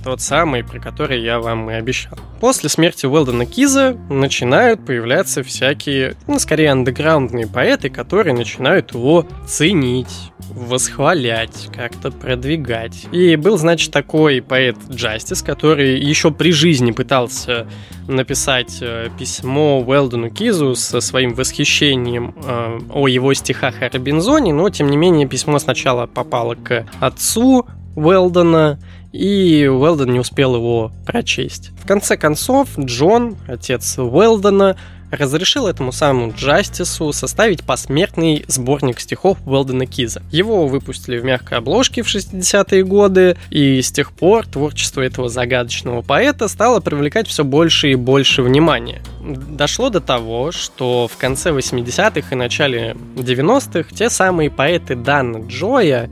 тот 0.05 0.21
самый, 0.21 0.63
про 0.63 0.79
который 0.79 1.19
я 1.19 1.39
вам 1.39 1.71
и 1.71 1.73
обещал. 1.73 2.15
После 2.39 2.69
смерти 2.69 3.07
Уэлдона 3.07 3.47
Киза 3.47 3.97
начинают 4.07 4.85
появляться 4.85 5.41
всякие, 5.41 6.15
ну, 6.27 6.37
скорее, 6.37 6.71
андеграундные 6.71 7.47
поэты, 7.47 7.89
которые 7.89 8.35
начинают 8.35 8.93
его 8.93 9.25
ценить, 9.47 10.31
восхвалять, 10.51 11.69
как-то 11.75 12.11
продвигать. 12.11 13.07
И 13.11 13.35
был, 13.35 13.57
значит, 13.57 13.91
такой 13.91 14.43
поэт 14.43 14.77
Джастис, 14.91 15.41
который 15.41 15.99
еще 15.99 16.29
при 16.29 16.51
жизни 16.51 16.91
пытался 16.91 17.65
написать 18.07 18.77
э, 18.81 19.09
письмо 19.17 19.81
Уэлдону 19.81 20.29
Кизу 20.29 20.75
со 20.75 21.01
своим 21.01 21.33
восхищением 21.33 22.35
э, 22.45 22.79
о 22.93 23.07
его 23.07 23.33
стихах 23.33 23.81
о 23.81 23.89
Робинзоне, 23.89 24.53
но, 24.53 24.69
тем 24.69 24.91
не 24.91 24.97
менее, 24.97 25.27
письмо 25.27 25.57
сначала 25.57 26.05
попало 26.05 26.53
к 26.53 26.85
отцу 26.99 27.65
Уэлдона, 27.95 28.77
и 29.15 29.65
Уэлдон 29.65 30.11
не 30.11 30.19
успел 30.19 30.55
его 30.55 30.91
прочесть. 31.05 31.71
В 31.81 31.87
конце 31.87 32.17
концов, 32.17 32.77
Джон, 32.77 33.37
отец 33.47 33.97
Уэлдона, 33.97 34.75
разрешил 35.09 35.67
этому 35.67 35.93
самому 35.93 36.33
Джастису 36.35 37.13
составить 37.13 37.63
посмертный 37.63 38.43
сборник 38.47 38.99
стихов 38.99 39.37
Уэлдена 39.45 39.85
Киза. 39.85 40.21
Его 40.31 40.67
выпустили 40.67 41.17
в 41.17 41.23
мягкой 41.23 41.59
обложке 41.59 42.03
в 42.03 42.07
60-е 42.07 42.83
годы, 42.83 43.37
и 43.51 43.81
с 43.81 43.89
тех 43.91 44.11
пор 44.11 44.45
творчество 44.47 45.01
этого 45.01 45.29
загадочного 45.29 46.01
поэта 46.01 46.49
стало 46.49 46.81
привлекать 46.81 47.27
все 47.27 47.45
больше 47.45 47.91
и 47.91 47.95
больше 47.95 48.41
внимания. 48.41 49.01
Дошло 49.21 49.89
до 49.89 50.01
того, 50.01 50.51
что 50.51 51.07
в 51.07 51.15
конце 51.15 51.51
80-х 51.51 52.27
и 52.31 52.35
начале 52.35 52.97
90-х 53.15 53.95
те 53.95 54.09
самые 54.09 54.51
поэты 54.51 54.95
Дана 54.95 55.47
Джоя 55.47 56.09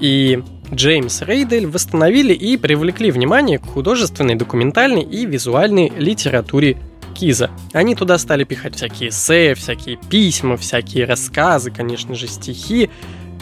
и 0.00 0.42
Джеймс 0.72 1.22
Рейдель 1.22 1.66
восстановили 1.66 2.32
и 2.32 2.56
привлекли 2.56 3.10
внимание 3.10 3.58
к 3.58 3.66
художественной, 3.66 4.36
документальной 4.36 5.02
и 5.02 5.26
визуальной 5.26 5.92
литературе 5.96 6.76
Киза. 7.14 7.50
Они 7.72 7.94
туда 7.94 8.18
стали 8.18 8.44
пихать 8.44 8.76
всякие 8.76 9.10
эссе, 9.10 9.54
всякие 9.54 9.96
письма, 9.96 10.56
всякие 10.56 11.04
рассказы, 11.06 11.70
конечно 11.70 12.14
же, 12.14 12.28
стихи, 12.28 12.88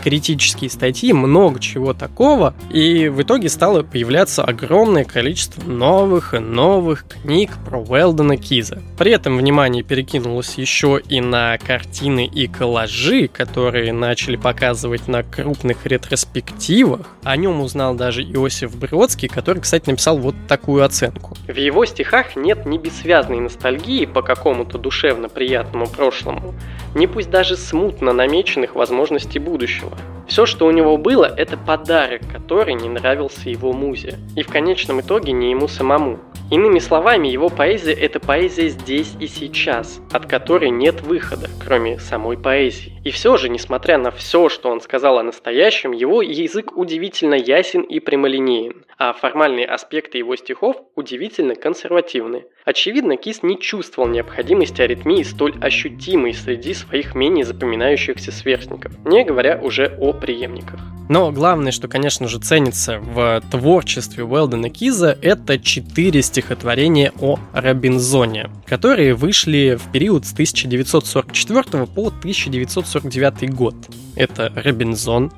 критические 0.03 0.71
статьи, 0.71 1.13
много 1.13 1.61
чего 1.61 1.95
такого, 1.95 2.55
и 2.71 3.09
в 3.09 3.23
итоге 3.23 3.49
стало 3.49 3.83
появляться 3.83 4.45
огромное 4.45 5.05
количество 5.05 5.63
новых 5.63 6.35
и 6.35 6.39
новых 6.39 7.07
книг 7.07 7.51
про 7.65 7.81
Уэлдона 7.81 8.37
Киза. 8.37 8.83
При 8.99 9.13
этом 9.13 9.37
внимание 9.37 9.83
перекинулось 9.83 10.55
еще 10.57 11.01
и 11.09 11.21
на 11.21 11.57
картины 11.59 12.27
и 12.27 12.47
коллажи, 12.47 13.29
которые 13.29 13.93
начали 13.93 14.37
показывать 14.37 15.09
на 15.09 15.23
крупных 15.23 15.87
ретроспективах. 15.87 17.07
О 17.23 17.37
нем 17.37 17.61
узнал 17.61 17.95
даже 17.95 18.23
Иосиф 18.23 18.77
Бродский, 18.77 19.29
который, 19.29 19.61
кстати, 19.61 19.89
написал 19.91 20.19
вот 20.19 20.35
такую 20.47 20.85
оценку. 20.85 21.37
В 21.47 21.57
его 21.57 21.85
стихах 21.85 22.37
нет 22.37 22.67
ни 22.67 22.79
бессвязной 22.79 23.41
ностальгии 23.41 24.07
по 24.07 24.23
какому-то 24.23 24.79
душевно 24.79 25.29
приятному 25.29 25.87
прошлому, 25.87 26.55
ни 26.95 27.07
пусть 27.07 27.31
даже 27.31 27.57
смутно 27.57 28.13
намеченных 28.13 28.75
возможностей 28.75 29.39
будущего. 29.39 29.88
Все, 30.29 30.45
что 30.45 30.67
у 30.67 30.71
него 30.71 30.99
было, 30.99 31.25
это 31.25 31.57
подарок, 31.57 32.21
который 32.31 32.75
не 32.75 32.89
нравился 32.89 33.49
его 33.49 33.73
музе. 33.73 34.19
И 34.37 34.43
в 34.43 34.49
конечном 34.49 35.01
итоге 35.01 35.33
не 35.33 35.51
ему 35.51 35.69
самому. 35.69 36.21
Иными 36.51 36.79
словами, 36.79 37.29
его 37.29 37.51
поэзия– 37.51 37.93
это 38.01 38.21
поэзия 38.21 38.69
здесь 38.69 39.15
и 39.21 39.27
сейчас, 39.27 40.01
от 40.13 40.25
которой 40.25 40.71
нет 40.71 41.03
выхода, 41.03 41.49
кроме 41.63 41.99
самой 41.99 42.39
поэзии. 42.39 42.99
И 43.05 43.11
все 43.11 43.37
же, 43.37 43.51
несмотря 43.51 43.99
на 43.99 44.11
все, 44.11 44.49
что 44.49 44.71
он 44.71 44.81
сказал 44.81 45.19
о 45.19 45.23
настоящем, 45.23 45.93
его 45.93 46.23
язык 46.23 46.75
удивительно 46.75 47.35
ясен 47.35 47.83
и 47.83 48.01
прямолинеен, 48.01 48.87
а 48.97 49.13
формальные 49.13 49.67
аспекты 49.67 50.17
его 50.17 50.37
стихов 50.37 50.77
удивительно 50.95 51.55
консервативны. 51.55 52.47
Очевидно, 52.65 53.19
Кис 53.19 53.43
не 53.43 53.59
чувствовал 53.61 54.09
необходимости 54.09 54.81
аритмии 54.81 55.23
столь 55.25 55.55
ощутимой 55.61 56.33
среди 56.33 56.73
своих 56.73 57.15
менее 57.15 57.45
запоминающихся 57.45 58.33
сверстников, 58.33 58.93
не 59.05 59.23
говоря 59.23 59.61
уже 59.63 59.78
о 59.87 60.13
преемниках. 60.13 60.81
Но 61.09 61.33
главное, 61.33 61.73
что, 61.73 61.89
конечно 61.89 62.29
же, 62.29 62.39
ценится 62.39 62.99
в 62.99 63.43
творчестве 63.51 64.25
Уэлдена 64.25 64.69
Киза, 64.69 65.17
это 65.23 65.59
четыре 65.59 66.21
стихотворения 66.23 67.13
о 67.21 67.39
Робинзоне, 67.55 68.51
которые 68.67 69.15
вышли 69.15 69.79
в 69.81 69.91
период 69.91 70.27
с 70.27 70.33
1944 70.35 71.87
по 71.87 72.09
1949 72.09 73.55
год. 73.55 73.75
Это 74.17 74.53
Робинзон, 74.55 75.33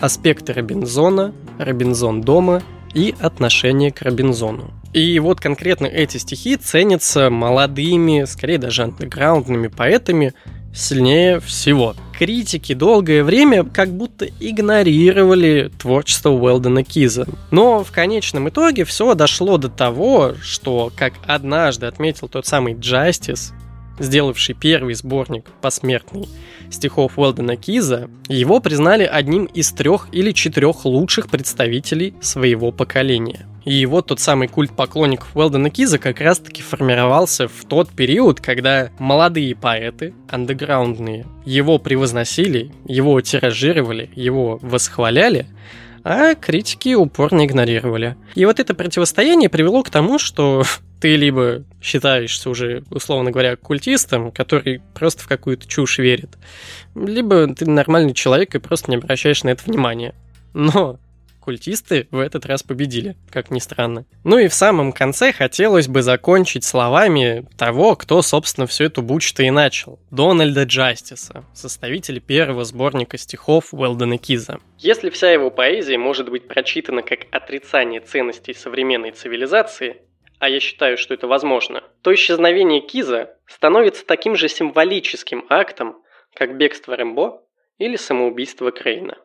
аспекты 0.00 0.52
Робинзона, 0.52 1.32
Робинзон 1.58 2.20
дома 2.20 2.62
и 2.94 3.14
отношение 3.20 3.90
к 3.90 4.02
Робинзону. 4.02 4.70
И 4.92 5.18
вот 5.18 5.40
конкретно 5.40 5.86
эти 5.86 6.18
стихи 6.18 6.56
ценятся 6.56 7.30
молодыми, 7.30 8.24
скорее 8.26 8.58
даже 8.58 8.84
андеграундными 8.84 9.66
поэтами, 9.66 10.34
сильнее 10.76 11.40
всего. 11.40 11.94
Критики 12.16 12.74
долгое 12.74 13.24
время 13.24 13.64
как 13.64 13.90
будто 13.90 14.26
игнорировали 14.40 15.70
творчество 15.78 16.30
Уэлдена 16.30 16.84
Киза. 16.84 17.26
Но 17.50 17.82
в 17.82 17.90
конечном 17.90 18.48
итоге 18.48 18.84
все 18.84 19.14
дошло 19.14 19.58
до 19.58 19.68
того, 19.68 20.34
что, 20.40 20.92
как 20.96 21.14
однажды 21.26 21.86
отметил 21.86 22.28
тот 22.28 22.46
самый 22.46 22.74
Джастис, 22.74 23.52
сделавший 23.98 24.54
первый 24.54 24.94
сборник 24.94 25.46
посмертный 25.60 26.28
стихов 26.70 27.18
Уэлдена 27.18 27.56
Киза, 27.56 28.08
его 28.28 28.60
признали 28.60 29.04
одним 29.04 29.44
из 29.46 29.72
трех 29.72 30.08
или 30.12 30.32
четырех 30.32 30.84
лучших 30.84 31.28
представителей 31.28 32.14
своего 32.20 32.72
поколения. 32.72 33.46
И 33.66 33.84
вот 33.84 34.06
тот 34.06 34.20
самый 34.20 34.46
культ 34.46 34.70
поклонников 34.70 35.34
Уэлдена 35.34 35.70
Киза 35.70 35.98
как 35.98 36.20
раз-таки 36.20 36.62
формировался 36.62 37.48
в 37.48 37.64
тот 37.64 37.90
период, 37.90 38.40
когда 38.40 38.90
молодые 39.00 39.56
поэты, 39.56 40.14
андеграундные, 40.28 41.26
его 41.44 41.80
превозносили, 41.80 42.70
его 42.86 43.20
тиражировали, 43.20 44.08
его 44.14 44.60
восхваляли, 44.62 45.48
а 46.04 46.36
критики 46.36 46.94
упорно 46.94 47.44
игнорировали. 47.44 48.16
И 48.36 48.44
вот 48.44 48.60
это 48.60 48.72
противостояние 48.72 49.48
привело 49.48 49.82
к 49.82 49.90
тому, 49.90 50.20
что 50.20 50.62
ты 51.00 51.16
либо 51.16 51.64
считаешься 51.82 52.48
уже, 52.48 52.84
условно 52.90 53.32
говоря, 53.32 53.56
культистом, 53.56 54.30
который 54.30 54.80
просто 54.94 55.24
в 55.24 55.26
какую-то 55.26 55.66
чушь 55.66 55.98
верит, 55.98 56.38
либо 56.94 57.52
ты 57.52 57.68
нормальный 57.68 58.14
человек 58.14 58.54
и 58.54 58.60
просто 58.60 58.92
не 58.92 58.96
обращаешь 58.98 59.42
на 59.42 59.48
это 59.48 59.64
внимания. 59.66 60.14
Но 60.54 61.00
культисты 61.46 62.08
в 62.10 62.18
этот 62.18 62.44
раз 62.44 62.64
победили, 62.64 63.14
как 63.30 63.52
ни 63.52 63.60
странно. 63.60 64.04
Ну 64.24 64.36
и 64.36 64.48
в 64.48 64.54
самом 64.54 64.92
конце 64.92 65.32
хотелось 65.32 65.86
бы 65.86 66.02
закончить 66.02 66.64
словами 66.64 67.46
того, 67.56 67.94
кто, 67.94 68.20
собственно, 68.20 68.66
всю 68.66 68.84
эту 68.84 69.00
бучу-то 69.00 69.44
и 69.44 69.50
начал. 69.50 70.00
Дональда 70.10 70.64
Джастиса, 70.64 71.44
составителя 71.54 72.18
первого 72.18 72.64
сборника 72.64 73.16
стихов 73.16 73.72
Уэлдена 73.72 74.18
Киза. 74.18 74.58
Если 74.80 75.08
вся 75.08 75.30
его 75.30 75.52
поэзия 75.52 75.98
может 75.98 76.28
быть 76.28 76.48
прочитана 76.48 77.02
как 77.02 77.20
отрицание 77.30 78.00
ценностей 78.00 78.52
современной 78.52 79.12
цивилизации, 79.12 79.98
а 80.40 80.48
я 80.48 80.58
считаю, 80.58 80.98
что 80.98 81.14
это 81.14 81.28
возможно, 81.28 81.84
то 82.02 82.12
исчезновение 82.12 82.80
Киза 82.80 83.36
становится 83.46 84.04
таким 84.04 84.34
же 84.34 84.48
символическим 84.48 85.46
актом, 85.48 86.02
как 86.34 86.56
бегство 86.56 86.96
Рэмбо 86.96 87.40
или 87.78 87.94
самоубийство 87.94 88.72
Крейна. 88.72 89.16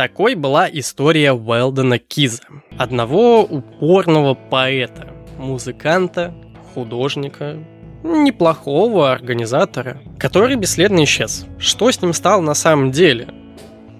Такой 0.00 0.34
была 0.34 0.66
история 0.66 1.34
Уэлдена 1.34 1.98
Киза, 1.98 2.44
одного 2.78 3.42
упорного 3.42 4.32
поэта, 4.32 5.08
музыканта, 5.36 6.34
художника, 6.72 7.58
неплохого 8.02 9.12
организатора, 9.12 10.00
который 10.18 10.56
бесследно 10.56 11.04
исчез. 11.04 11.44
Что 11.58 11.90
с 11.92 12.00
ним 12.00 12.14
стало 12.14 12.40
на 12.40 12.54
самом 12.54 12.92
деле? 12.92 13.28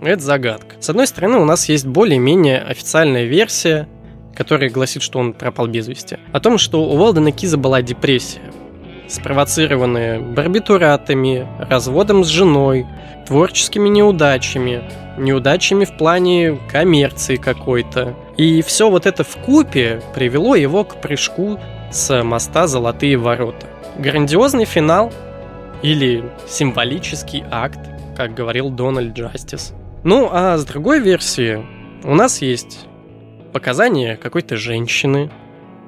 Это 0.01 0.23
загадка. 0.23 0.77
С 0.81 0.89
одной 0.89 1.07
стороны, 1.07 1.37
у 1.37 1.45
нас 1.45 1.69
есть 1.69 1.87
более-менее 1.87 2.63
официальная 2.63 3.25
версия, 3.25 3.87
которая 4.35 4.71
гласит, 4.71 5.03
что 5.03 5.19
он 5.19 5.35
пропал 5.35 5.67
без 5.67 5.87
вести. 5.87 6.17
О 6.33 6.41
том, 6.41 6.57
что 6.57 6.83
у 6.83 6.97
Уэлдена 6.97 7.31
Киза 7.31 7.59
была 7.59 7.83
депрессия, 7.83 8.41
спровоцированная 9.07 10.19
барбитуратами, 10.19 11.47
разводом 11.59 12.25
с 12.25 12.29
женой, 12.29 12.87
творческими 13.27 13.91
неудачами, 13.91 14.83
неудачами 15.21 15.85
в 15.85 15.97
плане 15.97 16.59
коммерции 16.71 17.37
какой-то. 17.37 18.15
И 18.37 18.63
все 18.63 18.91
вот 18.91 19.07
это 19.07 19.23
в 19.25 19.37
купе 19.37 20.03
привело 20.15 20.55
его 20.55 20.85
к 20.85 21.01
прыжку 21.01 21.59
с 21.93 22.23
моста 22.23 22.67
«Золотые 22.67 23.17
ворота». 23.17 23.67
Грандиозный 23.99 24.65
финал 24.65 25.13
или 25.83 26.25
символический 26.49 27.45
акт, 27.51 27.81
как 28.17 28.35
говорил 28.35 28.71
Дональд 28.71 29.17
Джастис. 29.17 29.73
Ну, 30.05 30.29
а 30.33 30.57
с 30.57 30.65
другой 30.65 31.01
версии 31.01 31.65
у 32.05 32.15
нас 32.15 32.41
есть 32.41 32.87
показания 33.53 34.17
какой-то 34.17 34.57
женщины, 34.57 35.31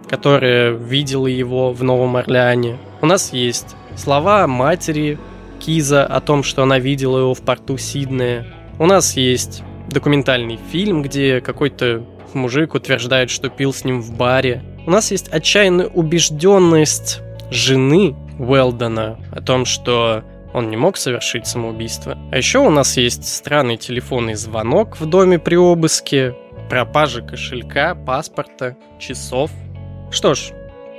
которая 0.09 0.73
видела 0.73 1.27
его 1.27 1.73
в 1.73 1.83
Новом 1.83 2.17
Орлеане. 2.17 2.79
У 3.01 3.07
нас 3.07 3.33
есть 3.33 3.77
слова 3.97 4.47
матери 4.47 5.19
Киза 5.61 6.05
о 6.05 6.21
том, 6.21 6.43
что 6.43 6.65
она 6.65 6.79
видела 6.79 7.19
его 7.19 7.35
в 7.35 7.41
порту 7.41 7.79
Сиднея. 7.79 8.47
У 8.83 8.87
нас 8.87 9.17
есть 9.17 9.63
документальный 9.89 10.59
фильм, 10.73 11.03
где 11.03 11.41
какой-то 11.41 12.05
мужик 12.35 12.75
утверждает, 12.75 13.31
что 13.31 13.49
пил 13.49 13.73
с 13.73 13.85
ним 13.85 14.03
в 14.03 14.13
баре. 14.17 14.61
У 14.89 14.91
нас 14.91 15.13
есть 15.13 15.29
отчаянная 15.29 15.87
убежденность 15.87 17.21
жены 17.49 18.17
Уэлдона 18.41 19.21
о 19.31 19.41
том, 19.41 19.67
что 19.67 20.25
он 20.53 20.69
не 20.69 20.77
мог 20.77 20.97
совершить 20.97 21.47
самоубийство. 21.47 22.19
А 22.33 22.37
еще 22.37 22.59
у 22.59 22.71
нас 22.71 22.97
есть 22.97 23.25
странный 23.33 23.77
телефонный 23.77 24.35
звонок 24.35 24.99
в 24.99 25.07
доме 25.07 25.39
при 25.39 25.55
обыске, 25.55 26.35
пропажа 26.69 27.23
кошелька, 27.23 27.95
паспорта, 27.95 28.77
часов. 28.99 29.53
Что 30.11 30.35
ж, 30.35 30.51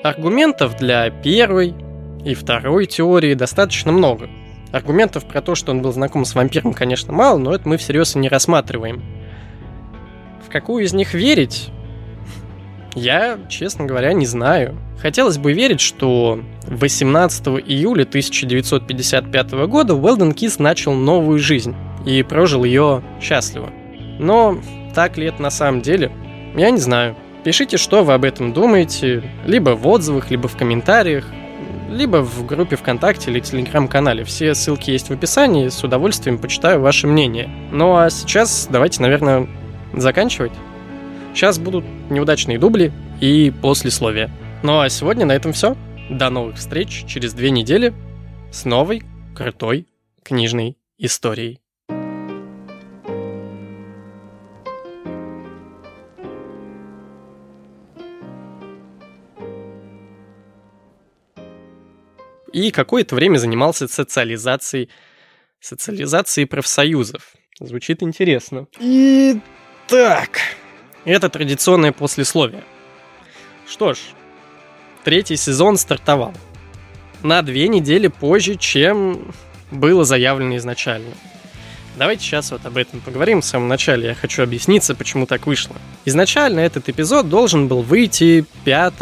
аргументов 0.06 0.78
для 0.78 1.10
первой 1.10 1.76
и 2.24 2.34
второй 2.34 2.86
теории 2.86 3.34
достаточно 3.34 3.92
много. 3.92 4.30
Аргументов 4.74 5.26
про 5.26 5.40
то, 5.42 5.54
что 5.54 5.72
он 5.72 5.84
был 5.84 5.94
знаком 5.94 6.26
с 6.26 6.34
вампиром, 6.34 6.74
конечно, 6.74 7.14
мало, 7.14 7.38
но 7.38 7.54
это 7.54 7.70
мы 7.70 7.78
всерьез 7.78 8.16
и 8.16 8.20
не 8.20 8.28
рассматриваем. 8.28 9.04
В 10.44 10.52
какую 10.52 10.84
из 10.84 10.94
них 10.94 11.14
верить? 11.14 11.70
Я, 12.96 13.38
честно 13.50 13.86
говоря, 13.86 14.14
не 14.14 14.26
знаю. 14.26 14.76
Хотелось 15.00 15.38
бы 15.38 15.54
верить, 15.54 15.80
что 15.80 16.40
18 16.66 17.48
июля 17.68 18.02
1955 18.02 19.52
года 19.68 19.94
Уэлден 19.94 20.34
Кис 20.34 20.58
начал 20.58 20.94
новую 20.94 21.38
жизнь 21.38 21.76
и 22.04 22.24
прожил 22.24 22.64
ее 22.64 23.04
счастливо. 23.22 23.70
Но 24.18 24.58
так 24.96 25.18
ли 25.18 25.28
это 25.28 25.40
на 25.40 25.52
самом 25.52 25.82
деле? 25.82 26.12
Я 26.56 26.72
не 26.72 26.80
знаю. 26.80 27.16
Пишите, 27.44 27.78
что 27.78 28.04
вы 28.04 28.14
об 28.14 28.26
этом 28.26 28.54
думаете, 28.54 29.24
либо 29.46 29.72
в 29.72 29.86
отзывах, 29.88 30.32
либо 30.32 30.48
в 30.48 30.58
комментариях 30.58 31.28
либо 31.94 32.18
в 32.18 32.46
группе 32.46 32.76
ВКонтакте 32.76 33.32
или 33.32 33.40
Телеграм-канале. 33.40 34.24
Все 34.24 34.54
ссылки 34.56 34.92
есть 34.92 35.10
в 35.10 35.12
описании, 35.12 35.70
с 35.70 35.84
удовольствием 35.84 36.40
почитаю 36.40 36.82
ваше 36.82 37.08
мнение. 37.08 37.50
Ну 37.72 37.96
а 37.96 38.10
сейчас 38.10 38.68
давайте, 38.70 39.02
наверное, 39.02 39.48
заканчивать. 39.94 40.52
Сейчас 41.34 41.60
будут 41.60 41.86
неудачные 42.10 42.60
дубли 42.60 42.92
и 43.22 43.54
послесловия. 43.62 44.30
Ну 44.64 44.80
а 44.80 44.90
сегодня 44.90 45.26
на 45.26 45.32
этом 45.32 45.54
все. 45.54 45.76
До 46.10 46.30
новых 46.30 46.58
встреч 46.58 47.06
через 47.08 47.34
две 47.34 47.50
недели 47.50 47.94
с 48.52 48.66
новой 48.66 49.04
крутой 49.36 49.88
книжной 50.24 50.78
историей. 50.98 51.63
И 62.54 62.72
какое-то 62.72 63.16
время 63.16 63.38
занимался 63.38 63.88
социализацией, 63.88 64.90
социализацией 65.60 66.48
профсоюзов. 66.48 67.34
Звучит 67.60 68.02
интересно. 68.04 68.68
Итак, 69.88 70.40
это 71.04 71.30
традиционное 71.30 71.92
послесловие. 71.92 72.64
Что 73.68 73.94
ж, 73.94 73.98
третий 75.04 75.36
сезон 75.36 75.78
стартовал. 75.78 76.34
На 77.24 77.42
две 77.42 77.68
недели 77.68 78.08
позже, 78.08 78.56
чем 78.56 79.34
было 79.72 80.06
заявлено 80.06 80.58
изначально. 80.58 81.12
Давайте 81.98 82.24
сейчас 82.24 82.52
вот 82.52 82.66
об 82.66 82.78
этом 82.78 83.02
поговорим 83.02 83.42
в 83.42 83.46
самом 83.46 83.68
начале. 83.68 84.10
Я 84.10 84.16
хочу 84.16 84.44
объясниться, 84.44 84.96
почему 84.96 85.26
так 85.26 85.48
вышло. 85.48 85.76
Изначально 86.06 86.60
этот 86.60 86.90
эпизод 86.90 87.30
должен 87.30 87.68
был 87.68 87.82
выйти 87.82 88.46
5 88.66 88.94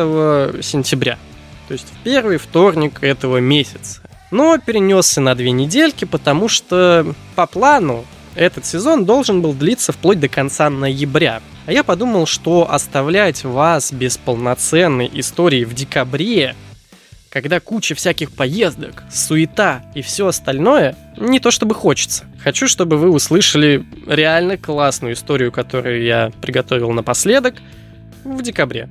сентября– 0.63 1.17
то 1.71 1.75
есть 1.75 1.87
в 1.87 2.03
первый 2.03 2.35
вторник 2.35 3.01
этого 3.01 3.37
месяца. 3.37 4.01
Но 4.29 4.57
перенесся 4.57 5.21
на 5.21 5.35
две 5.35 5.51
недельки, 5.51 6.03
потому 6.03 6.49
что 6.49 7.15
по 7.35 7.47
плану 7.47 8.03
этот 8.35 8.65
сезон 8.65 9.05
должен 9.05 9.41
был 9.41 9.53
длиться 9.53 9.93
вплоть 9.93 10.19
до 10.19 10.27
конца 10.27 10.69
ноября. 10.69 11.41
А 11.65 11.71
я 11.71 11.85
подумал, 11.85 12.25
что 12.25 12.69
оставлять 12.69 13.45
вас 13.45 13.93
без 13.93 14.17
полноценной 14.17 15.09
истории 15.13 15.63
в 15.63 15.73
декабре, 15.73 16.55
когда 17.29 17.61
куча 17.61 17.95
всяких 17.95 18.33
поездок, 18.33 19.03
суета 19.09 19.81
и 19.95 20.01
все 20.01 20.27
остальное, 20.27 20.97
не 21.15 21.39
то 21.39 21.51
чтобы 21.51 21.73
хочется. 21.73 22.25
Хочу, 22.43 22.67
чтобы 22.67 22.97
вы 22.97 23.11
услышали 23.11 23.85
реально 24.07 24.57
классную 24.57 25.13
историю, 25.13 25.53
которую 25.53 26.03
я 26.03 26.33
приготовил 26.41 26.91
напоследок 26.91 27.55
в 28.25 28.41
декабре 28.41 28.89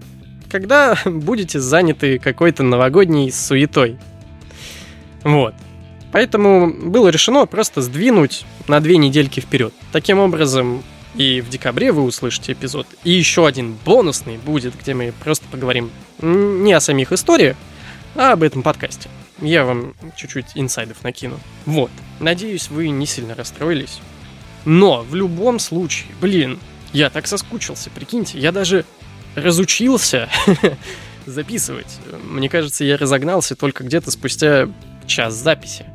когда 0.50 0.98
будете 1.04 1.60
заняты 1.60 2.18
какой-то 2.18 2.62
новогодней 2.62 3.30
суетой. 3.30 3.98
Вот. 5.22 5.54
Поэтому 6.12 6.72
было 6.72 7.08
решено 7.08 7.46
просто 7.46 7.82
сдвинуть 7.82 8.44
на 8.66 8.80
две 8.80 8.96
недельки 8.96 9.40
вперед. 9.40 9.72
Таким 9.92 10.18
образом, 10.18 10.82
и 11.14 11.40
в 11.40 11.48
декабре 11.48 11.92
вы 11.92 12.02
услышите 12.02 12.52
эпизод. 12.52 12.86
И 13.04 13.10
еще 13.10 13.46
один 13.46 13.76
бонусный 13.84 14.36
будет, 14.38 14.74
где 14.78 14.92
мы 14.94 15.12
просто 15.22 15.46
поговорим 15.50 15.90
не 16.20 16.72
о 16.72 16.80
самих 16.80 17.12
историях, 17.12 17.56
а 18.16 18.32
об 18.32 18.42
этом 18.42 18.62
подкасте. 18.62 19.08
Я 19.40 19.64
вам 19.64 19.94
чуть-чуть 20.16 20.46
инсайдов 20.56 21.02
накину. 21.04 21.38
Вот. 21.64 21.90
Надеюсь, 22.18 22.68
вы 22.70 22.88
не 22.88 23.06
сильно 23.06 23.34
расстроились. 23.34 24.00
Но 24.64 25.02
в 25.02 25.14
любом 25.14 25.58
случае, 25.58 26.08
блин, 26.20 26.58
я 26.92 27.08
так 27.08 27.26
соскучился, 27.26 27.88
прикиньте, 27.90 28.38
я 28.38 28.52
даже 28.52 28.84
разучился 29.34 30.28
записывать. 31.26 31.98
Мне 32.24 32.48
кажется, 32.48 32.84
я 32.84 32.96
разогнался 32.96 33.56
только 33.56 33.84
где-то 33.84 34.10
спустя 34.10 34.68
час 35.06 35.34
записи. 35.34 35.86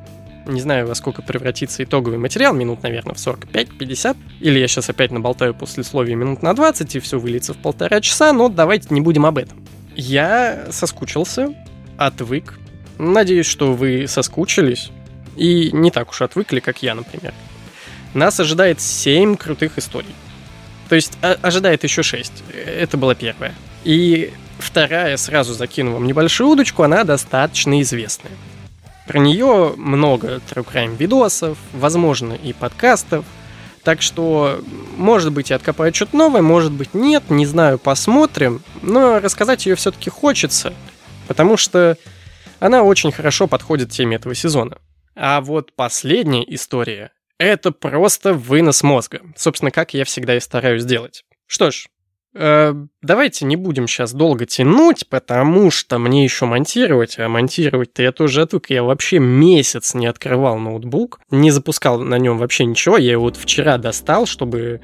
Не 0.46 0.62
знаю, 0.62 0.88
во 0.88 0.94
сколько 0.94 1.24
превратится 1.24 1.84
итоговый 1.84 2.20
материал, 2.20 2.54
минут, 2.54 2.84
наверное, 2.84 3.16
в 3.16 3.18
45-50. 3.18 4.16
Или 4.42 4.60
я 4.60 4.68
сейчас 4.68 4.90
опять 4.90 5.12
наболтаю 5.12 5.54
после 5.54 5.82
послесловия 5.82 6.16
минут 6.16 6.44
на 6.44 6.54
20, 6.54 6.96
и 6.96 7.00
все 7.00 7.20
выльется 7.20 7.54
в 7.54 7.58
полтора 7.58 8.00
часа, 8.00 8.32
но 8.32 8.48
давайте 8.48 8.88
не 8.92 9.02
будем 9.02 9.26
об 9.26 9.40
этом. 9.40 9.66
Я 9.96 10.68
соскучился, 10.70 11.56
отвык. 11.98 12.60
Надеюсь, 13.00 13.48
что 13.48 13.74
вы 13.74 14.08
соскучились. 14.08 14.92
И 15.36 15.72
не 15.72 15.90
так 15.90 16.12
уж 16.12 16.22
отвыкли, 16.22 16.60
как 16.60 16.84
я, 16.84 16.94
например. 16.94 17.34
Нас 18.14 18.40
ожидает 18.40 18.80
7 18.80 19.36
крутых 19.36 19.78
историй. 19.78 20.14
То 20.90 20.96
есть 20.96 21.18
а, 21.22 21.38
ожидает 21.42 21.84
еще 21.84 22.04
6. 22.04 22.32
Это 22.54 22.98
была 22.98 23.16
первая. 23.16 23.54
И 23.84 24.34
вторая, 24.60 25.18
сразу 25.18 25.54
закину 25.54 25.94
вам 25.94 26.08
небольшую 26.08 26.50
удочку, 26.50 26.84
она 26.84 27.04
достаточно 27.04 27.82
известная. 27.82 28.32
Про 29.08 29.20
нее 29.20 29.74
много 29.78 30.42
True 30.50 30.66
Crime 30.66 30.98
видосов, 30.98 31.58
возможно, 31.74 32.34
и 32.34 32.54
подкастов. 32.54 33.26
Так 33.84 34.02
что, 34.02 34.62
может 34.98 35.32
быть, 35.32 35.52
я 35.52 35.58
откопаю 35.58 35.94
что-то 35.94 36.18
новое, 36.18 36.42
может 36.42 36.72
быть, 36.72 36.96
нет, 36.96 37.30
не 37.30 37.46
знаю, 37.46 37.78
посмотрим. 37.78 38.64
Но 38.82 39.20
рассказать 39.20 39.68
ее 39.68 39.76
все-таки 39.76 40.10
хочется, 40.10 40.74
потому 41.28 41.56
что 41.56 41.96
она 42.60 42.82
очень 42.82 43.12
хорошо 43.12 43.46
подходит 43.46 43.92
теме 43.92 44.16
этого 44.16 44.34
сезона. 44.34 44.80
А 45.16 45.40
вот 45.42 45.74
последняя 45.76 46.44
история 46.48 47.12
это 47.38 47.72
просто 47.72 48.34
вынос 48.34 48.84
мозга. 48.84 49.22
Собственно, 49.36 49.72
как 49.72 49.94
я 49.94 50.06
всегда 50.06 50.36
и 50.36 50.40
стараюсь 50.40 50.86
делать. 50.86 51.24
Что 51.48 51.72
ж, 51.72 51.88
э, 52.34 52.74
давайте 53.02 53.46
не 53.46 53.56
будем 53.56 53.88
сейчас 53.88 54.14
долго 54.14 54.46
тянуть, 54.46 55.08
потому 55.10 55.70
что 55.72 56.00
мне 56.00 56.24
еще 56.24 56.46
монтировать, 56.46 57.20
а 57.20 57.28
монтировать-то 57.28 58.04
я 58.04 58.12
тоже 58.12 58.42
отвык. 58.42 58.70
Я 58.70 58.84
вообще 58.84 59.20
месяц 59.20 59.94
не 59.94 60.08
открывал 60.08 60.58
ноутбук, 60.58 61.20
не 61.30 61.52
запускал 61.52 62.00
на 62.00 62.18
нем 62.18 62.38
вообще 62.38 62.66
ничего. 62.66 62.98
Я 62.98 63.14
его 63.14 63.24
вот 63.24 63.38
вчера 63.38 63.78
достал, 63.78 64.26
чтобы 64.26 64.82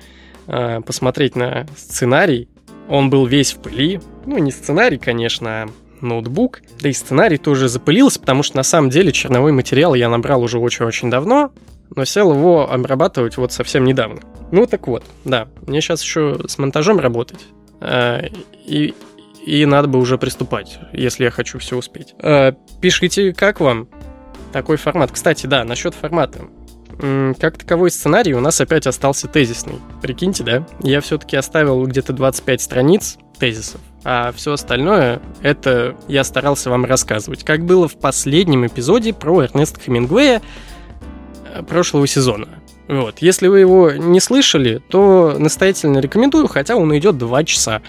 э, 0.47 0.82
посмотреть 0.82 1.36
на 1.36 1.68
сценарий. 1.78 2.49
Он 2.89 3.10
был 3.10 3.26
весь 3.26 3.54
в 3.54 3.60
пыли. 3.60 4.02
Ну, 4.26 4.38
не 4.38 4.52
сценарий, 4.52 4.97
конечно, 4.97 5.64
а 5.64 5.70
ноутбук. 6.02 6.62
Да 6.82 6.89
и 6.89 6.93
сценарий 6.93 7.38
тоже 7.38 7.70
запылился, 7.70 8.20
потому 8.20 8.43
что 8.43 8.58
на 8.58 8.64
самом 8.64 8.89
деле 8.89 9.12
черновой 9.12 9.52
материал 9.52 9.93
я 9.93 10.10
набрал 10.10 10.41
уже 10.41 10.60
очень-очень 10.60 11.10
давно 11.10 11.54
но 11.95 12.05
сел 12.05 12.33
его 12.33 12.71
обрабатывать 12.71 13.37
вот 13.37 13.51
совсем 13.51 13.83
недавно. 13.83 14.21
Ну 14.51 14.65
так 14.65 14.87
вот, 14.87 15.03
да, 15.25 15.47
мне 15.65 15.81
сейчас 15.81 16.01
еще 16.01 16.39
с 16.47 16.57
монтажом 16.57 16.99
работать. 16.99 17.41
Э, 17.79 18.27
и, 18.65 18.93
и 19.45 19.65
надо 19.65 19.87
бы 19.87 19.99
уже 19.99 20.17
приступать, 20.17 20.79
если 20.93 21.25
я 21.25 21.31
хочу 21.31 21.59
все 21.59 21.77
успеть. 21.77 22.15
Э, 22.19 22.53
пишите, 22.81 23.33
как 23.33 23.59
вам 23.59 23.87
такой 24.51 24.77
формат. 24.77 25.11
Кстати, 25.11 25.47
да, 25.47 25.63
насчет 25.63 25.93
формата. 25.93 26.41
Как 27.39 27.57
таковой 27.57 27.89
сценарий 27.89 28.35
у 28.35 28.41
нас 28.41 28.61
опять 28.61 28.85
остался 28.85 29.27
тезисный. 29.27 29.79
Прикиньте, 30.01 30.43
да? 30.43 30.67
Я 30.81 31.01
все-таки 31.01 31.35
оставил 31.35 31.83
где-то 31.87 32.13
25 32.13 32.61
страниц 32.61 33.17
тезисов, 33.39 33.81
а 34.03 34.31
все 34.33 34.53
остальное 34.53 35.19
это 35.41 35.95
я 36.07 36.23
старался 36.23 36.69
вам 36.69 36.85
рассказывать. 36.85 37.43
Как 37.43 37.65
было 37.65 37.87
в 37.87 37.97
последнем 37.97 38.67
эпизоде 38.67 39.13
про 39.13 39.45
Эрнеста 39.45 39.79
Хемингуэя, 39.79 40.43
прошлого 41.68 42.08
сезона. 42.08 42.47
Вот. 42.88 43.20
Если 43.20 43.47
вы 43.47 43.60
его 43.60 43.91
не 43.91 44.20
слышали, 44.20 44.82
то 44.89 45.36
настоятельно 45.38 45.99
рекомендую, 45.99 46.47
хотя 46.47 46.76
он 46.76 46.95
идет 46.97 47.18
2 47.18 47.43
часа. 47.45 47.82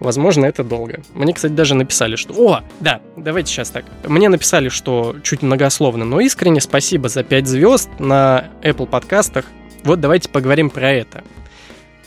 Возможно, 0.00 0.46
это 0.46 0.64
долго. 0.64 1.02
Мне, 1.14 1.32
кстати, 1.34 1.52
даже 1.52 1.74
написали, 1.74 2.16
что... 2.16 2.34
О, 2.34 2.64
да, 2.80 3.00
давайте 3.16 3.52
сейчас 3.52 3.70
так. 3.70 3.84
Мне 4.06 4.28
написали, 4.28 4.68
что 4.68 5.16
чуть 5.22 5.42
многословно, 5.42 6.04
но 6.04 6.20
искренне 6.20 6.60
спасибо 6.60 7.08
за 7.08 7.22
5 7.22 7.46
звезд 7.46 7.90
на 7.98 8.50
Apple 8.62 8.86
подкастах. 8.86 9.44
Вот 9.84 10.00
давайте 10.00 10.28
поговорим 10.28 10.70
про 10.70 10.90
это. 10.90 11.22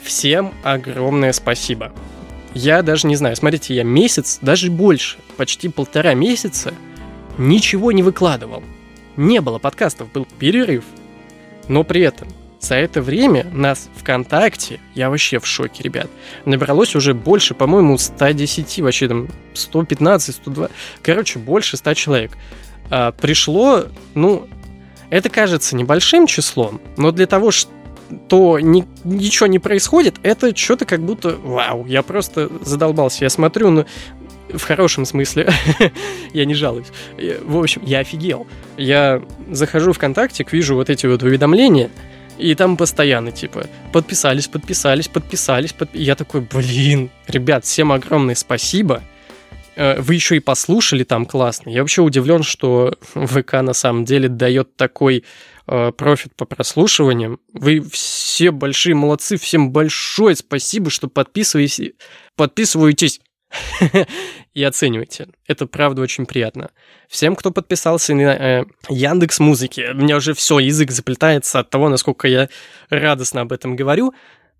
Всем 0.01 0.53
огромное 0.63 1.33
спасибо. 1.33 1.91
Я 2.53 2.83
даже 2.83 3.07
не 3.07 3.15
знаю, 3.15 3.35
смотрите, 3.35 3.73
я 3.73 3.83
месяц, 3.83 4.37
даже 4.41 4.69
больше, 4.69 5.17
почти 5.37 5.69
полтора 5.69 6.13
месяца 6.13 6.73
ничего 7.37 7.91
не 7.91 8.03
выкладывал. 8.03 8.63
Не 9.17 9.41
было 9.41 9.57
подкастов, 9.59 10.11
был 10.11 10.27
перерыв. 10.39 10.83
Но 11.67 11.83
при 11.83 12.01
этом 12.01 12.27
за 12.59 12.75
это 12.75 13.01
время 13.01 13.45
нас 13.51 13.89
ВКонтакте, 13.97 14.79
я 14.95 15.09
вообще 15.09 15.39
в 15.39 15.45
шоке, 15.45 15.83
ребят, 15.83 16.07
набралось 16.45 16.95
уже 16.95 17.13
больше, 17.13 17.53
по-моему, 17.53 17.97
110, 17.97 18.79
вообще 18.79 19.07
там 19.09 19.27
115, 19.53 20.35
102, 20.35 20.69
короче, 21.01 21.39
больше 21.39 21.75
100 21.75 21.93
человек. 21.93 22.31
А, 22.89 23.11
пришло, 23.11 23.85
ну, 24.13 24.47
Это 25.09 25.29
кажется 25.29 25.75
небольшим 25.75 26.25
числом, 26.25 26.81
но 26.97 27.11
для 27.11 27.27
того, 27.27 27.51
что 27.51 28.59
ни, 28.59 28.87
ничего 29.03 29.45
не 29.45 29.59
происходит, 29.59 30.15
это 30.23 30.55
что-то 30.55 30.85
как 30.85 31.01
будто 31.01 31.35
вау, 31.35 31.85
я 31.85 32.01
просто 32.01 32.49
задолбался. 32.61 33.25
Я 33.25 33.29
смотрю, 33.29 33.69
ну, 33.69 33.85
в 34.53 34.63
хорошем 34.63 35.05
смысле, 35.05 35.51
я 36.33 36.45
не 36.45 36.53
жалуюсь. 36.53 36.87
В 37.41 37.57
общем, 37.57 37.81
я 37.85 37.99
офигел. 37.99 38.47
Я 38.77 39.21
захожу 39.49 39.91
в 39.91 39.95
ВКонтакте, 39.97 40.45
вижу 40.51 40.75
вот 40.75 40.89
эти 40.89 41.05
вот 41.05 41.23
уведомления, 41.23 41.89
и 42.37 42.55
там 42.55 42.77
постоянно, 42.77 43.31
типа, 43.31 43.67
подписались, 43.91 44.47
подписались, 44.47 45.07
подписались. 45.07 45.73
Под... 45.73 45.93
я 45.93 46.15
такой, 46.15 46.41
блин, 46.41 47.09
ребят, 47.27 47.65
всем 47.65 47.91
огромное 47.91 48.35
спасибо. 48.35 49.03
Э, 49.75 49.99
вы 49.99 50.15
еще 50.15 50.35
и 50.37 50.39
послушали 50.39 51.03
там 51.03 51.25
классно. 51.25 51.69
Я 51.69 51.81
вообще 51.81 52.01
удивлен, 52.01 52.43
что 52.43 52.97
ВК 53.13 53.53
на 53.61 53.73
самом 53.73 54.05
деле 54.05 54.29
дает 54.29 54.75
такой 54.75 55.23
э, 55.67 55.91
профит 55.91 56.35
по 56.35 56.45
прослушиваниям. 56.45 57.39
Вы 57.53 57.81
все 57.81 58.51
большие 58.51 58.95
молодцы, 58.95 59.37
всем 59.37 59.71
большое 59.71 60.35
спасибо, 60.35 60.89
что 60.89 61.07
подписываетесь. 61.07 61.93
Подписываетесь 62.35 63.21
и 64.53 64.63
оценивайте. 64.63 65.27
Это 65.47 65.67
правда 65.67 66.01
очень 66.01 66.25
приятно. 66.25 66.71
Всем, 67.07 67.35
кто 67.35 67.51
подписался 67.51 68.13
на 68.15 68.21
э, 68.21 68.65
Яндекс 68.89 69.39
Музыки, 69.39 69.89
у 69.91 69.95
меня 69.95 70.17
уже 70.17 70.33
все, 70.33 70.59
язык 70.59 70.91
заплетается 70.91 71.59
от 71.59 71.69
того, 71.69 71.89
насколько 71.89 72.27
я 72.27 72.49
радостно 72.89 73.41
об 73.41 73.51
этом 73.51 73.75
говорю. 73.75 74.13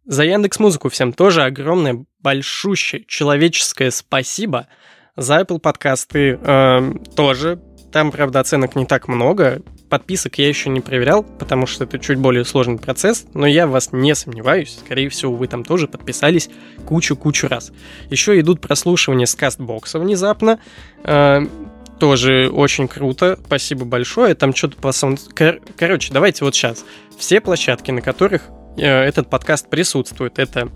За 0.06 0.24
Яндекс 0.24 0.60
Музыку 0.60 0.90
всем 0.90 1.14
тоже 1.14 1.44
огромное, 1.44 2.06
большущее 2.20 3.06
человеческое 3.08 3.92
спасибо. 3.92 4.68
За 5.16 5.42
Apple 5.42 5.60
подкасты 5.60 6.40
э, 6.42 6.94
тоже. 7.16 7.60
Там, 7.92 8.12
правда, 8.12 8.40
оценок 8.40 8.76
не 8.76 8.86
так 8.86 9.08
много. 9.08 9.62
Подписок 9.94 10.40
я 10.40 10.48
еще 10.48 10.72
не 10.72 10.82
проверял, 10.82 11.22
потому 11.22 11.68
что 11.68 11.84
это 11.84 12.00
чуть 12.00 12.18
более 12.18 12.46
сложный 12.46 12.80
процесс, 12.80 13.28
но 13.36 13.46
я 13.46 13.68
в 13.68 13.70
вас 13.70 13.90
не 13.92 14.16
сомневаюсь. 14.16 14.80
Скорее 14.84 15.08
всего, 15.10 15.36
вы 15.36 15.48
там 15.48 15.64
тоже 15.64 15.88
подписались 15.88 16.50
кучу-кучу 16.88 17.48
раз. 17.48 17.72
Еще 18.10 18.40
идут 18.40 18.60
прослушивания 18.60 19.28
с 19.28 19.36
кастбокса 19.36 20.00
внезапно. 20.00 20.60
Э, 21.04 21.42
тоже 22.00 22.50
очень 22.52 22.88
круто. 22.88 23.38
Спасибо 23.46 23.86
большое. 23.86 24.34
Там 24.34 24.56
что-то 24.56 24.78
по 24.78 24.92
саунд... 24.92 25.20
Кор- 25.36 25.60
короче, 25.78 26.12
давайте 26.12 26.44
вот 26.44 26.56
сейчас. 26.56 26.84
Все 27.20 27.40
площадки, 27.40 27.92
на 27.92 28.02
которых 28.02 28.50
э, 28.78 28.88
этот 28.88 29.30
подкаст 29.30 29.70
присутствует, 29.70 30.40
это 30.40 30.72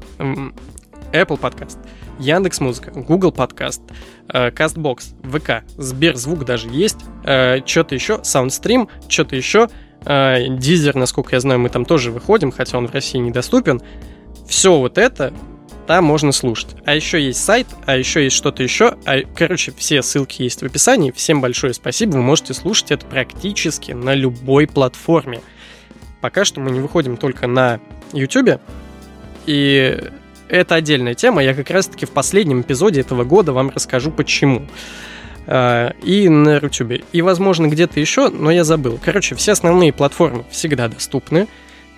Apple 1.12 1.38
подкаст, 1.38 1.80
Яндекс 2.20 2.60
Музыка, 2.60 2.92
Google 2.92 3.32
подкаст, 3.32 3.82
Castbox, 4.28 5.16
ВК, 5.24 5.64
Сберзвук 5.78 6.46
даже 6.46 6.70
есть, 6.70 6.98
э, 7.24 7.60
что-то 7.66 7.96
еще, 7.96 8.22
Soundstream, 8.24 8.90
что-то 9.08 9.36
еще, 9.36 9.70
Дизер, 10.04 10.96
насколько 10.96 11.36
я 11.36 11.40
знаю, 11.40 11.60
мы 11.60 11.70
там 11.70 11.84
тоже 11.84 12.12
выходим, 12.12 12.52
хотя 12.52 12.78
он 12.78 12.88
в 12.88 12.94
России 12.94 13.18
недоступен. 13.18 13.82
Все 14.48 14.78
вот 14.78 14.98
это 14.98 15.34
там 15.88 16.04
можно 16.04 16.32
слушать. 16.32 16.76
А 16.86 16.94
еще 16.96 17.22
есть 17.22 17.44
сайт, 17.44 17.68
а 17.86 17.98
еще 17.98 18.24
есть 18.24 18.36
что-то 18.36 18.62
еще. 18.62 18.98
А, 19.06 19.22
короче, 19.36 19.74
все 19.76 20.02
ссылки 20.02 20.44
есть 20.44 20.62
в 20.62 20.66
описании. 20.66 21.12
Всем 21.12 21.42
большое 21.42 21.74
спасибо. 21.74 22.18
Вы 22.18 22.22
можете 22.22 22.54
слушать 22.54 22.92
это 22.92 23.06
практически 23.06 23.94
на 23.94 24.14
любой 24.14 24.68
платформе. 24.68 25.42
Пока 26.22 26.46
что 26.46 26.60
мы 26.60 26.72
не 26.72 26.80
выходим 26.80 27.18
только 27.18 27.48
на 27.48 27.80
YouTube. 28.14 28.62
И 29.46 30.12
это 30.50 30.76
отдельная 30.76 31.14
тема. 31.14 31.44
Я 31.44 31.54
как 31.54 31.70
раз-таки 31.70 32.06
в 32.06 32.12
последнем 32.12 32.62
эпизоде 32.62 33.02
этого 33.02 33.24
года 33.24 33.54
вам 33.54 33.70
расскажу, 33.70 34.12
почему. 34.12 34.68
А, 35.48 35.94
и 36.04 36.28
на 36.28 36.56
YouTube. 36.58 37.06
И, 37.12 37.22
возможно, 37.22 37.68
где-то 37.68 38.00
еще, 38.00 38.30
но 38.30 38.52
я 38.52 38.64
забыл. 38.64 39.00
Короче, 39.04 39.36
все 39.36 39.54
основные 39.54 39.94
платформы 39.94 40.44
всегда 40.52 40.88
доступны. 40.90 41.48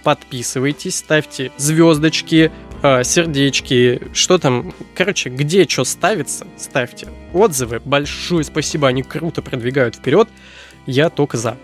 Подписывайтесь, 0.04 0.98
ставьте 0.98 1.52
звездочки, 1.58 2.52
а, 2.84 3.04
сердечки, 3.04 4.02
что 4.14 4.38
там. 4.38 4.74
Короче, 4.96 5.30
где 5.30 5.68
что 5.68 5.84
ставится, 5.84 6.46
ставьте 6.58 7.08
отзывы. 7.34 7.82
Большое 7.84 8.44
спасибо, 8.44 8.88
они 8.88 9.04
круто 9.04 9.42
продвигают 9.42 9.96
вперед. 9.96 10.30
Я 10.86 11.10
только 11.10 11.38
за. 11.38 11.58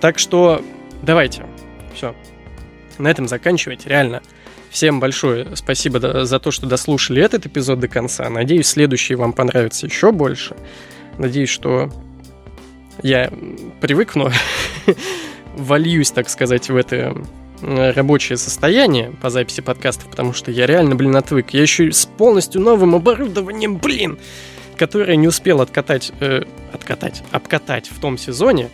Так 0.00 0.18
что 0.18 0.62
давайте. 1.02 1.46
Все. 1.94 2.14
На 2.98 3.08
этом 3.08 3.28
заканчивать. 3.28 3.86
Реально. 3.86 4.22
Всем 4.70 5.00
большое 5.00 5.56
спасибо 5.56 6.24
за 6.24 6.38
то, 6.38 6.50
что 6.50 6.66
дослушали 6.66 7.22
этот 7.22 7.46
эпизод 7.46 7.80
до 7.80 7.88
конца. 7.88 8.28
Надеюсь, 8.28 8.66
следующий 8.66 9.14
вам 9.14 9.32
понравится 9.32 9.86
еще 9.86 10.12
больше. 10.12 10.56
Надеюсь, 11.18 11.48
что 11.48 11.90
я 13.02 13.30
привыкну, 13.80 14.30
вольюсь, 15.56 16.10
так 16.10 16.28
сказать, 16.28 16.68
в 16.68 16.76
это 16.76 17.16
рабочее 17.62 18.36
состояние 18.36 19.12
по 19.20 19.30
записи 19.30 19.62
подкастов, 19.62 20.10
потому 20.10 20.32
что 20.32 20.50
я 20.50 20.66
реально, 20.66 20.94
блин, 20.94 21.16
отвык. 21.16 21.50
Я 21.50 21.62
еще 21.62 21.90
с 21.90 22.06
полностью 22.06 22.60
новым 22.60 22.94
оборудованием, 22.94 23.78
блин, 23.78 24.18
которое 24.76 25.16
не 25.16 25.28
успел 25.28 25.60
откатать, 25.60 26.12
э, 26.20 26.42
откатать, 26.72 27.22
обкатать 27.32 27.88
в 27.90 27.98
том 27.98 28.18
сезоне. 28.18 28.68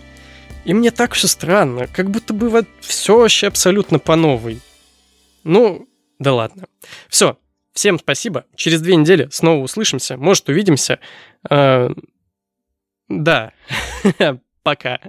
И 0.65 0.75
мне 0.75 0.91
так 0.91 1.15
все 1.15 1.29
странно, 1.29 1.87
как 1.87 2.11
будто 2.11 2.35
бы 2.35 2.49
вот 2.49 2.67
все 2.81 3.19
вообще 3.19 3.49
абсолютно 3.49 3.99
по 3.99 4.17
новой. 4.17 4.61
Ну, 5.45 5.89
да 6.19 6.35
ладно. 6.35 6.65
Все, 7.09 7.39
всем 7.73 7.99
спасибо. 7.99 8.47
Через 8.55 8.81
две 8.81 8.97
недели 8.97 9.29
снова 9.31 9.63
услышимся, 9.63 10.17
может, 10.17 10.49
увидимся. 10.49 10.99
Э, 11.51 11.91
да, 13.09 13.53
пока. 14.63 15.01